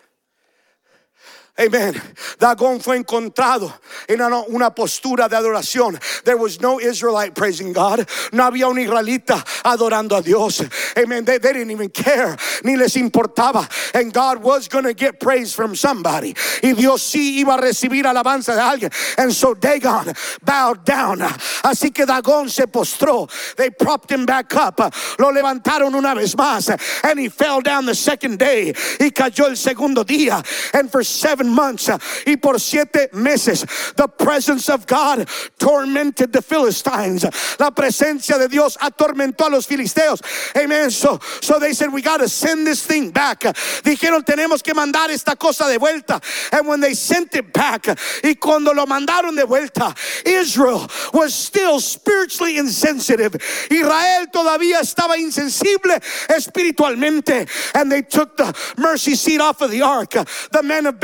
Amen. 1.60 2.00
Dagón 2.38 2.80
fue 2.80 2.98
encontrado 2.98 3.74
en 4.08 4.22
una 4.22 4.76
postura 4.76 5.28
de 5.28 5.36
adoración. 5.36 6.00
There 6.24 6.38
was 6.38 6.62
no 6.62 6.80
Israelite 6.80 7.34
praising 7.34 7.74
God. 7.74 8.08
No 8.32 8.44
había 8.44 8.70
un 8.70 8.78
israelita 8.78 9.44
adorando 9.64 10.16
a 10.16 10.22
Dios. 10.22 10.64
Amen. 10.96 11.26
They, 11.26 11.40
they 11.40 11.54
didn't 11.54 11.72
even 11.72 11.90
care. 11.90 12.38
Ni 12.64 12.76
les 12.76 12.96
importaba. 12.96 13.68
And 13.96 14.14
God 14.14 14.44
was 14.44 14.68
going 14.68 14.84
to 14.84 14.94
get 14.94 15.20
praise 15.20 15.56
from 15.56 15.76
somebody. 15.76 16.36
Y 16.62 16.74
Dios 16.74 17.02
sí 17.02 17.44
iba 17.44 17.56
a 17.56 17.62
recibir 17.62 18.04
alabanza 18.04 18.54
de 18.54 18.62
alguien. 18.62 19.18
And 19.18 19.34
so 19.34 19.56
Dagon 19.56 20.14
bowed 20.44 20.86
down. 20.86 21.22
Así 21.64 21.92
que 21.92 22.06
Dagón 22.06 22.52
se 22.52 22.68
postró. 22.68 23.28
They 23.56 23.72
propped 23.72 24.12
him 24.12 24.28
back 24.28 24.56
up. 24.56 24.78
Lo 25.18 25.32
levantaron 25.32 25.96
una 25.96 26.14
vez 26.14 26.36
más. 26.36 26.70
And 27.04 27.20
he 27.20 27.30
fell 27.30 27.62
down 27.62 27.88
the 27.88 27.96
second 27.96 28.38
day. 28.38 28.74
Y 29.00 29.10
cayó 29.10 29.48
el 29.48 29.56
segundo 29.56 30.04
día. 30.04 30.46
And 30.76 30.92
for 30.92 31.04
seven 31.04 31.47
months 31.50 31.90
uh, 31.90 31.98
y 32.26 32.36
por 32.36 32.60
siete 32.60 33.10
meses 33.14 33.66
the 33.96 34.08
presence 34.08 34.70
of 34.70 34.86
God 34.86 35.28
tormented 35.58 36.32
the 36.32 36.42
Philistines. 36.42 37.24
La 37.60 37.72
presencia 37.72 38.38
de 38.38 38.48
Dios 38.48 38.78
atormentó 38.78 39.48
a 39.48 39.50
los 39.50 39.68
filisteos. 39.68 40.22
Amen. 40.56 40.92
So, 40.92 41.20
so 41.42 41.60
they 41.60 41.74
said 41.74 41.92
we 41.92 42.02
got 42.02 42.18
to 42.18 42.30
send 42.30 42.66
this 42.66 42.86
thing 42.86 43.12
back. 43.12 43.42
Dijeron 43.42 44.24
tenemos 44.24 44.64
que 44.64 44.74
mandar 44.74 45.10
esta 45.10 45.36
cosa 45.36 45.66
de 45.66 45.78
vuelta. 45.78 46.22
And 46.52 46.68
when 46.68 46.80
they 46.80 46.94
sent 46.94 47.36
it 47.36 47.54
back 47.54 47.88
y 48.24 48.36
cuando 48.36 48.74
lo 48.74 48.86
mandaron 48.86 49.36
de 49.36 49.46
vuelta 49.46 49.94
Israel 50.26 50.88
was 51.14 51.34
still 51.34 51.80
spiritually 51.80 52.58
insensitive. 52.58 53.36
Israel 53.70 54.28
todavía 54.34 54.80
estaba 54.80 55.18
insensible 55.18 56.00
espiritualmente. 56.30 57.48
And 57.76 57.92
they 57.92 58.02
took 58.02 58.38
the 58.38 58.56
mercy 58.78 59.16
seat 59.16 59.42
off 59.42 59.62
of 59.62 59.72
the 59.72 59.82
ark 59.82 60.16
the 60.52 60.64
men 60.64 60.86
of 60.86 61.00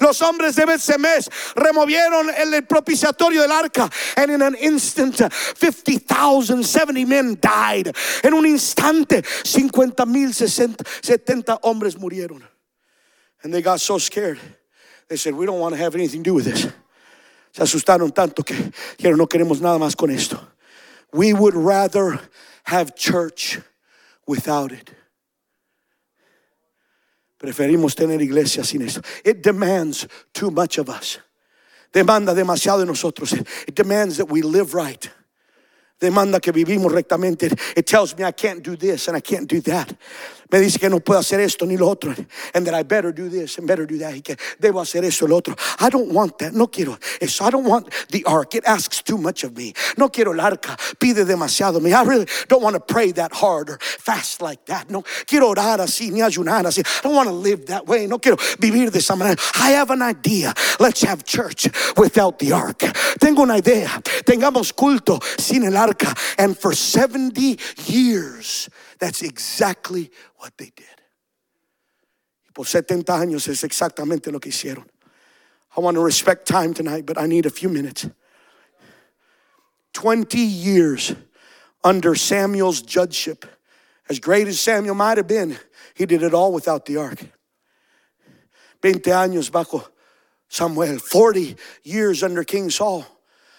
Los 0.00 0.22
hombres 0.22 0.56
de 0.56 0.66
Betsemes 0.66 1.28
removieron 1.54 2.30
el 2.36 2.62
propiciatorio 2.62 3.42
del 3.42 3.52
arca. 3.52 3.90
And 4.16 4.30
in 4.30 4.42
an 4.42 4.54
instant, 4.54 5.16
50,000, 5.16 6.62
70 6.62 7.04
men 7.04 7.38
died. 7.40 7.94
En 8.24 8.34
un 8.34 8.46
instante, 8.46 9.22
50 9.44 10.06
mil 10.06 10.32
70 10.32 11.58
hombres 11.62 11.96
murieron. 11.96 12.42
And 13.42 13.52
they 13.52 13.62
got 13.62 13.80
so 13.80 13.98
scared. 13.98 14.40
They 15.08 15.16
said, 15.16 15.34
We 15.34 15.46
don't 15.46 15.60
want 15.60 15.74
to 15.74 15.80
have 15.80 15.94
anything 15.94 16.22
to 16.22 16.30
do 16.30 16.34
with 16.34 16.46
this. 16.46 16.66
Se 17.52 17.62
asustaron 17.62 18.12
tanto 18.12 18.42
que 18.42 18.54
dijeron, 18.98 19.16
no 19.16 19.26
queremos 19.26 19.60
nada 19.60 19.78
más 19.78 19.96
con 19.96 20.10
esto. 20.10 20.38
We 21.12 21.32
would 21.32 21.54
rather 21.54 22.20
have 22.64 22.94
church 22.94 23.58
without 24.26 24.72
it. 24.72 24.90
Preferimos 27.46 27.94
tener 27.94 28.20
iglesia 28.20 28.64
sin 28.64 28.82
eso. 28.82 29.00
It 29.24 29.40
demands 29.40 30.08
too 30.32 30.50
much 30.50 30.78
of 30.78 30.88
us. 30.88 31.20
Demanda 31.92 32.34
demasiado 32.34 32.80
de 32.80 32.86
nosotros. 32.86 33.34
It 33.68 33.76
demands 33.76 34.16
that 34.16 34.28
we 34.28 34.42
live 34.42 34.74
right. 34.74 35.08
Demanda 36.00 36.40
que 36.40 36.52
vivimos 36.52 36.90
rectamente. 36.90 37.56
It 37.76 37.86
tells 37.86 38.18
me 38.18 38.24
I 38.24 38.32
can't 38.32 38.64
do 38.64 38.74
this 38.74 39.06
and 39.06 39.16
I 39.16 39.20
can't 39.20 39.46
do 39.46 39.60
that. 39.60 39.96
Me 40.50 40.60
dice 40.60 40.78
que 40.78 40.88
no 40.88 41.00
puedo 41.00 41.18
hacer 41.18 41.40
esto 41.40 41.66
ni 41.66 41.76
lo 41.76 41.88
otro. 41.88 42.14
And 42.54 42.66
that 42.66 42.74
I 42.74 42.82
better 42.82 43.12
do 43.12 43.28
this 43.28 43.58
and 43.58 43.66
better 43.66 43.86
do 43.86 43.98
that. 43.98 44.14
Y 44.14 44.20
que 44.20 44.36
debo 44.60 44.80
hacer 44.80 45.04
eso 45.04 45.26
lo 45.26 45.36
otro. 45.36 45.56
I 45.80 45.88
don't 45.90 46.12
want 46.12 46.38
that. 46.38 46.52
No 46.54 46.68
quiero 46.68 46.98
eso. 47.20 47.44
I 47.44 47.50
don't 47.50 47.64
want 47.64 47.92
the 48.10 48.24
ark. 48.24 48.54
It 48.54 48.64
asks 48.64 49.02
too 49.02 49.18
much 49.18 49.44
of 49.44 49.56
me. 49.56 49.74
No 49.96 50.08
quiero 50.08 50.32
el 50.32 50.40
arca. 50.40 50.76
Pide 50.98 51.24
demasiado 51.24 51.80
me. 51.80 51.92
I 51.92 52.02
really 52.02 52.26
don't 52.48 52.62
want 52.62 52.74
to 52.74 52.80
pray 52.80 53.12
that 53.12 53.32
hard 53.32 53.70
or 53.70 53.78
fast 53.80 54.40
like 54.40 54.64
that. 54.66 54.90
No 54.90 55.02
quiero 55.26 55.52
orar 55.52 55.80
así 55.80 56.10
ni 56.10 56.20
ayunar 56.20 56.64
así. 56.64 56.86
I 56.86 57.02
don't 57.02 57.14
want 57.14 57.28
to 57.28 57.34
live 57.34 57.66
that 57.66 57.86
way. 57.86 58.06
No 58.06 58.18
quiero 58.18 58.36
vivir 58.58 58.90
de 58.92 58.98
esa 58.98 59.16
manera. 59.16 59.36
I 59.54 59.70
have 59.72 59.90
an 59.90 60.02
idea. 60.02 60.54
Let's 60.78 61.02
have 61.02 61.24
church 61.24 61.68
without 61.96 62.38
the 62.38 62.52
ark. 62.52 62.78
Tengo 63.18 63.42
una 63.42 63.56
idea. 63.56 63.88
Tengamos 64.24 64.72
culto 64.72 65.20
sin 65.40 65.64
el 65.64 65.76
arca. 65.76 66.14
And 66.38 66.56
for 66.56 66.72
70 66.72 67.58
years, 67.86 68.68
that's 68.98 69.22
exactly 69.22 70.10
what 70.36 70.56
they 70.56 70.72
did. 70.74 70.86
Por 72.54 72.64
70 72.64 73.12
años 73.12 73.48
es 73.48 73.62
exactamente 73.62 74.32
lo 74.32 74.38
que 74.38 74.50
hicieron. 74.50 74.86
I 75.76 75.80
want 75.80 75.96
to 75.96 76.00
respect 76.00 76.48
time 76.48 76.72
tonight, 76.72 77.04
but 77.04 77.18
I 77.18 77.26
need 77.26 77.44
a 77.44 77.50
few 77.50 77.68
minutes. 77.68 78.08
20 79.92 80.38
years 80.38 81.14
under 81.84 82.14
Samuel's 82.14 82.82
judgeship. 82.82 83.44
As 84.08 84.18
great 84.18 84.48
as 84.48 84.60
Samuel 84.60 84.94
might 84.94 85.18
have 85.18 85.26
been, 85.26 85.58
he 85.94 86.06
did 86.06 86.22
it 86.22 86.32
all 86.32 86.52
without 86.52 86.86
the 86.86 86.96
ark. 86.96 87.22
20 88.80 89.10
años 89.10 89.50
bajo 89.50 89.86
Samuel, 90.48 90.98
40 90.98 91.56
years 91.82 92.22
under 92.22 92.44
King 92.44 92.70
Saul. 92.70 93.04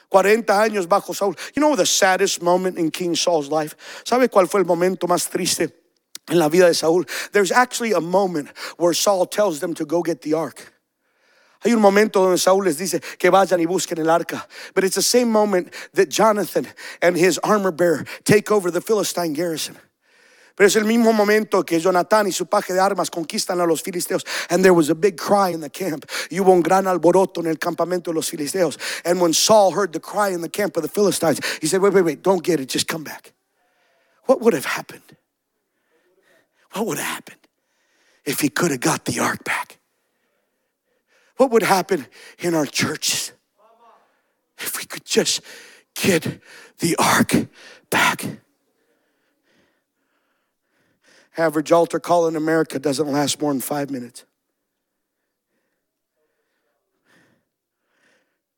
40 0.10 0.62
años 0.62 0.88
bajo 0.88 1.14
Saúl. 1.14 1.38
You 1.56 1.62
know 1.62 1.76
the 1.76 1.86
saddest 1.86 2.42
moment 2.42 2.78
in 2.78 2.92
King 2.92 3.16
Saul's 3.16 3.50
life? 3.50 3.76
¿Sabe 4.06 4.30
cuál 4.30 4.50
fue 4.50 4.62
el 4.62 4.66
momento 4.66 5.08
más 5.08 5.30
triste 5.30 5.72
en 6.30 6.40
la 6.40 6.50
vida 6.50 6.68
de 6.68 6.74
Saúl? 6.74 7.06
There's 7.32 7.52
actually 7.52 7.94
a 7.94 8.02
moment 8.02 8.50
where 8.78 8.94
Saul 8.94 9.26
tells 9.26 9.60
them 9.60 9.74
to 9.76 9.86
go 9.86 10.02
get 10.02 10.22
the 10.22 10.34
ark. 10.34 10.74
Hay 11.62 11.74
un 11.74 11.82
momento 11.82 12.22
donde 12.22 12.38
Saúl 12.38 12.66
les 12.66 12.78
dice 12.78 13.02
que 13.18 13.32
vayan 13.32 13.60
y 13.60 13.66
busquen 13.66 14.00
el 14.00 14.10
arca. 14.10 14.46
But 14.76 14.84
it's 14.84 14.96
the 14.96 15.02
same 15.02 15.32
moment 15.32 15.74
that 15.94 16.10
Jonathan 16.10 16.68
and 17.02 17.18
his 17.18 17.40
armor 17.40 17.72
bearer 17.72 18.06
take 18.24 18.52
over 18.52 18.70
the 18.70 18.82
Philistine 18.82 19.34
garrison. 19.34 19.76
Pero 20.58 20.68
es 20.70 20.76
el 20.76 20.86
mismo 20.86 21.14
momento 21.14 21.64
que 21.64 21.80
Jonathan 21.80 22.26
y 22.26 22.32
su 22.32 22.48
paje 22.48 22.74
de 22.74 22.80
armas 22.80 23.12
conquistan 23.12 23.62
a 23.62 23.66
los 23.68 23.84
filisteos. 23.84 24.26
And 24.50 24.64
there 24.64 24.74
was 24.74 24.90
a 24.90 24.96
big 24.96 25.16
cry 25.16 25.54
in 25.54 25.62
the 25.62 25.70
camp. 25.70 26.04
Y 26.32 26.40
hubo 26.40 26.52
un 26.52 26.64
gran 26.64 26.88
alboroto 26.88 27.42
en 27.42 27.46
el 27.46 27.60
campamento 27.60 28.10
de 28.10 28.16
los 28.16 28.28
filisteos. 28.28 28.80
And 29.06 29.22
when 29.22 29.34
Saul 29.34 29.74
heard 29.74 29.94
the 29.94 30.00
cry 30.00 30.30
in 30.34 30.42
the 30.42 30.50
camp 30.50 30.76
of 30.76 30.82
the 30.82 30.90
Philistines, 30.90 31.40
he 31.62 31.68
said, 31.68 31.80
wait, 31.80 31.94
wait, 31.94 32.04
wait, 32.04 32.24
don't 32.24 32.44
get 32.44 32.60
it, 32.60 32.70
just 32.70 32.88
come 32.88 33.04
back. 33.04 33.34
What 34.26 34.42
would 34.42 34.56
have 34.56 34.66
happened? 34.66 35.16
What 36.72 36.88
would 36.88 36.98
have 36.98 37.06
happened 37.06 37.48
if 38.26 38.40
he 38.40 38.50
could 38.50 38.72
have 38.72 38.82
got 38.82 39.06
the 39.06 39.20
ark 39.20 39.44
back? 39.44 39.78
What 41.36 41.52
would 41.52 41.62
happen 41.62 42.08
in 42.40 42.56
our 42.56 42.66
churches 42.66 43.32
if 44.58 44.76
we 44.80 44.86
could 44.86 45.06
just 45.06 45.42
get 45.94 46.42
the 46.80 46.96
ark 46.96 47.36
back? 47.92 48.26
Average 51.38 51.72
altar 51.72 52.00
call 52.00 52.28
in 52.28 52.36
America 52.36 52.80
doesn't 52.80 53.12
last 53.12 53.40
more 53.40 53.54
than 53.54 53.62
five 53.62 53.92
minutes. 53.92 54.26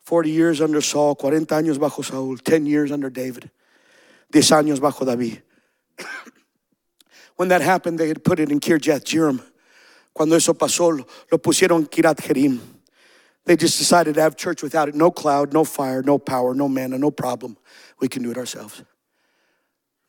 40 0.09 0.31
years 0.31 0.61
under 0.61 0.81
Saul, 0.81 1.13
40 1.13 1.45
años 1.53 1.77
bajo 1.77 2.03
Saúl, 2.03 2.41
10 2.41 2.65
years 2.65 2.91
under 2.91 3.11
David, 3.11 3.51
10 4.31 4.41
años 4.51 4.79
bajo 4.79 5.05
David. 5.05 5.43
When 7.35 7.49
that 7.49 7.61
happened, 7.61 7.99
they 7.99 8.07
had 8.07 8.23
put 8.23 8.39
it 8.39 8.51
in 8.51 8.59
Kirjath 8.59 9.03
Jearim. 9.03 9.41
Cuando 10.13 10.35
eso 10.35 10.53
pasó, 10.53 10.97
lo, 10.97 11.37
pusieron 11.37 11.87
Kirat 11.87 12.17
Jerim. 12.17 12.59
They 13.45 13.55
just 13.55 13.77
decided 13.77 14.15
to 14.15 14.21
have 14.21 14.35
church 14.35 14.61
without 14.61 14.89
it. 14.89 14.95
No 14.95 15.11
cloud, 15.11 15.53
no 15.53 15.63
fire, 15.63 16.01
no 16.01 16.17
power, 16.17 16.53
no 16.53 16.67
manna, 16.67 16.97
no 16.97 17.11
problem. 17.11 17.57
We 17.99 18.07
can 18.07 18.23
do 18.23 18.31
it 18.31 18.37
ourselves. 18.37 18.83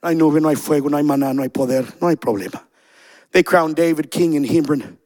No 0.03 0.09
hay 0.09 0.15
nube, 0.15 0.41
no 0.41 0.49
hay 0.49 0.57
fuego, 0.57 0.89
no 0.89 0.97
hay 0.97 1.05
maná, 1.05 1.35
no 1.35 1.43
hay 1.43 1.51
poder, 1.51 1.85
no 2.01 2.09
hay 2.09 2.17
problema. 2.17 2.63
They 3.33 3.43
crown 3.43 3.75
David 3.75 4.11
king 4.11 4.35
in 4.35 4.45
Hebron. 4.45 4.99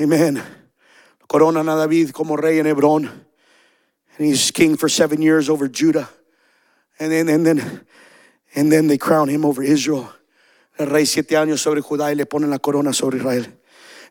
Amen. 0.00 0.42
Coronan 1.28 1.68
a 1.68 1.76
David 1.76 2.12
como 2.12 2.36
rey 2.36 2.58
en 2.58 2.66
Hebrón. 2.66 3.08
And 4.16 4.26
he's 4.26 4.50
king 4.50 4.76
for 4.76 4.88
seven 4.88 5.20
years 5.20 5.50
over 5.50 5.68
Judah. 5.68 6.08
And 6.98 7.12
then, 7.12 7.28
and 7.28 7.44
then, 7.44 7.86
and 8.54 8.72
then 8.72 8.86
they 8.86 8.96
crown 8.96 9.28
him 9.28 9.44
over 9.44 9.62
Israel. 9.62 10.10
El 10.78 10.86
rey 10.86 11.04
siete 11.04 11.36
años 11.36 11.58
sobre 11.58 11.82
Judá 11.82 12.10
y 12.10 12.14
le 12.14 12.26
ponen 12.26 12.50
la 12.50 12.58
corona 12.58 12.92
sobre 12.94 13.18
Israel. 13.18 13.46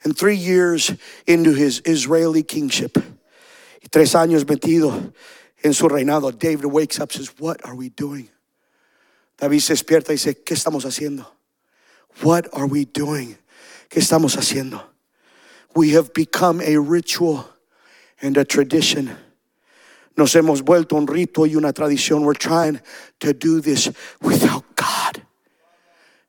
And 0.04 0.16
three 0.16 0.36
years 0.36 0.93
into 1.26 1.54
his 1.54 1.82
Israeli 1.86 2.43
kingship, 2.43 2.98
y 2.98 3.88
tres 3.89 4.14
años 4.14 4.43
metido 4.46 5.14
en 5.64 5.74
su 5.74 5.88
reinado, 5.88 6.38
David 6.38 6.66
wakes 6.66 7.00
up 7.00 7.12
and 7.12 7.26
says, 7.26 7.34
What 7.39 7.66
are 7.66 7.76
we 7.76 7.89
doing? 7.89 8.30
David 9.38 9.60
se 9.60 9.74
despierta 9.74 10.12
y 10.12 10.16
dice, 10.16 10.44
¿qué 10.44 10.54
estamos 10.54 10.86
haciendo? 10.86 11.32
What 12.24 12.48
are 12.54 12.66
we 12.66 12.86
doing? 12.86 13.38
¿Qué 13.90 14.00
estamos 14.00 14.38
haciendo? 14.38 14.82
We 15.76 15.92
have 15.92 16.14
become 16.14 16.62
a 16.62 16.80
ritual 16.80 17.50
and 18.22 18.38
a 18.38 18.46
tradition. 18.46 19.18
Nos 20.18 20.34
hemos 20.36 20.62
vuelto 20.62 20.96
un 20.96 21.08
rito 21.08 21.46
y 21.46 21.56
una 21.56 21.74
tradición. 21.74 22.24
We're 22.24 22.34
trying 22.34 22.80
to 23.20 23.34
do 23.34 23.60
this 23.60 23.92
without 24.22 24.64
God. 24.76 25.22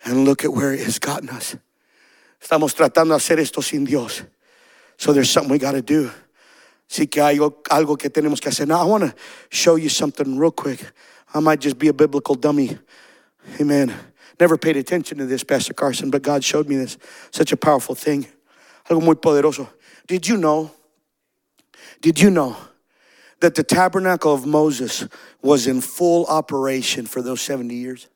And 0.05 0.25
look 0.25 0.45
at 0.45 0.53
where 0.53 0.73
it 0.73 0.81
has 0.81 0.99
gotten 0.99 1.29
us. 1.29 1.57
Estamos 2.43 2.75
tratando 2.75 3.11
de 3.11 3.17
hacer 3.17 3.39
esto 3.39 3.61
sin 3.61 3.85
Dios. 3.85 4.23
So 4.97 5.13
there's 5.13 5.31
something 5.31 5.53
we 5.53 5.59
got 5.59 5.73
to 5.73 5.83
do. 5.83 6.11
Así 6.91 7.11
que 7.11 7.23
hay 7.23 7.39
algo, 7.39 7.99
que 7.99 8.11
tenemos 8.11 8.41
que 8.41 8.51
hacer. 8.51 8.67
Now, 8.67 8.83
I 8.83 8.85
want 8.85 9.05
to 9.05 9.15
show 9.51 9.77
you 9.77 9.89
something 9.89 10.39
real 10.39 10.53
quick. 10.53 10.81
I 11.35 11.41
might 11.41 11.61
just 11.61 11.79
be 11.79 11.89
a 11.89 11.93
biblical 11.93 12.35
dummy. 12.35 12.79
Amen. 13.61 13.95
Never 14.39 14.59
paid 14.59 14.77
attention 14.77 15.19
to 15.19 15.27
this, 15.27 15.45
Pastor 15.45 15.73
Carson, 15.73 16.11
but 16.11 16.23
God 16.23 16.45
showed 16.45 16.69
me 16.69 16.77
this. 16.77 16.99
Such 17.31 17.53
a 17.53 17.57
powerful 17.57 17.95
thing. 17.95 18.27
Algo 18.89 19.03
muy 19.03 19.15
poderoso. 19.15 19.69
Did 20.07 20.29
you 20.29 20.37
know? 20.37 20.71
Did 22.01 22.21
you 22.21 22.31
know 22.31 22.57
that 23.41 23.55
the 23.55 23.63
tabernacle 23.63 24.35
of 24.35 24.47
Moses 24.47 25.07
was 25.43 25.67
in 25.67 25.81
full 25.81 26.27
operation 26.27 27.07
for 27.07 27.23
those 27.23 27.41
70 27.41 27.75
years? 27.75 28.09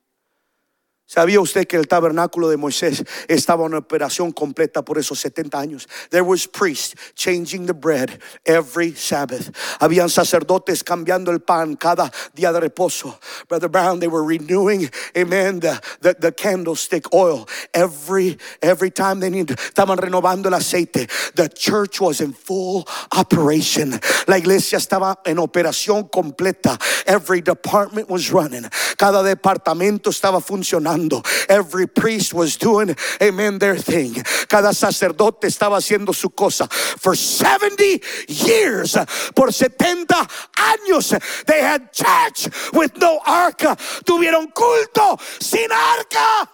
¿Sabía 1.10 1.40
usted 1.40 1.66
que 1.66 1.76
el 1.76 1.88
tabernáculo 1.88 2.48
de 2.48 2.56
Moisés 2.56 3.02
estaba 3.26 3.66
en 3.66 3.74
operación 3.74 4.30
completa 4.30 4.84
por 4.84 4.96
esos 4.96 5.18
70 5.18 5.58
años? 5.58 5.88
There 6.10 6.22
was 6.22 6.46
priests 6.46 6.94
changing 7.16 7.66
the 7.66 7.72
bread 7.72 8.20
every 8.46 8.94
Sabbath. 8.94 9.50
Habían 9.80 10.08
sacerdotes 10.08 10.84
cambiando 10.84 11.32
el 11.32 11.40
pan 11.40 11.74
cada 11.74 12.12
día 12.32 12.52
de 12.52 12.60
reposo. 12.60 13.18
Brother 13.48 13.68
Brown, 13.68 13.98
they 13.98 14.06
were 14.06 14.22
renewing, 14.22 14.88
amen, 15.16 15.58
the, 15.58 15.80
the, 16.00 16.14
the 16.14 16.30
candlestick 16.30 17.12
oil 17.12 17.48
every, 17.74 18.38
every 18.62 18.92
time 18.92 19.18
they 19.18 19.30
needed. 19.30 19.58
Estaban 19.58 19.98
renovando 19.98 20.46
el 20.46 20.54
aceite. 20.54 21.10
The 21.34 21.48
church 21.48 22.00
was 22.00 22.20
in 22.20 22.32
full 22.32 22.86
operation. 23.16 23.98
La 24.28 24.36
iglesia 24.36 24.78
estaba 24.78 25.16
en 25.26 25.38
operación 25.38 26.08
completa. 26.08 26.78
Every 27.04 27.40
department 27.40 28.08
was 28.08 28.30
running. 28.30 28.62
Cada 28.96 29.24
departamento 29.24 30.10
estaba 30.10 30.40
funcionando. 30.40 30.99
Every 31.48 31.86
priest 31.86 32.34
was 32.34 32.56
doing, 32.56 32.96
amen, 33.22 33.58
their 33.58 33.76
thing. 33.76 34.14
Cada 34.48 34.74
sacerdote 34.74 35.46
estaba 35.46 35.76
haciendo 35.76 36.14
su 36.14 36.30
cosa. 36.30 36.66
For 36.68 37.14
70 37.14 38.00
years, 38.28 38.96
por 39.34 39.52
70 39.52 40.14
años, 40.56 41.44
they 41.46 41.60
had 41.60 41.92
church 41.92 42.48
with 42.72 42.96
no 42.98 43.20
arca. 43.26 43.76
Tuvieron 44.04 44.52
culto 44.52 45.20
sin 45.42 45.70
arca. 45.70 46.50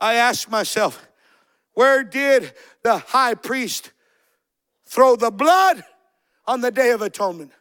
I 0.00 0.14
asked 0.14 0.50
myself, 0.50 1.06
where 1.74 2.02
did 2.02 2.52
the 2.82 2.98
high 2.98 3.34
priest 3.34 3.92
throw 4.86 5.14
the 5.14 5.30
blood 5.30 5.84
on 6.46 6.60
the 6.62 6.70
Day 6.70 6.90
of 6.90 7.02
Atonement? 7.02 7.52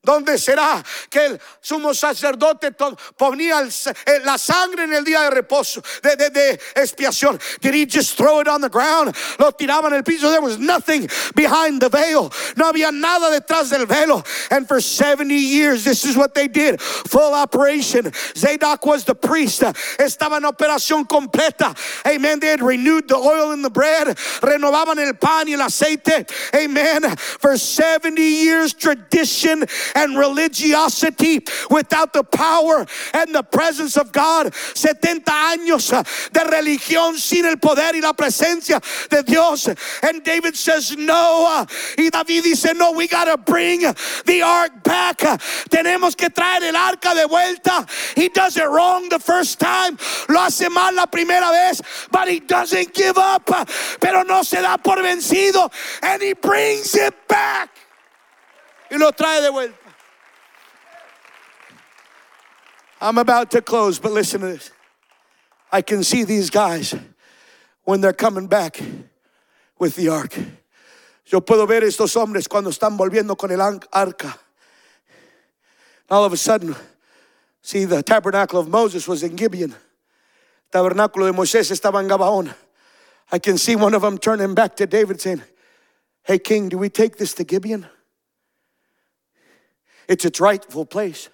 ¿Dónde 0.00 0.38
será 0.38 0.82
que 1.10 1.26
el 1.26 1.40
sumo 1.60 1.92
sacerdote 1.92 2.70
ponía 3.16 3.58
el 3.60 3.68
eh, 4.06 4.20
la 4.24 4.38
sangre 4.38 4.84
en 4.84 4.92
el 4.94 5.04
día 5.04 5.22
de 5.22 5.30
reposo, 5.30 5.82
de, 6.02 6.14
de- 6.16 6.30
de 6.30 6.60
expiación? 6.76 7.38
Did 7.60 7.74
he 7.74 7.84
just 7.84 8.16
throw 8.16 8.40
it 8.40 8.46
on 8.46 8.60
the 8.60 8.68
ground? 8.70 9.14
Lo 9.40 9.50
tiraba 9.50 9.88
en 9.88 9.94
el 9.94 10.02
piso. 10.04 10.30
There 10.30 10.40
was 10.40 10.56
nothing 10.58 11.08
behind 11.34 11.80
the 11.82 11.88
veil. 11.88 12.32
No 12.56 12.70
había 12.72 12.92
nada 12.92 13.28
detrás 13.30 13.70
del 13.70 13.86
velo. 13.86 14.22
And 14.50 14.68
for 14.68 14.80
70 14.80 15.34
years, 15.34 15.82
this 15.84 16.04
is 16.04 16.16
what 16.16 16.32
they 16.32 16.46
did. 16.46 16.80
Full 16.80 17.34
operation. 17.34 18.12
Zadok 18.36 18.86
was 18.86 19.04
the 19.04 19.16
priest. 19.16 19.62
Estaba 19.98 20.36
en 20.36 20.44
operación 20.44 21.06
completa. 21.08 21.74
Amen. 22.06 22.38
They 22.38 22.48
had 22.48 22.62
renewed 22.62 23.08
the 23.08 23.16
oil 23.16 23.50
in 23.50 23.62
the 23.62 23.70
bread. 23.70 24.16
Renovaban 24.40 24.98
el 25.04 25.14
pan 25.14 25.48
y 25.48 25.54
el 25.54 25.60
aceite. 25.60 26.30
Amen. 26.54 27.02
For 27.16 27.58
70 27.58 28.22
years, 28.22 28.72
tradition 28.74 29.66
and 29.98 30.16
religiosity 30.16 31.40
without 31.70 32.12
the 32.12 32.22
power 32.22 32.86
and 33.14 33.34
the 33.34 33.42
presence 33.42 33.96
of 33.96 34.12
God. 34.12 34.54
70 34.54 35.30
años 35.30 35.90
de 36.32 36.40
religión 36.40 37.16
sin 37.16 37.44
el 37.44 37.56
poder 37.56 37.94
y 37.94 38.00
la 38.00 38.12
presencia 38.12 38.80
de 39.10 39.22
Dios. 39.22 39.68
And 40.02 40.22
David 40.22 40.54
says, 40.54 40.96
No. 40.96 41.66
Y 41.96 42.10
David 42.10 42.44
dice, 42.44 42.74
No, 42.74 42.92
we 42.92 43.08
got 43.08 43.24
to 43.24 43.36
bring 43.36 43.80
the 43.80 44.42
ark 44.42 44.84
back. 44.84 45.18
Tenemos 45.68 46.16
que 46.16 46.28
traer 46.30 46.62
el 46.62 46.76
arca 46.76 47.14
de 47.14 47.26
vuelta. 47.26 47.86
He 48.14 48.28
does 48.28 48.56
it 48.56 48.68
wrong 48.68 49.08
the 49.08 49.18
first 49.18 49.58
time. 49.58 49.98
Lo 50.28 50.40
hace 50.40 50.68
mal 50.70 50.94
la 50.94 51.06
primera 51.06 51.50
vez, 51.50 51.82
but 52.10 52.28
he 52.28 52.40
doesn't 52.40 52.94
give 52.94 53.18
up. 53.18 53.46
Pero 54.00 54.22
no 54.22 54.42
se 54.42 54.60
da 54.60 54.76
por 54.76 54.96
vencido. 54.96 55.70
And 56.02 56.22
he 56.22 56.34
brings 56.34 56.94
it 56.94 57.14
back. 57.26 57.70
Y 58.90 58.96
lo 58.96 59.10
trae 59.10 59.42
de 59.42 59.50
vuelta. 59.50 59.87
I'm 63.00 63.18
about 63.18 63.50
to 63.52 63.62
close, 63.62 63.98
but 63.98 64.12
listen 64.12 64.40
to 64.40 64.46
this. 64.48 64.70
I 65.70 65.82
can 65.82 66.02
see 66.02 66.24
these 66.24 66.50
guys 66.50 66.94
when 67.84 68.00
they're 68.00 68.12
coming 68.12 68.46
back 68.46 68.80
with 69.78 69.94
the 69.94 70.08
ark. 70.08 70.36
Yo 71.26 71.40
puedo 71.40 71.66
ver 71.68 71.82
estos 71.82 72.14
hombres 72.14 72.48
cuando 72.48 72.70
están 72.70 72.96
volviendo 72.96 73.36
con 73.36 73.50
el 73.50 73.60
arca. 73.60 74.34
All 76.10 76.24
of 76.24 76.32
a 76.32 76.36
sudden, 76.36 76.74
see, 77.60 77.84
the 77.84 78.02
tabernacle 78.02 78.58
of 78.58 78.68
Moses 78.68 79.06
was 79.06 79.22
in 79.22 79.36
Gibeon. 79.36 79.74
Tabernáculo 80.72 81.26
de 81.26 81.32
Moisés 81.32 81.70
estaba 81.70 82.00
en 82.00 82.08
Gabaón. 82.08 82.52
I 83.30 83.38
can 83.38 83.58
see 83.58 83.76
one 83.76 83.94
of 83.94 84.02
them 84.02 84.16
turning 84.16 84.54
back 84.54 84.74
to 84.76 84.86
David 84.86 85.20
saying, 85.20 85.42
Hey, 86.24 86.38
king, 86.38 86.68
do 86.68 86.78
we 86.78 86.88
take 86.88 87.16
this 87.16 87.34
to 87.34 87.44
Gibeon? 87.44 87.86
It's 90.08 90.24
its 90.24 90.40
rightful 90.40 90.86
place. 90.86 91.28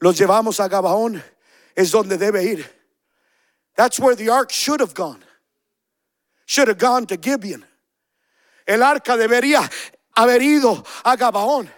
Los 0.00 0.18
llevamos 0.18 0.60
a 0.60 0.68
Gabaón, 0.68 1.22
es 1.74 1.90
donde 1.90 2.18
debe 2.18 2.44
ir. 2.44 2.66
That's 3.76 3.98
where 3.98 4.14
the 4.14 4.30
ark 4.30 4.50
should 4.50 4.80
have 4.80 4.94
gone. 4.94 5.22
Should 6.46 6.68
have 6.68 6.78
gone 6.78 7.06
to 7.06 7.16
Gibeon. 7.16 7.64
El 8.66 8.82
arca 8.82 9.16
debería 9.16 9.68
haber 10.16 10.42
ido 10.42 10.84
a 11.04 11.16
Gabaón. 11.16 11.68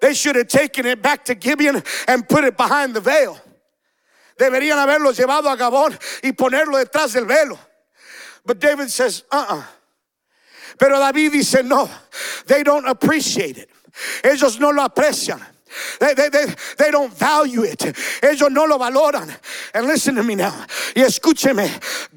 They 0.00 0.14
should 0.14 0.36
have 0.36 0.48
taken 0.48 0.86
it 0.86 1.02
back 1.02 1.24
to 1.24 1.34
Gibeon 1.34 1.82
and 2.06 2.28
put 2.28 2.44
it 2.44 2.56
behind 2.56 2.94
the 2.94 3.00
veil. 3.00 3.38
Deberían 4.38 4.78
haberlo 4.78 5.12
llevado 5.12 5.50
a 5.50 5.56
Gabón 5.56 5.98
y 6.22 6.30
ponerlo 6.32 6.78
detrás 6.78 7.12
del 7.12 7.24
velo. 7.24 7.58
But 8.46 8.60
David 8.60 8.88
says, 8.88 9.24
uh 9.32 9.46
uh 9.50 9.62
Pero 10.78 10.98
David 10.98 11.32
dice, 11.32 11.64
no, 11.64 11.90
they 12.46 12.62
don't 12.62 12.86
appreciate 12.86 13.58
it. 13.58 13.70
Ellos 14.22 14.60
no 14.60 14.70
lo 14.70 14.86
aprecian. 14.86 15.42
They, 16.00 16.14
they, 16.14 16.28
they, 16.28 16.46
they 16.76 16.90
don't 16.90 17.12
value 17.12 17.62
it. 17.62 17.82
Ellos 18.22 18.50
no 18.50 18.64
lo 18.64 18.78
valoran. 18.78 19.34
And 19.74 19.86
listen 19.86 20.14
to 20.16 20.22
me 20.22 20.34
now. 20.34 20.54
Y 20.94 21.02
escúcheme. 21.02 21.68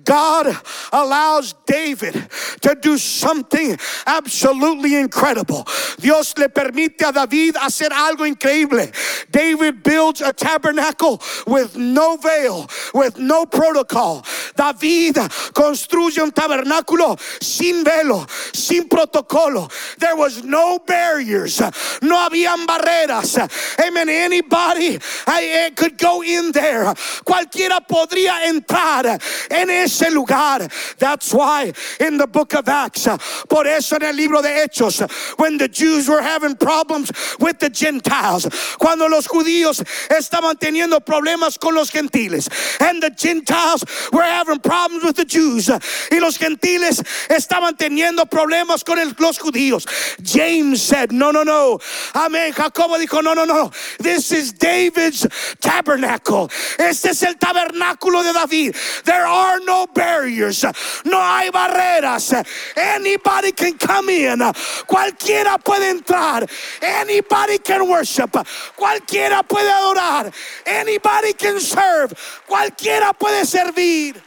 God 0.04 0.58
allows 0.92 1.54
David 1.66 2.30
to 2.62 2.76
do 2.76 2.98
something 2.98 3.78
absolutely 4.06 4.96
incredible. 4.96 5.68
Dios 6.00 6.38
le 6.38 6.50
permite 6.50 7.02
a 7.02 7.12
David 7.12 7.56
hacer 7.56 7.90
algo 7.90 8.26
increíble. 8.26 8.92
David 9.32 9.84
builds 9.84 10.22
a 10.22 10.34
tabernacle 10.34 11.22
with 11.48 11.76
no 11.78 12.18
veil, 12.18 12.70
with 12.94 13.18
no 13.18 13.46
protocol. 13.46 14.24
David 14.56 15.16
construye 15.54 16.22
un 16.22 16.32
tabernáculo 16.32 17.20
sin 17.42 17.84
velo, 17.84 18.26
sin 18.54 18.88
protocolo. 18.88 19.70
There 19.98 20.16
was 20.16 20.44
no 20.44 20.80
barriers. 20.80 21.62
No 22.02 22.18
habían 22.18 22.66
barreras. 22.66 23.41
Amen. 23.80 24.10
Anybody 24.10 25.00
eh, 25.28 25.70
could 25.76 25.98
go 25.98 26.22
in 26.24 26.52
there. 26.52 26.94
Cualquiera 27.26 27.80
podría 27.88 28.46
entrar 28.48 29.20
en 29.50 29.70
ese 29.70 30.12
lugar. 30.12 30.68
That's 30.98 31.34
why 31.34 31.74
in 32.00 32.18
the 32.18 32.28
book 32.28 32.54
of 32.54 32.68
Acts, 32.68 33.08
por 33.48 33.68
eso 33.68 33.96
en 33.96 34.04
el 34.04 34.16
libro 34.16 34.42
de 34.42 34.50
Hechos, 34.50 35.02
when 35.38 35.58
the 35.58 35.68
Jews 35.68 36.08
were 36.08 36.22
having 36.22 36.56
problems 36.56 37.12
with 37.40 37.60
the 37.60 37.70
Gentiles, 37.70 38.48
cuando 38.80 39.08
los 39.08 39.28
judíos 39.28 39.84
estaban 40.10 40.58
teniendo 40.58 41.00
problemas 41.00 41.60
con 41.60 41.76
los 41.76 41.90
gentiles, 41.90 42.48
and 42.80 43.02
the 43.02 43.12
Gentiles 43.12 43.84
were 44.12 44.24
having 44.24 44.60
problems 44.60 45.04
with 45.04 45.16
the 45.16 45.26
Jews, 45.26 45.70
y 46.12 46.20
los 46.20 46.38
gentiles 46.38 47.02
estaban 47.30 47.78
teniendo 47.78 48.26
problemas 48.26 48.84
con 48.84 49.00
el, 49.00 49.14
los 49.20 49.38
judíos. 49.38 49.88
James 50.24 50.82
said, 50.82 51.12
No, 51.12 51.32
no, 51.32 51.44
no. 51.44 51.80
Amén. 52.14 52.54
Jacobo 52.54 52.98
dijo, 52.98 53.22
No, 53.22 53.34
no, 53.34 53.46
no. 53.46 53.72
This 54.00 54.32
is 54.32 54.54
David's 54.54 55.28
tabernacle. 55.60 56.50
Este 56.78 57.12
es 57.12 57.24
el 57.24 57.36
tabernáculo 57.36 58.24
de 58.24 58.34
David. 58.34 58.76
There 59.06 59.26
are 59.26 59.60
no 59.60 59.88
barriers. 59.88 60.64
No 61.06 61.20
hay 61.20 61.50
barreras. 61.50 62.34
Anybody 62.76 63.52
can 63.54 63.78
come 63.78 64.10
in. 64.10 64.40
Cualquiera 64.88 65.58
puede 65.58 65.90
entrar. 65.90 66.50
Anybody 66.82 67.60
can 67.60 67.88
worship. 67.88 68.32
Cualquiera 68.78 69.44
puede 69.48 69.72
adorar. 69.72 70.34
Anybody 70.66 71.34
can 71.34 71.60
serve. 71.60 72.14
Cualquiera 72.48 73.14
puede 73.18 73.46
servir. 73.46 74.22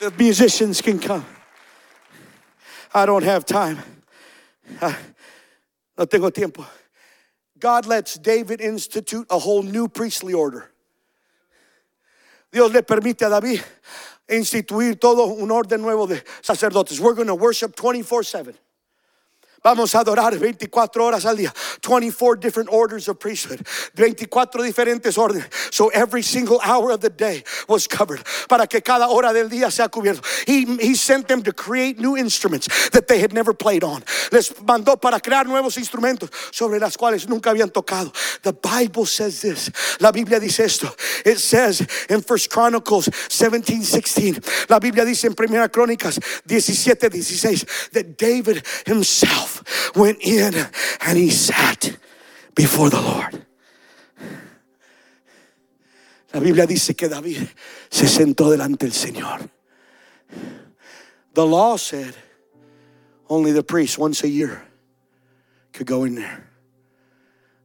The 0.00 0.10
musicians 0.10 0.82
can 0.82 0.98
come. 0.98 1.24
I 2.94 3.06
don't 3.06 3.24
have 3.24 3.44
time. 3.44 3.95
I, 4.80 4.96
no 5.96 6.06
tengo 6.06 6.30
tiempo. 6.30 6.64
God 7.58 7.86
lets 7.86 8.18
David 8.18 8.60
institute 8.60 9.26
a 9.30 9.38
whole 9.38 9.62
new 9.62 9.88
priestly 9.88 10.34
order. 10.34 10.70
Dios 12.52 12.72
le 12.72 12.82
permite 12.82 13.22
a 13.22 13.30
David 13.30 13.62
instituir 14.28 15.00
todo 15.00 15.26
un 15.26 15.50
orden 15.50 15.80
nuevo 15.80 16.06
de 16.06 16.22
sacerdotes. 16.42 17.00
We're 17.00 17.14
going 17.14 17.28
to 17.28 17.34
worship 17.34 17.76
24 17.76 18.22
7. 18.22 18.54
Vamos 19.62 19.94
a 19.94 20.00
adorar 20.00 20.38
24 20.38 21.04
horas 21.04 21.24
al 21.24 21.36
día. 21.36 21.52
24 21.82 22.36
different 22.36 22.68
orders 22.70 23.08
of 23.08 23.18
priesthood. 23.18 23.66
24 23.94 24.62
diferentes 24.62 25.18
órdenes. 25.18 25.46
So 25.72 25.88
every 25.88 26.22
single 26.22 26.60
hour 26.62 26.92
of 26.92 27.00
the 27.00 27.10
day 27.10 27.42
was 27.68 27.86
covered. 27.88 28.20
Para 28.48 28.66
que 28.66 28.80
cada 28.80 29.08
hora 29.08 29.32
del 29.32 29.48
día 29.48 29.70
sea 29.70 29.88
cubierto. 29.88 30.22
He, 30.46 30.64
he 30.76 30.94
sent 30.94 31.28
them 31.28 31.42
to 31.42 31.52
create 31.52 31.98
new 31.98 32.16
instruments 32.16 32.68
that 32.90 33.08
they 33.08 33.18
had 33.18 33.32
never 33.32 33.52
played 33.52 33.82
on. 33.82 34.04
Les 34.30 34.50
mandó 34.62 35.00
para 35.00 35.20
crear 35.20 35.46
nuevos 35.46 35.76
instrumentos 35.76 36.30
sobre 36.52 36.78
las 36.78 36.96
cuales 36.96 37.28
nunca 37.28 37.50
habían 37.50 37.70
tocado. 37.70 38.12
The 38.42 38.52
Bible 38.52 39.06
says 39.06 39.40
this. 39.40 39.70
La 40.00 40.12
Biblia 40.12 40.38
dice 40.38 40.60
esto. 40.60 40.94
It 41.24 41.38
says 41.38 41.80
in 42.08 42.22
First 42.22 42.50
Chronicles 42.50 43.08
17, 43.28 43.82
16. 43.82 44.40
La 44.68 44.78
Biblia 44.78 45.04
dice 45.04 45.24
en 45.24 45.34
Primera 45.34 45.68
Crónicas 45.68 46.20
17, 46.46 47.10
16 47.10 47.64
that 47.92 48.16
David 48.16 48.64
himself 48.86 49.55
went 49.94 50.18
in 50.20 50.54
and 51.00 51.18
he 51.18 51.30
sat 51.30 51.96
before 52.54 52.90
the 52.90 53.00
Lord. 53.00 53.46
La 56.34 56.40
Biblia 56.40 56.66
dice 56.66 56.94
que 56.94 57.08
David 57.08 57.48
se 57.90 58.06
sentó 58.06 58.50
delante 58.50 58.86
del 58.86 58.92
Señor. 58.92 59.48
The 61.34 61.46
law 61.46 61.76
said 61.76 62.14
only 63.28 63.52
the 63.52 63.62
priest 63.62 63.98
once 63.98 64.22
a 64.22 64.28
year 64.28 64.62
could 65.72 65.86
go 65.86 66.04
in 66.04 66.14
there. 66.14 66.48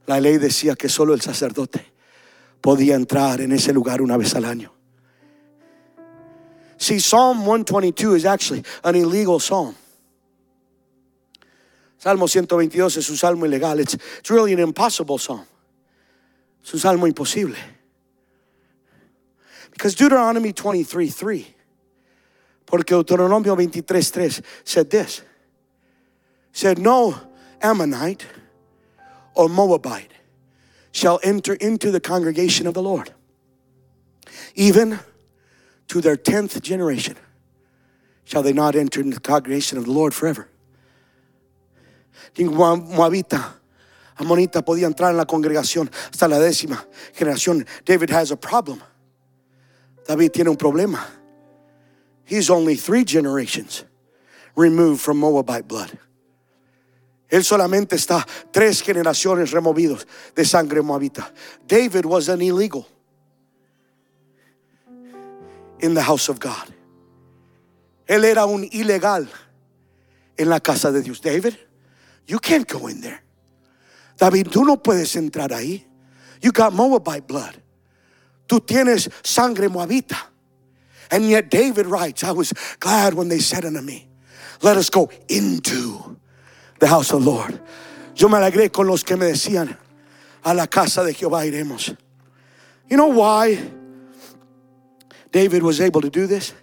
La 0.08 0.20
ley 0.20 0.38
decía 0.38 0.78
que 0.78 0.90
solo 0.90 1.14
el 1.14 1.22
sacerdote 1.22 1.86
podía 2.62 2.96
entrar 2.96 3.42
en 3.42 3.52
ese 3.52 3.74
lugar 3.74 4.02
una 4.02 4.18
vez 4.18 4.36
al 4.36 4.46
año. 4.46 4.72
See, 6.78 7.00
Psalm 7.00 7.46
122 7.46 8.16
is 8.16 8.26
actually 8.26 8.64
an 8.84 8.96
illegal 8.96 9.40
psalm. 9.40 9.76
Salmo 12.02 12.26
122 12.26 12.98
es 12.98 13.10
un 13.12 13.16
salmo 13.16 13.46
ilegal. 13.46 13.80
It's, 13.80 13.94
it's 13.94 14.32
really 14.32 14.54
an 14.54 14.60
impossible 14.60 15.20
psalm. 15.20 15.46
Es 16.64 16.74
un 16.74 16.80
salmo 16.80 17.06
imposible. 17.06 17.56
Because 19.70 19.94
Deuteronomy 19.94 20.52
23 20.52 21.10
3, 21.10 21.56
porque 22.66 22.96
Deuteronomio 22.96 23.54
23 23.54 24.02
3 24.02 24.42
said 24.64 24.90
this 24.90 25.22
said, 26.52 26.80
No 26.80 27.16
Ammonite 27.62 28.26
or 29.36 29.48
Moabite 29.48 30.12
shall 30.92 31.20
enter 31.22 31.54
into 31.54 31.92
the 31.92 32.00
congregation 32.00 32.66
of 32.66 32.74
the 32.74 32.82
Lord, 32.82 33.14
even 34.56 35.00
to 35.88 36.02
their 36.02 36.18
tenth 36.18 36.60
generation 36.64 37.16
shall 38.24 38.42
they 38.42 38.54
not 38.54 38.76
enter 38.76 39.02
into 39.02 39.14
the 39.14 39.22
congregation 39.22 39.78
of 39.78 39.86
the 39.86 39.92
Lord 39.92 40.16
forever. 40.16 40.48
Ningún 42.38 42.96
moabita, 42.96 43.60
amonita 44.16 44.64
podía 44.64 44.88
entrar 44.88 45.12
en 45.12 45.18
la 45.18 45.26
congregación 45.26 45.90
hasta 46.12 46.28
la 46.28 46.40
décima 46.40 46.86
generación. 47.14 47.66
David 47.86 48.12
has 48.12 48.32
a 48.32 48.36
problem. 48.36 48.80
David 50.08 50.32
tiene 50.32 50.50
un 50.50 50.58
problema. 50.58 51.00
He's 52.26 52.50
only 52.50 52.76
three 52.76 53.04
generations 53.04 53.84
removed 54.56 55.02
from 55.02 55.18
Moabite 55.18 55.68
blood. 55.68 55.92
Él 57.30 57.46
solamente 57.46 57.96
está 57.96 58.28
tres 58.52 58.82
generaciones 58.82 59.52
removidos 59.52 60.06
de 60.36 60.44
sangre 60.44 60.82
moabita. 60.82 61.32
David 61.66 62.06
was 62.06 62.28
an 62.28 62.42
illegal 62.42 62.86
in 65.80 65.94
the 65.94 66.02
house 66.02 66.28
of 66.28 66.40
God. 66.40 66.74
Él 68.06 68.26
era 68.26 68.46
un 68.46 68.68
ilegal 68.72 69.30
en 70.38 70.50
la 70.50 70.60
casa 70.60 70.92
de 70.92 71.02
Dios. 71.02 71.22
David, 71.22 71.56
you 72.28 72.40
can't 72.40 72.68
go 72.68 72.88
in 72.88 73.02
there. 73.02 73.22
David, 74.18 74.48
tú 74.48 74.66
no 74.66 74.78
puedes 74.78 75.16
entrar 75.16 75.50
ahí. 75.50 75.84
You 76.42 76.52
got 76.52 76.74
Moabite 76.74 77.28
blood. 77.28 77.56
Tú 78.48 78.60
tienes 78.60 79.10
sangre 79.24 79.70
moabita. 79.70 80.18
And 81.10 81.30
yet 81.30 81.50
David 81.50 81.88
writes, 81.88 82.24
I 82.24 82.32
was 82.32 82.54
glad 82.80 83.14
when 83.14 83.30
they 83.30 83.40
said 83.40 83.66
unto 83.66 83.82
me, 83.82 84.08
let 84.62 84.78
us 84.78 84.90
go 84.90 85.10
into 85.28 86.18
the 86.80 86.88
house 86.88 87.12
of 87.12 87.24
the 87.24 87.30
Lord. 87.30 87.62
Yo 88.16 88.28
me 88.28 88.38
alegré 88.38 88.72
con 88.72 88.88
los 88.88 89.04
que 89.04 89.16
me 89.16 89.26
decían, 89.26 89.78
a 90.44 90.54
la 90.54 90.68
casa 90.68 91.04
de 91.04 91.14
Jehová 91.14 91.46
iremos. 91.46 91.96
You 92.90 92.98
know 92.98 93.08
why 93.08 93.58
David 95.32 95.64
was 95.64 95.80
able 95.80 96.02
to 96.02 96.10
do 96.10 96.28
this? 96.28 96.54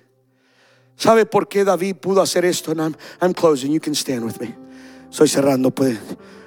¿Sabe 0.96 1.30
por 1.30 1.46
qué 1.46 1.64
David 1.64 1.96
pudo 1.96 2.20
hacer 2.20 2.44
esto? 2.44 2.72
And 2.72 2.82
I'm, 2.82 2.96
I'm 3.20 3.32
closing. 3.32 3.70
You 3.70 3.80
can 3.80 3.94
stand 3.94 4.24
with 4.24 4.40
me. 4.40 4.54
Soy 5.11 5.28
cerrando. 5.28 5.70
Puede 5.70 5.98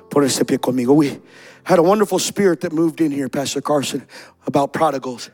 ponerse 0.09 0.45
pie 0.45 0.57
conmigo. 0.57 0.93
We 0.93 1.19
had 1.63 1.79
a 1.79 1.83
wonderful 1.83 2.19
spirit 2.19 2.61
that 2.61 2.73
moved 2.73 3.01
in 3.01 3.11
here, 3.11 3.29
Pastor 3.29 3.61
Carson, 3.61 4.05
about 4.45 4.73
prodigals. 4.73 5.29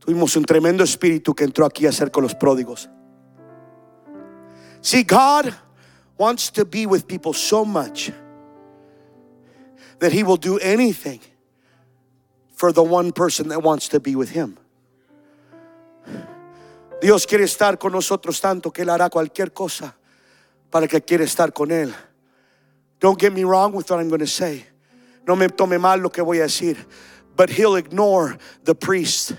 Tuvimos 0.00 0.36
un 0.36 0.44
tremendo 0.44 0.82
espíritu 0.84 1.34
que 1.34 1.44
entró 1.44 1.66
aquí 1.66 1.86
a 1.86 1.90
hacer 1.90 2.10
con 2.10 2.22
los 2.22 2.34
pródigos. 2.34 2.88
See, 4.80 5.02
God 5.02 5.54
wants 6.16 6.50
to 6.52 6.64
be 6.64 6.86
with 6.86 7.08
people 7.08 7.32
so 7.32 7.64
much 7.64 8.12
that 9.98 10.12
He 10.12 10.22
will 10.22 10.36
do 10.36 10.58
anything 10.58 11.20
for 12.54 12.72
the 12.72 12.82
one 12.82 13.12
person 13.12 13.48
that 13.48 13.62
wants 13.62 13.88
to 13.88 14.00
be 14.00 14.14
with 14.14 14.30
Him. 14.30 14.58
Dios 17.00 17.26
quiere 17.26 17.44
estar 17.44 17.78
con 17.78 17.92
nosotros 17.92 18.40
tanto 18.40 18.70
que 18.70 18.82
Él 18.82 18.88
hará 18.88 19.10
cualquier 19.10 19.52
cosa 19.52 19.94
para 20.70 20.86
que 20.86 21.00
quiera 21.00 21.24
estar 21.24 21.52
con 21.52 21.70
Él. 21.70 21.92
Don't 23.00 23.18
get 23.18 23.32
me 23.32 23.44
wrong 23.44 23.72
with 23.72 23.90
what 23.90 24.00
I'm 24.00 24.08
going 24.08 24.20
to 24.20 24.26
say. 24.26 24.66
No 25.26 25.36
me 25.36 25.48
tome 25.48 25.80
mal 25.80 25.98
lo 25.98 26.08
que 26.08 26.24
voy 26.24 26.40
a 26.40 26.46
decir. 26.46 26.76
But 27.34 27.50
He'll 27.50 27.76
ignore 27.76 28.38
the 28.64 28.74
priest 28.74 29.34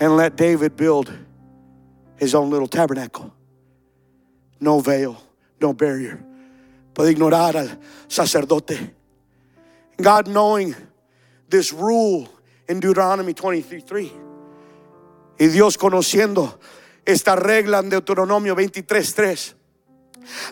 and 0.00 0.16
let 0.16 0.36
David 0.36 0.76
build 0.76 1.12
his 2.16 2.34
own 2.34 2.50
little 2.50 2.68
tabernacle. 2.68 3.32
No 4.60 4.80
veil, 4.80 5.22
no 5.60 5.72
barrier. 5.72 6.24
Puede 6.94 7.10
ignorar 7.10 7.56
al 7.56 7.78
sacerdote. 8.08 8.90
God 10.00 10.28
knowing 10.28 10.74
this 11.48 11.72
rule 11.72 12.28
in 12.68 12.80
Deuteronomy 12.80 13.34
23:3. 13.34 14.10
Y 15.38 15.46
Dios 15.46 15.76
conociendo 15.76 16.58
esta 17.04 17.36
regla 17.36 17.78
en 17.78 17.90
Deuteronomio 17.90 18.54
23:3. 18.54 19.54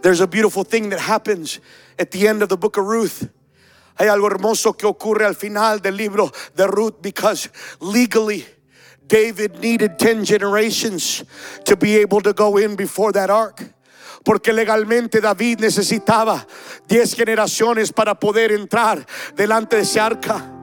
There's 0.03 0.21
a 0.21 0.27
beautiful 0.27 0.65
thing 0.65 0.91
that 0.91 1.01
happens 1.01 1.61
at 1.99 2.11
the 2.11 2.29
end 2.29 2.43
of 2.43 2.49
the 2.49 2.57
book 2.57 2.77
of 2.77 2.85
Ruth. 2.85 3.31
Hay 3.99 4.09
algo 4.09 4.29
hermoso 4.29 4.77
que 4.77 4.87
ocurre 4.87 5.25
al 5.25 5.35
final 5.35 5.79
del 5.81 5.97
libro 5.97 6.31
de 6.55 6.67
Ruth 6.67 7.01
because 7.01 7.49
legally 7.81 8.45
David 9.07 9.61
needed 9.61 9.99
10 9.99 10.25
generations 10.25 11.25
to 11.65 11.77
be 11.77 11.97
able 11.97 12.21
to 12.21 12.33
go 12.33 12.57
in 12.59 12.77
before 12.77 13.13
that 13.13 13.31
ark. 13.31 13.63
Porque 14.25 14.53
legalmente 14.53 15.21
David 15.21 15.61
necesitaba 15.61 16.47
10 16.89 17.15
generaciones 17.15 17.93
para 17.93 18.15
poder 18.19 18.51
entrar 18.51 19.07
delante 19.35 19.77
de 19.77 19.83
ese 19.83 20.01
arca. 20.01 20.56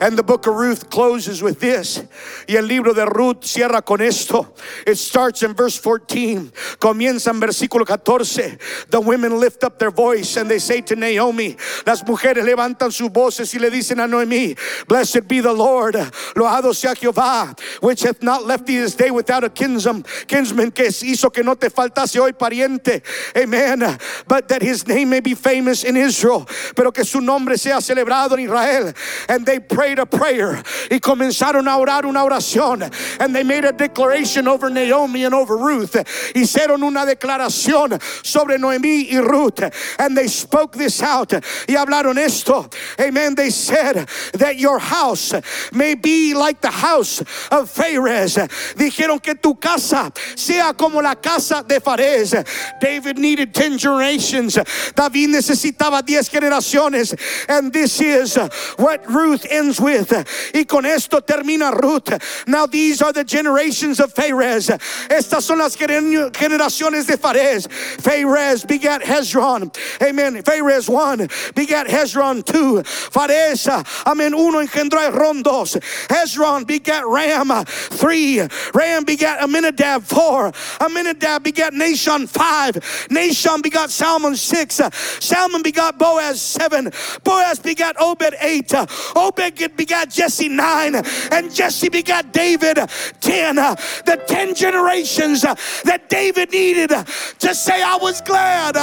And 0.00 0.16
the 0.16 0.22
book 0.22 0.46
of 0.46 0.54
Ruth 0.54 0.90
closes 0.90 1.42
with 1.42 1.60
this. 1.60 2.02
Y 2.48 2.56
el 2.56 2.64
libro 2.64 2.92
de 2.92 3.06
Ruth 3.06 3.44
cierra 3.44 3.82
con 3.82 4.00
esto. 4.00 4.54
It 4.86 4.96
starts 4.96 5.42
in 5.42 5.54
verse 5.54 5.76
14. 5.78 6.50
Comienza 6.78 7.28
en 7.28 7.40
versículo 7.40 7.86
14. 7.86 8.58
The 8.90 9.00
women 9.00 9.38
lift 9.38 9.64
up 9.64 9.78
their 9.78 9.90
voice 9.90 10.36
and 10.36 10.50
they 10.50 10.58
say 10.58 10.80
to 10.82 10.96
Naomi, 10.96 11.56
las 11.86 12.02
mujeres 12.02 12.44
levantan 12.44 12.92
sus 12.92 13.08
voces 13.10 13.54
y 13.54 13.58
le 13.58 13.70
dicen 13.70 14.02
a 14.02 14.06
Noemi, 14.06 14.56
Blessed 14.86 15.26
be 15.26 15.40
the 15.40 15.52
Lord, 15.52 15.94
loado 16.34 16.74
sea 16.74 16.94
Jehová, 16.94 17.58
which 17.80 18.02
hath 18.02 18.22
not 18.22 18.44
left 18.44 18.66
thee 18.66 18.78
this 18.78 18.94
day 18.94 19.10
without 19.10 19.44
a 19.44 19.50
kinsman, 19.50 20.04
kinsman 20.26 20.70
que 20.70 20.86
hizo 20.86 21.32
que 21.32 21.42
no 21.42 21.54
te 21.54 21.68
faltase 21.68 22.20
hoy 22.20 22.32
pariente. 22.32 23.02
Amen. 23.36 23.98
But 24.26 24.48
that 24.48 24.62
his 24.62 24.86
name 24.86 25.10
may 25.10 25.20
be 25.20 25.34
famous 25.34 25.84
in 25.84 25.96
Israel, 25.96 26.46
pero 26.74 26.90
que 26.90 27.04
su 27.04 27.20
nombre 27.20 27.56
sea 27.56 27.80
celebrado 27.80 28.32
en 28.32 28.40
Israel. 28.40 28.92
And 29.28 29.44
they 29.44 29.57
prayed 29.58 29.98
a 29.98 30.06
prayer 30.06 30.62
y 30.90 30.98
comenzaron 31.00 31.68
a 31.68 31.76
orar 31.76 32.04
una 32.04 32.24
oración. 32.24 32.90
And 33.20 33.34
they 33.34 33.42
made 33.42 33.64
a 33.64 33.72
declaration 33.72 34.48
over 34.48 34.70
Naomi 34.70 35.24
and 35.24 35.34
over 35.34 35.56
Ruth. 35.56 35.92
Hicieron 36.34 36.82
una 36.82 37.04
declaración 37.04 38.00
sobre 38.24 38.58
Noemí 38.58 39.10
y 39.10 39.18
Ruth. 39.20 39.60
And 39.98 40.16
they 40.16 40.28
spoke 40.28 40.76
this 40.76 41.02
out. 41.02 41.30
Y 41.30 41.74
hablaron 41.74 42.18
esto. 42.18 42.68
Amen. 43.00 43.34
They 43.34 43.50
said 43.50 44.08
that 44.34 44.58
your 44.58 44.78
house 44.78 45.34
may 45.72 45.94
be 45.94 46.34
like 46.34 46.60
the 46.60 46.70
house 46.70 47.20
of 47.50 47.72
Pharez. 47.72 48.36
Dijeron 48.74 49.22
que 49.22 49.34
tu 49.34 49.54
casa 49.54 50.12
sea 50.36 50.72
como 50.76 51.00
la 51.00 51.14
casa 51.14 51.64
de 51.66 51.80
Pharez. 51.80 52.44
David 52.80 53.18
needed 53.18 53.52
10 53.52 53.78
generations. 53.78 54.58
David 54.94 55.30
necesitaba 55.30 56.04
10 56.04 56.28
generaciones. 56.28 57.14
And 57.48 57.72
this 57.72 58.00
is 58.00 58.36
what 58.76 59.08
Ruth 59.08 59.37
ends 59.46 59.80
with. 59.80 60.12
Y 60.54 60.64
con 60.64 60.86
esto 60.86 61.20
termina 61.20 61.72
Ruth. 61.72 62.46
Now 62.46 62.66
these 62.66 63.02
are 63.02 63.12
the 63.12 63.24
generations 63.24 64.00
of 64.00 64.14
Pharez. 64.14 64.70
Estas 65.08 65.42
son 65.42 65.58
las 65.58 65.76
generaciones 65.76 67.06
de 67.06 67.16
Pharez. 67.16 67.68
Pharez 67.98 68.66
begat 68.66 69.02
Hezron. 69.02 69.74
Amen. 70.02 70.42
Pharez 70.42 70.88
1 70.88 71.28
begat 71.54 71.86
Hezron 71.86 72.44
2. 72.44 72.82
Pharez, 73.10 73.68
amen, 74.06 74.34
uno 74.34 74.60
engendró 74.60 74.98
a 75.00 75.10
Hezron 75.10 75.42
2. 75.42 75.78
Hezron 76.08 76.66
begat 76.66 77.04
Ram 77.04 77.64
3. 77.64 78.48
Ram 78.74 79.04
begat 79.04 79.40
Aminadab 79.40 80.04
4. 80.04 80.52
Aminadab 80.80 81.42
begat 81.42 81.72
Nahshon 81.72 82.28
5. 82.28 83.08
Nahshon 83.10 83.62
begat 83.62 83.90
Salmon 83.90 84.36
6. 84.36 84.80
Salmon 85.20 85.62
begat 85.62 85.98
Boaz 85.98 86.40
7. 86.40 86.90
Boaz 87.24 87.58
begat 87.58 87.96
Obed 88.00 88.34
8. 88.40 88.74
Obed 89.16 89.27
begot 89.32 90.10
Jesse 90.10 90.48
9. 90.48 90.94
And 91.32 91.54
Jesse 91.54 91.88
begot 91.88 92.32
David 92.32 92.78
10. 93.20 93.56
The 93.56 94.22
10 94.26 94.54
generations 94.54 95.42
that 95.42 96.08
David 96.08 96.52
needed 96.52 96.90
to 96.90 97.54
say, 97.54 97.82
I 97.82 97.96
was 97.96 98.20
glad 98.20 98.76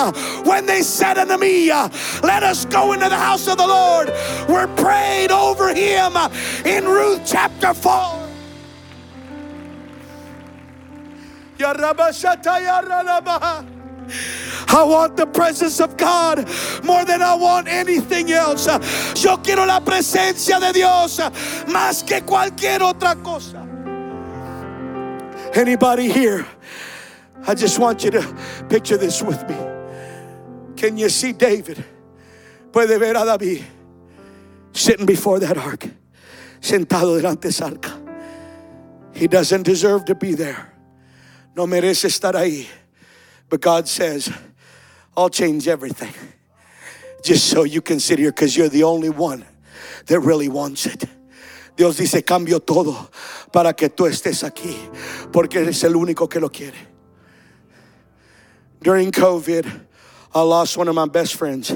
when 0.46 0.66
they 0.66 0.82
said 0.82 1.18
unto 1.18 1.38
me, 1.38 1.70
Let 2.24 2.44
us 2.44 2.66
go 2.66 2.94
into 2.94 3.10
the 3.10 3.18
house 3.18 3.48
of 3.48 3.58
the 3.58 3.68
Lord. 3.68 4.10
Were 4.50 4.68
prayed 4.76 5.32
over 5.32 5.74
him 5.74 6.16
in 6.66 6.86
Ruth 6.86 7.22
chapter 7.26 7.74
4. 7.74 8.26
Ya 11.58 11.72
ya 11.72 12.82
ralaba. 12.82 13.75
I 14.68 14.84
want 14.84 15.18
the 15.18 15.26
presence 15.26 15.80
of 15.80 15.98
God 15.98 16.48
more 16.84 17.06
than 17.06 17.22
I 17.22 17.36
want 17.36 17.68
anything 17.68 18.32
else. 18.32 18.68
Yo 19.16 19.38
quiero 19.38 19.66
la 19.66 19.80
presencia 19.80 20.60
de 20.60 20.74
Dios 20.74 21.20
más 21.68 22.06
que 22.06 22.22
cualquier 22.22 22.80
otra 22.80 23.22
cosa. 23.24 23.62
Anybody 25.54 26.10
here? 26.10 26.46
I 27.48 27.54
just 27.54 27.80
want 27.80 28.04
you 28.04 28.12
to 28.12 28.36
picture 28.70 28.98
this 28.98 29.22
with 29.22 29.48
me. 29.48 29.56
Can 30.76 30.98
you 30.98 31.10
see 31.10 31.32
David? 31.32 31.84
Puede 32.72 33.00
ver 33.00 33.16
a 33.16 33.38
David 33.38 33.64
sitting 34.74 35.06
before 35.06 35.40
that 35.40 35.58
ark, 35.58 35.88
sentado 36.60 37.20
delante 37.20 37.42
de 37.42 37.48
esa 37.48 37.66
arca. 37.66 38.02
He 39.14 39.28
doesn't 39.28 39.64
deserve 39.64 40.04
to 40.06 40.16
be 40.16 40.34
there. 40.34 40.74
No 41.56 41.66
merece 41.66 42.08
estar 42.08 42.34
ahí. 42.34 42.68
But 43.50 43.62
God 43.62 43.88
says, 43.88 44.32
I'll 45.16 45.30
change 45.30 45.68
everything 45.68 46.14
just 47.24 47.48
so 47.48 47.64
you 47.64 47.82
can 47.82 48.00
sit 48.00 48.20
here 48.20 48.32
because 48.32 48.56
you're 48.56 48.70
the 48.70 48.84
only 48.84 49.10
one 49.10 49.46
that 50.08 50.20
really 50.20 50.50
wants 50.50 50.86
it. 50.86 51.04
Dios 51.76 51.98
dice, 51.98 52.22
cambio 52.24 52.60
todo 52.60 53.10
para 53.52 53.74
que 53.74 53.90
tú 53.90 54.06
estés 54.08 54.44
aquí 54.44 54.76
porque 55.32 55.56
eres 55.56 55.84
el 55.84 55.94
único 55.94 56.30
que 56.30 56.40
lo 56.40 56.50
quiere. 56.50 56.78
During 58.82 59.12
COVID, 59.12 59.66
I 60.34 60.42
lost 60.42 60.78
one 60.78 60.88
of 60.88 60.96
my 60.96 61.08
best 61.08 61.36
friends, 61.36 61.76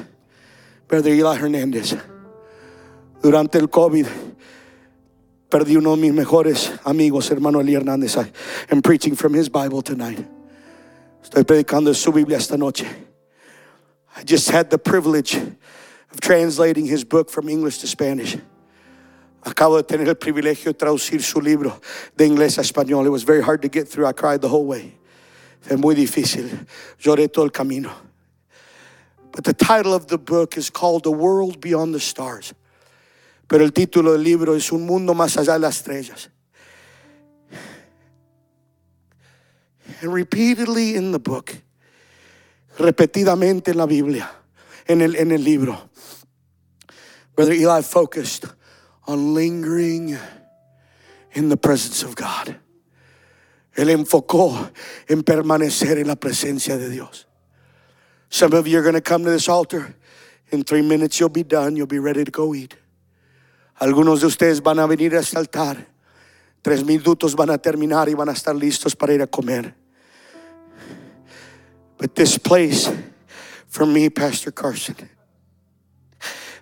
Brother 0.87 1.11
Eli 1.11 1.35
Hernandez. 1.37 1.95
Durante 3.21 3.55
el 3.55 3.67
COVID, 3.67 4.07
perdí 5.49 5.75
uno 5.75 5.95
de 5.95 6.01
mis 6.01 6.13
mejores 6.13 6.79
amigos, 6.85 7.29
hermano 7.31 7.59
Eli 7.59 7.73
Hernández. 7.73 8.17
I 8.17 8.31
am 8.71 8.81
preaching 8.81 9.15
from 9.15 9.33
his 9.33 9.49
Bible 9.49 9.81
tonight. 9.81 10.25
Estoy 11.29 11.43
predicando 11.43 11.93
su 11.93 12.11
Biblia 12.11 12.37
esta 12.37 12.57
noche. 12.57 12.87
I 14.17 14.23
just 14.23 14.49
had 14.49 14.71
the 14.71 14.79
privilege 14.79 15.35
of 15.35 16.19
translating 16.19 16.87
his 16.87 17.03
book 17.03 17.29
from 17.29 17.47
English 17.49 17.77
to 17.77 17.87
Spanish. 17.87 18.35
Acabo 19.45 19.77
de 19.77 19.83
tener 19.83 20.07
el 20.07 20.15
privilegio 20.15 20.71
de 20.71 20.73
traducir 20.73 21.21
su 21.21 21.39
libro 21.39 21.79
de 22.17 22.27
inglés 22.27 22.57
a 22.57 22.61
español. 22.61 23.05
It 23.05 23.09
was 23.11 23.21
very 23.21 23.43
hard 23.43 23.61
to 23.61 23.67
get 23.69 23.87
through. 23.87 24.07
I 24.07 24.11
cried 24.11 24.41
the 24.41 24.49
whole 24.49 24.65
way. 24.65 24.97
Fue 25.61 25.77
muy 25.77 25.93
difícil. 25.93 26.65
Lloré 26.99 27.31
todo 27.31 27.45
el 27.45 27.51
camino. 27.51 27.91
But 29.31 29.43
the 29.43 29.53
title 29.53 29.93
of 29.93 30.07
the 30.07 30.17
book 30.17 30.57
is 30.57 30.71
called 30.71 31.03
The 31.03 31.11
World 31.11 31.61
Beyond 31.61 31.93
the 31.93 31.99
Stars. 31.99 32.55
Pero 33.47 33.63
el 33.63 33.69
título 33.69 34.13
del 34.13 34.23
libro 34.23 34.55
es 34.55 34.71
Un 34.71 34.87
mundo 34.87 35.13
más 35.13 35.37
allá 35.37 35.53
de 35.53 35.59
las 35.59 35.77
estrellas. 35.77 36.29
And 40.01 40.13
repeatedly 40.13 40.95
in 40.95 41.11
the 41.11 41.19
book, 41.19 41.55
repetidamente 42.77 43.69
en 43.69 43.77
la 43.77 43.85
Biblia, 43.85 44.29
en 44.87 45.01
el, 45.01 45.15
en 45.15 45.31
el 45.31 45.41
libro, 45.41 45.77
Brother 47.35 47.53
Eli 47.53 47.81
focused 47.81 48.45
on 49.07 49.33
lingering 49.33 50.17
in 51.33 51.49
the 51.49 51.57
presence 51.57 52.03
of 52.03 52.15
God. 52.15 52.55
Él 53.75 53.89
enfocó 53.89 54.71
en 55.07 55.23
permanecer 55.23 55.97
en 55.97 56.07
la 56.07 56.15
presencia 56.15 56.77
de 56.77 56.89
Dios. 56.89 57.25
Some 58.29 58.53
of 58.53 58.67
you 58.67 58.77
are 58.77 58.83
going 58.83 58.95
to 58.95 59.01
come 59.01 59.23
to 59.23 59.29
this 59.29 59.47
altar. 59.47 59.95
In 60.51 60.63
three 60.63 60.81
minutes, 60.81 61.19
you'll 61.19 61.29
be 61.29 61.43
done. 61.43 61.75
You'll 61.75 61.87
be 61.87 61.99
ready 61.99 62.23
to 62.23 62.31
go 62.31 62.53
eat. 62.53 62.75
Algunos 63.79 64.19
de 64.19 64.27
ustedes 64.27 64.61
van 64.61 64.79
a 64.79 64.87
venir 64.87 65.13
a 65.13 65.19
este 65.19 65.37
altar. 65.37 65.77
Tres 66.61 66.83
minutos 66.83 67.35
van 67.35 67.49
a 67.51 67.57
terminar 67.57 68.09
y 68.09 68.13
van 68.13 68.27
a 68.27 68.33
estar 68.33 68.53
listos 68.53 68.95
para 68.95 69.13
ir 69.13 69.21
a 69.21 69.27
comer. 69.27 69.73
But 71.99 72.15
this 72.15 72.37
place, 72.37 72.89
for 73.67 73.85
me, 73.85 74.09
Pastor 74.09 74.51
Carson, 74.51 74.95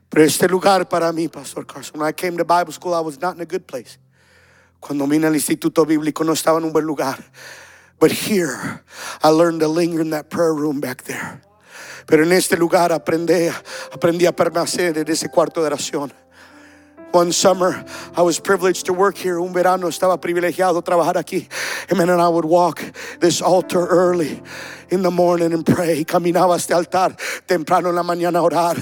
pero 0.09 0.25
este 0.25 0.49
lugar 0.49 0.89
para 0.89 1.13
mí, 1.13 1.31
Pastor 1.31 1.63
Carson, 1.63 1.99
when 1.99 2.07
I 2.07 2.11
came 2.11 2.37
to 2.37 2.43
Bible 2.43 2.73
school, 2.73 2.93
I 2.93 3.01
was 3.01 3.21
not 3.21 3.35
in 3.35 3.41
a 3.41 3.45
good 3.45 3.67
place. 3.67 3.97
Cuando 4.81 5.05
vine 5.05 5.25
al 5.25 5.33
Instituto 5.33 5.85
Bíblico 5.85 6.25
no 6.25 6.33
estaba 6.33 6.57
en 6.57 6.65
un 6.65 6.73
buen 6.73 6.85
lugar. 6.85 7.23
But 7.99 8.11
here, 8.11 8.83
I 9.23 9.29
learned 9.29 9.59
to 9.61 9.67
linger 9.67 10.01
in 10.01 10.09
that 10.11 10.29
prayer 10.29 10.53
room 10.53 10.79
back 10.79 11.03
there. 11.03 11.41
Pero 12.07 12.23
en 12.23 12.31
este 12.31 12.57
lugar 12.57 12.91
aprendí, 12.91 13.49
aprendí 13.91 14.25
a 14.25 14.31
permanecer 14.31 14.97
en 14.97 15.07
ese 15.07 15.29
cuarto 15.29 15.61
de 15.61 15.67
oración. 15.67 16.11
One 17.11 17.31
summer, 17.31 17.83
I 18.15 18.21
was 18.21 18.39
privileged 18.39 18.85
to 18.87 18.93
work 18.93 19.17
here. 19.17 19.39
Un 19.39 19.53
verano 19.53 19.87
estaba 19.87 20.19
privilegiado 20.19 20.83
trabajar 20.83 21.15
aquí. 21.15 21.47
Amen. 21.91 22.09
And 22.09 22.21
I 22.21 22.27
would 22.27 22.45
walk 22.45 22.83
this 23.19 23.41
altar 23.41 23.85
early. 23.87 24.41
in 24.89 25.01
the 25.01 25.11
morning 25.11 25.53
and 25.53 25.65
pray. 25.65 26.03
Caminaba 26.03 26.55
este 26.55 26.71
altar 26.71 27.15
temprano 27.45 27.89
en 27.89 27.95
la 27.95 28.03
mañana 28.03 28.39
a 28.39 28.43
orar. 28.43 28.81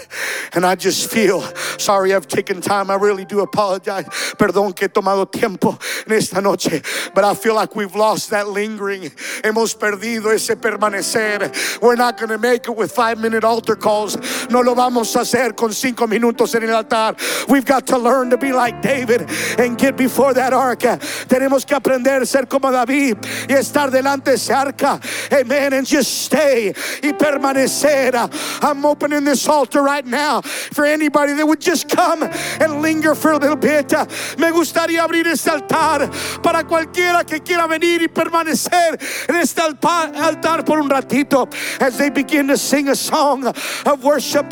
And 0.53 0.65
I 0.65 0.75
just 0.75 1.09
feel, 1.09 1.41
sorry 1.77 2.13
I've 2.13 2.27
taken 2.27 2.61
time. 2.61 2.89
I 2.89 2.95
really 2.95 3.25
do 3.25 3.41
apologize. 3.41 4.05
Perdón 4.37 4.75
que 4.75 4.87
he 4.87 4.89
tomado 4.89 5.29
tiempo 5.29 5.77
en 6.05 6.13
esta 6.13 6.41
noche. 6.41 6.81
But 7.13 7.23
I 7.23 7.33
feel 7.33 7.55
like 7.55 7.75
we've 7.75 7.95
lost 7.95 8.29
that 8.31 8.47
lingering. 8.47 9.11
Hemos 9.43 9.75
perdido 9.75 10.33
ese 10.33 10.55
permanecer. 10.55 11.81
We're 11.81 11.95
not 11.95 12.17
going 12.17 12.29
to 12.29 12.37
make 12.37 12.67
it 12.67 12.75
with 12.75 12.91
five 12.91 13.19
minute 13.19 13.43
altar 13.43 13.75
calls. 13.75 14.17
No 14.49 14.61
lo 14.61 14.75
vamos 14.75 15.15
a 15.15 15.19
hacer 15.19 15.55
con 15.55 15.71
cinco 15.71 16.07
minutos 16.07 16.55
en 16.55 16.63
el 16.63 16.75
altar. 16.75 17.15
We've 17.49 17.65
got 17.65 17.87
to 17.87 17.97
learn 17.97 18.29
to 18.29 18.37
be 18.37 18.51
like 18.51 18.81
David 18.81 19.29
and 19.57 19.77
get 19.77 19.97
before 19.97 20.33
that 20.33 20.53
ark. 20.53 20.79
Tenemos 20.79 21.65
que 21.65 21.75
aprender 21.75 22.21
a 22.21 22.25
ser 22.25 22.45
como 22.45 22.71
David 22.71 23.17
y 23.49 23.55
estar 23.55 23.91
delante 23.91 24.25
de 24.25 24.33
ese 24.33 24.51
arca. 24.51 24.99
Amen. 25.31 25.73
And 25.73 25.85
just 25.85 26.25
stay 26.25 26.69
y 26.69 27.11
permanecer. 27.13 28.13
I'm 28.61 28.85
opening 28.85 29.23
this 29.23 29.47
altar 29.47 29.81
right 29.81 30.05
now 30.05 30.41
for 30.41 30.85
anybody 30.85 31.33
that 31.33 31.45
would 31.45 31.61
just 31.65 31.89
come 31.89 32.23
and 32.23 32.81
linger 32.81 33.15
for 33.15 33.31
a 33.31 33.37
little 33.37 33.55
bit. 33.55 33.91
Me 34.37 34.51
gustaría 34.51 35.03
abrir 35.03 35.27
este 35.27 35.49
altar 35.49 36.09
para 36.41 36.63
cualquiera 36.63 37.25
que 37.25 37.39
quiera 37.39 37.67
venir 37.67 38.01
y 38.01 38.07
permanecer 38.07 38.99
en 39.27 39.35
este 39.35 39.61
altar 39.61 40.63
por 40.63 40.79
un 40.79 40.89
ratito 40.89 41.49
as 41.81 41.97
they 41.97 42.09
begin 42.09 42.47
to 42.47 42.57
sing 42.57 42.89
a 42.89 42.95
song 42.95 43.45
of 43.45 44.03
worship. 44.03 44.45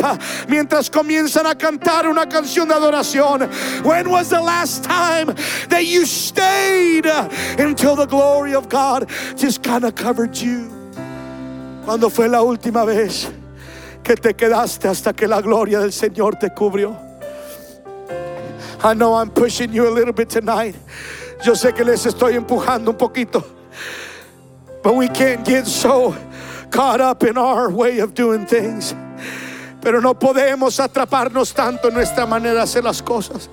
Mientras 0.47 0.89
comienzan 0.89 1.45
a 1.45 1.55
cantar 1.55 2.07
una 2.07 2.25
canción 2.25 2.67
de 2.67 2.73
adoración. 2.73 3.49
When 3.83 4.09
was 4.09 4.29
the 4.29 4.41
last 4.41 4.83
time 4.83 5.27
that 5.69 5.85
you 5.85 6.05
stayed 6.05 7.05
until 7.59 7.95
the 7.95 8.07
glory 8.07 8.55
of 8.55 8.69
God 8.69 9.09
just 9.37 9.63
kind 9.63 9.83
of 9.83 9.95
covered 9.95 10.35
you? 10.35 10.69
Cuando 11.85 12.09
fue 12.09 12.27
la 12.27 12.41
última 12.41 12.85
vez 12.85 13.27
que 14.03 14.15
te 14.15 14.33
quedaste 14.33 14.87
hasta 14.87 15.13
que 15.13 15.27
la 15.27 15.41
gloria 15.41 15.79
del 15.79 15.91
Señor 15.91 16.35
te 16.35 16.49
cubrió? 16.49 16.95
I 18.83 18.93
know 18.93 19.13
I'm 19.13 19.29
pushing 19.31 19.71
you 19.71 19.87
a 19.87 19.93
little 19.93 20.13
bit 20.13 20.29
tonight. 20.29 20.75
Yo 21.43 21.53
sé 21.53 21.73
que 21.73 21.85
les 21.85 22.05
estoy 22.05 22.35
empujando 22.35 22.89
un 22.89 22.97
poquito. 22.97 23.43
But 24.83 24.95
we 24.95 25.07
can't 25.07 25.45
get 25.45 25.65
so 25.65 26.15
caught 26.69 26.99
up 26.99 27.23
in 27.23 27.37
our 27.37 27.69
way 27.69 27.99
of 27.99 28.13
doing 28.13 28.45
things. 28.45 28.93
Pero 29.81 29.99
no 30.01 30.13
podemos 30.13 30.79
atraparnos 30.79 31.53
tanto 31.53 31.87
en 31.87 31.93
nuestra 31.93 32.25
manera 32.25 32.55
de 32.55 32.61
hacer 32.61 32.83
las 32.83 33.01
cosas. 33.01 33.47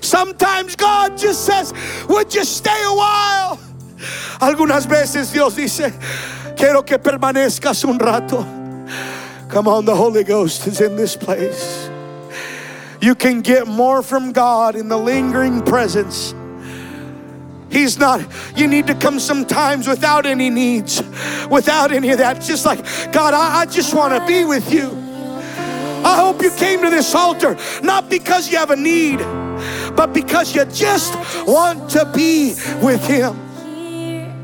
Sometimes 0.00 0.76
God 0.76 1.16
just 1.18 1.44
says, 1.44 1.72
Would 2.08 2.34
you 2.34 2.44
stay 2.44 2.82
a 2.84 2.92
while? 2.92 3.58
Algunas 4.40 4.86
veces 4.86 5.32
Dios 5.32 5.56
dice, 5.56 5.92
Quiero 6.56 6.82
que 6.82 6.98
permanezcas 6.98 7.84
un 7.84 7.98
rato. 7.98 8.46
Come 9.50 9.66
on, 9.66 9.84
the 9.84 9.96
Holy 9.96 10.22
Ghost 10.22 10.68
is 10.68 10.80
in 10.80 10.94
this 10.94 11.16
place. 11.16 11.90
You 13.00 13.16
can 13.16 13.40
get 13.40 13.66
more 13.66 14.00
from 14.00 14.30
God 14.30 14.76
in 14.76 14.88
the 14.88 14.96
lingering 14.96 15.62
presence. 15.62 16.32
He's 17.68 17.98
not, 17.98 18.24
you 18.54 18.68
need 18.68 18.86
to 18.86 18.94
come 18.94 19.18
sometimes 19.18 19.88
without 19.88 20.24
any 20.24 20.50
needs, 20.50 21.02
without 21.50 21.90
any 21.90 22.10
of 22.10 22.18
that. 22.18 22.40
Just 22.42 22.64
like, 22.64 22.84
God, 23.12 23.34
I, 23.34 23.62
I 23.62 23.66
just 23.66 23.92
want 23.92 24.14
to 24.14 24.24
be 24.24 24.44
with 24.44 24.72
you. 24.72 24.88
I 26.04 26.16
hope 26.16 26.42
you 26.42 26.52
came 26.52 26.82
to 26.82 26.90
this 26.90 27.12
altar 27.12 27.56
not 27.82 28.08
because 28.08 28.50
you 28.52 28.56
have 28.56 28.70
a 28.70 28.76
need, 28.76 29.18
but 29.96 30.12
because 30.12 30.54
you 30.54 30.64
just 30.66 31.12
want 31.44 31.90
to 31.90 32.10
be 32.14 32.54
with 32.80 33.04
Him. 33.04 33.36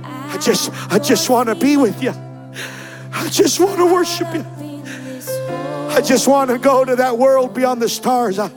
I 0.04 0.36
just, 0.38 0.70
I 0.90 0.98
just 0.98 1.30
want 1.30 1.48
to 1.48 1.54
be 1.54 1.76
with 1.76 2.02
you. 2.02 2.12
I 3.12 3.28
just 3.28 3.60
want 3.60 3.76
to 3.78 3.86
worship 3.86 4.34
you. 4.34 4.65
I 5.96 6.02
just 6.02 6.28
want 6.28 6.50
to 6.50 6.58
go 6.58 6.84
to 6.84 6.94
that 6.96 7.16
world 7.16 7.54
beyond 7.54 7.80
the 7.80 7.88
stars. 7.88 8.38
I 8.38 8.50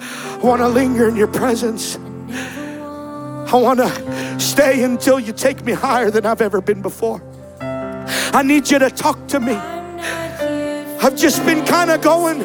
want 0.43 0.59
to 0.59 0.67
linger 0.67 1.07
in 1.07 1.15
your 1.15 1.29
presence. 1.29 1.95
I 1.95 3.55
want 3.55 3.79
to 3.79 4.39
stay 4.39 4.83
until 4.83 5.21
you 5.21 5.31
take 5.31 5.63
me 5.63 5.71
higher 5.71 6.11
than 6.11 6.25
I've 6.25 6.41
ever 6.41 6.59
been 6.59 6.81
before. 6.81 7.23
I 7.61 8.43
need 8.43 8.69
you 8.69 8.77
to 8.79 8.89
talk 8.89 9.25
to 9.29 9.39
me. 9.39 9.53
I've 9.53 11.15
just 11.15 11.45
been 11.45 11.65
kind 11.65 11.91
of 11.91 12.01
going 12.01 12.39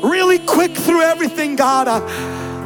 really 0.00 0.38
quick 0.38 0.74
through 0.74 1.02
everything, 1.02 1.54
God. 1.54 1.86
I, 1.86 1.98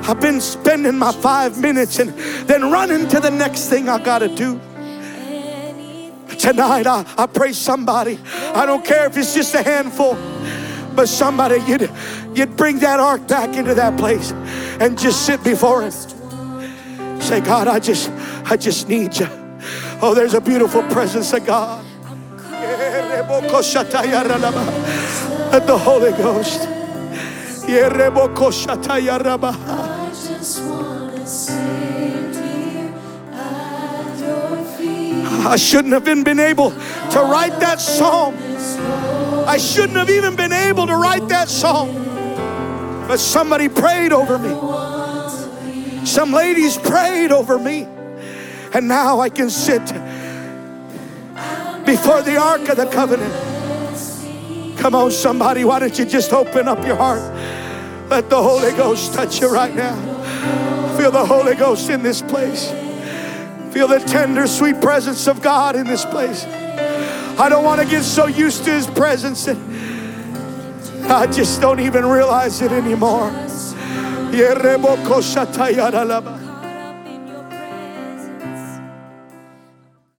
I've 0.08 0.20
been 0.20 0.40
spending 0.40 0.96
my 0.96 1.10
five 1.10 1.60
minutes 1.60 1.98
and 1.98 2.10
then 2.48 2.70
running 2.70 3.08
to 3.08 3.18
the 3.18 3.32
next 3.32 3.68
thing 3.68 3.88
I 3.88 4.00
got 4.00 4.20
to 4.20 4.28
do. 4.28 4.60
Tonight, 6.38 6.86
I, 6.86 7.04
I 7.18 7.26
pray 7.26 7.52
somebody, 7.52 8.20
I 8.54 8.64
don't 8.64 8.84
care 8.84 9.06
if 9.06 9.16
it's 9.16 9.34
just 9.34 9.54
a 9.54 9.62
handful, 9.62 10.14
but 10.94 11.08
somebody, 11.08 11.60
you'd, 11.66 11.90
you'd 12.34 12.56
bring 12.56 12.78
that 12.80 13.00
ark 13.00 13.26
back 13.28 13.56
into 13.56 13.74
that 13.74 13.98
place 13.98 14.32
and 14.80 14.98
just 14.98 15.26
sit 15.26 15.42
before 15.44 15.82
it. 15.84 15.92
Say, 17.22 17.40
God, 17.40 17.68
I 17.68 17.78
just, 17.80 18.10
I 18.44 18.56
just 18.56 18.88
need 18.88 19.16
you. 19.16 19.28
Oh, 20.02 20.14
there's 20.14 20.34
a 20.34 20.40
beautiful 20.40 20.82
presence 20.84 21.32
of 21.32 21.46
God. 21.46 21.84
Let 25.52 25.66
the 25.66 25.78
Holy 25.78 26.12
Ghost. 26.12 26.68
I 35.46 35.56
shouldn't 35.56 35.92
have 35.92 36.08
even 36.08 36.24
been 36.24 36.40
able 36.40 36.70
to 36.70 37.20
write 37.20 37.58
that 37.60 37.80
song. 37.80 38.34
I 39.46 39.58
shouldn't 39.58 39.96
have 39.98 40.10
even 40.10 40.36
been 40.36 40.52
able 40.52 40.86
to 40.86 40.96
write 40.96 41.28
that 41.28 41.48
song. 41.48 41.94
But 43.06 43.18
somebody 43.18 43.68
prayed 43.68 44.12
over 44.12 44.38
me. 44.38 46.06
Some 46.06 46.32
ladies 46.32 46.76
prayed 46.76 47.32
over 47.32 47.58
me. 47.58 47.86
And 48.72 48.88
now 48.88 49.20
I 49.20 49.28
can 49.28 49.50
sit 49.50 49.84
before 51.84 52.22
the 52.22 52.36
Ark 52.38 52.68
of 52.68 52.76
the 52.76 52.86
Covenant. 52.86 53.32
Come 54.78 54.94
on, 54.94 55.10
somebody, 55.10 55.64
why 55.64 55.78
don't 55.78 55.98
you 55.98 56.04
just 56.04 56.32
open 56.32 56.66
up 56.66 56.84
your 56.84 56.96
heart? 56.96 57.22
Let 58.10 58.28
the 58.28 58.42
Holy 58.42 58.72
Ghost 58.72 59.14
touch 59.14 59.40
you 59.40 59.52
right 59.52 59.74
now. 59.74 59.94
Feel 60.96 61.10
the 61.10 61.24
Holy 61.24 61.54
Ghost 61.54 61.90
in 61.90 62.02
this 62.02 62.22
place. 62.22 62.70
Feel 63.72 63.88
the 63.88 63.98
tender, 64.00 64.46
sweet 64.46 64.80
presence 64.80 65.26
of 65.26 65.42
God 65.42 65.74
in 65.76 65.86
this 65.86 66.04
place. 66.04 66.44
I 67.36 67.48
don't 67.48 67.64
want 67.64 67.80
to 67.80 67.86
get 67.86 68.02
so 68.02 68.26
used 68.26 68.64
to 68.64 68.72
His 68.72 68.86
presence 68.86 69.44
that 69.46 69.56
I 71.10 71.26
just 71.26 71.60
don't 71.60 71.80
even 71.80 72.04
realize 72.06 72.62
it 72.62 72.72
anymore. 72.72 73.30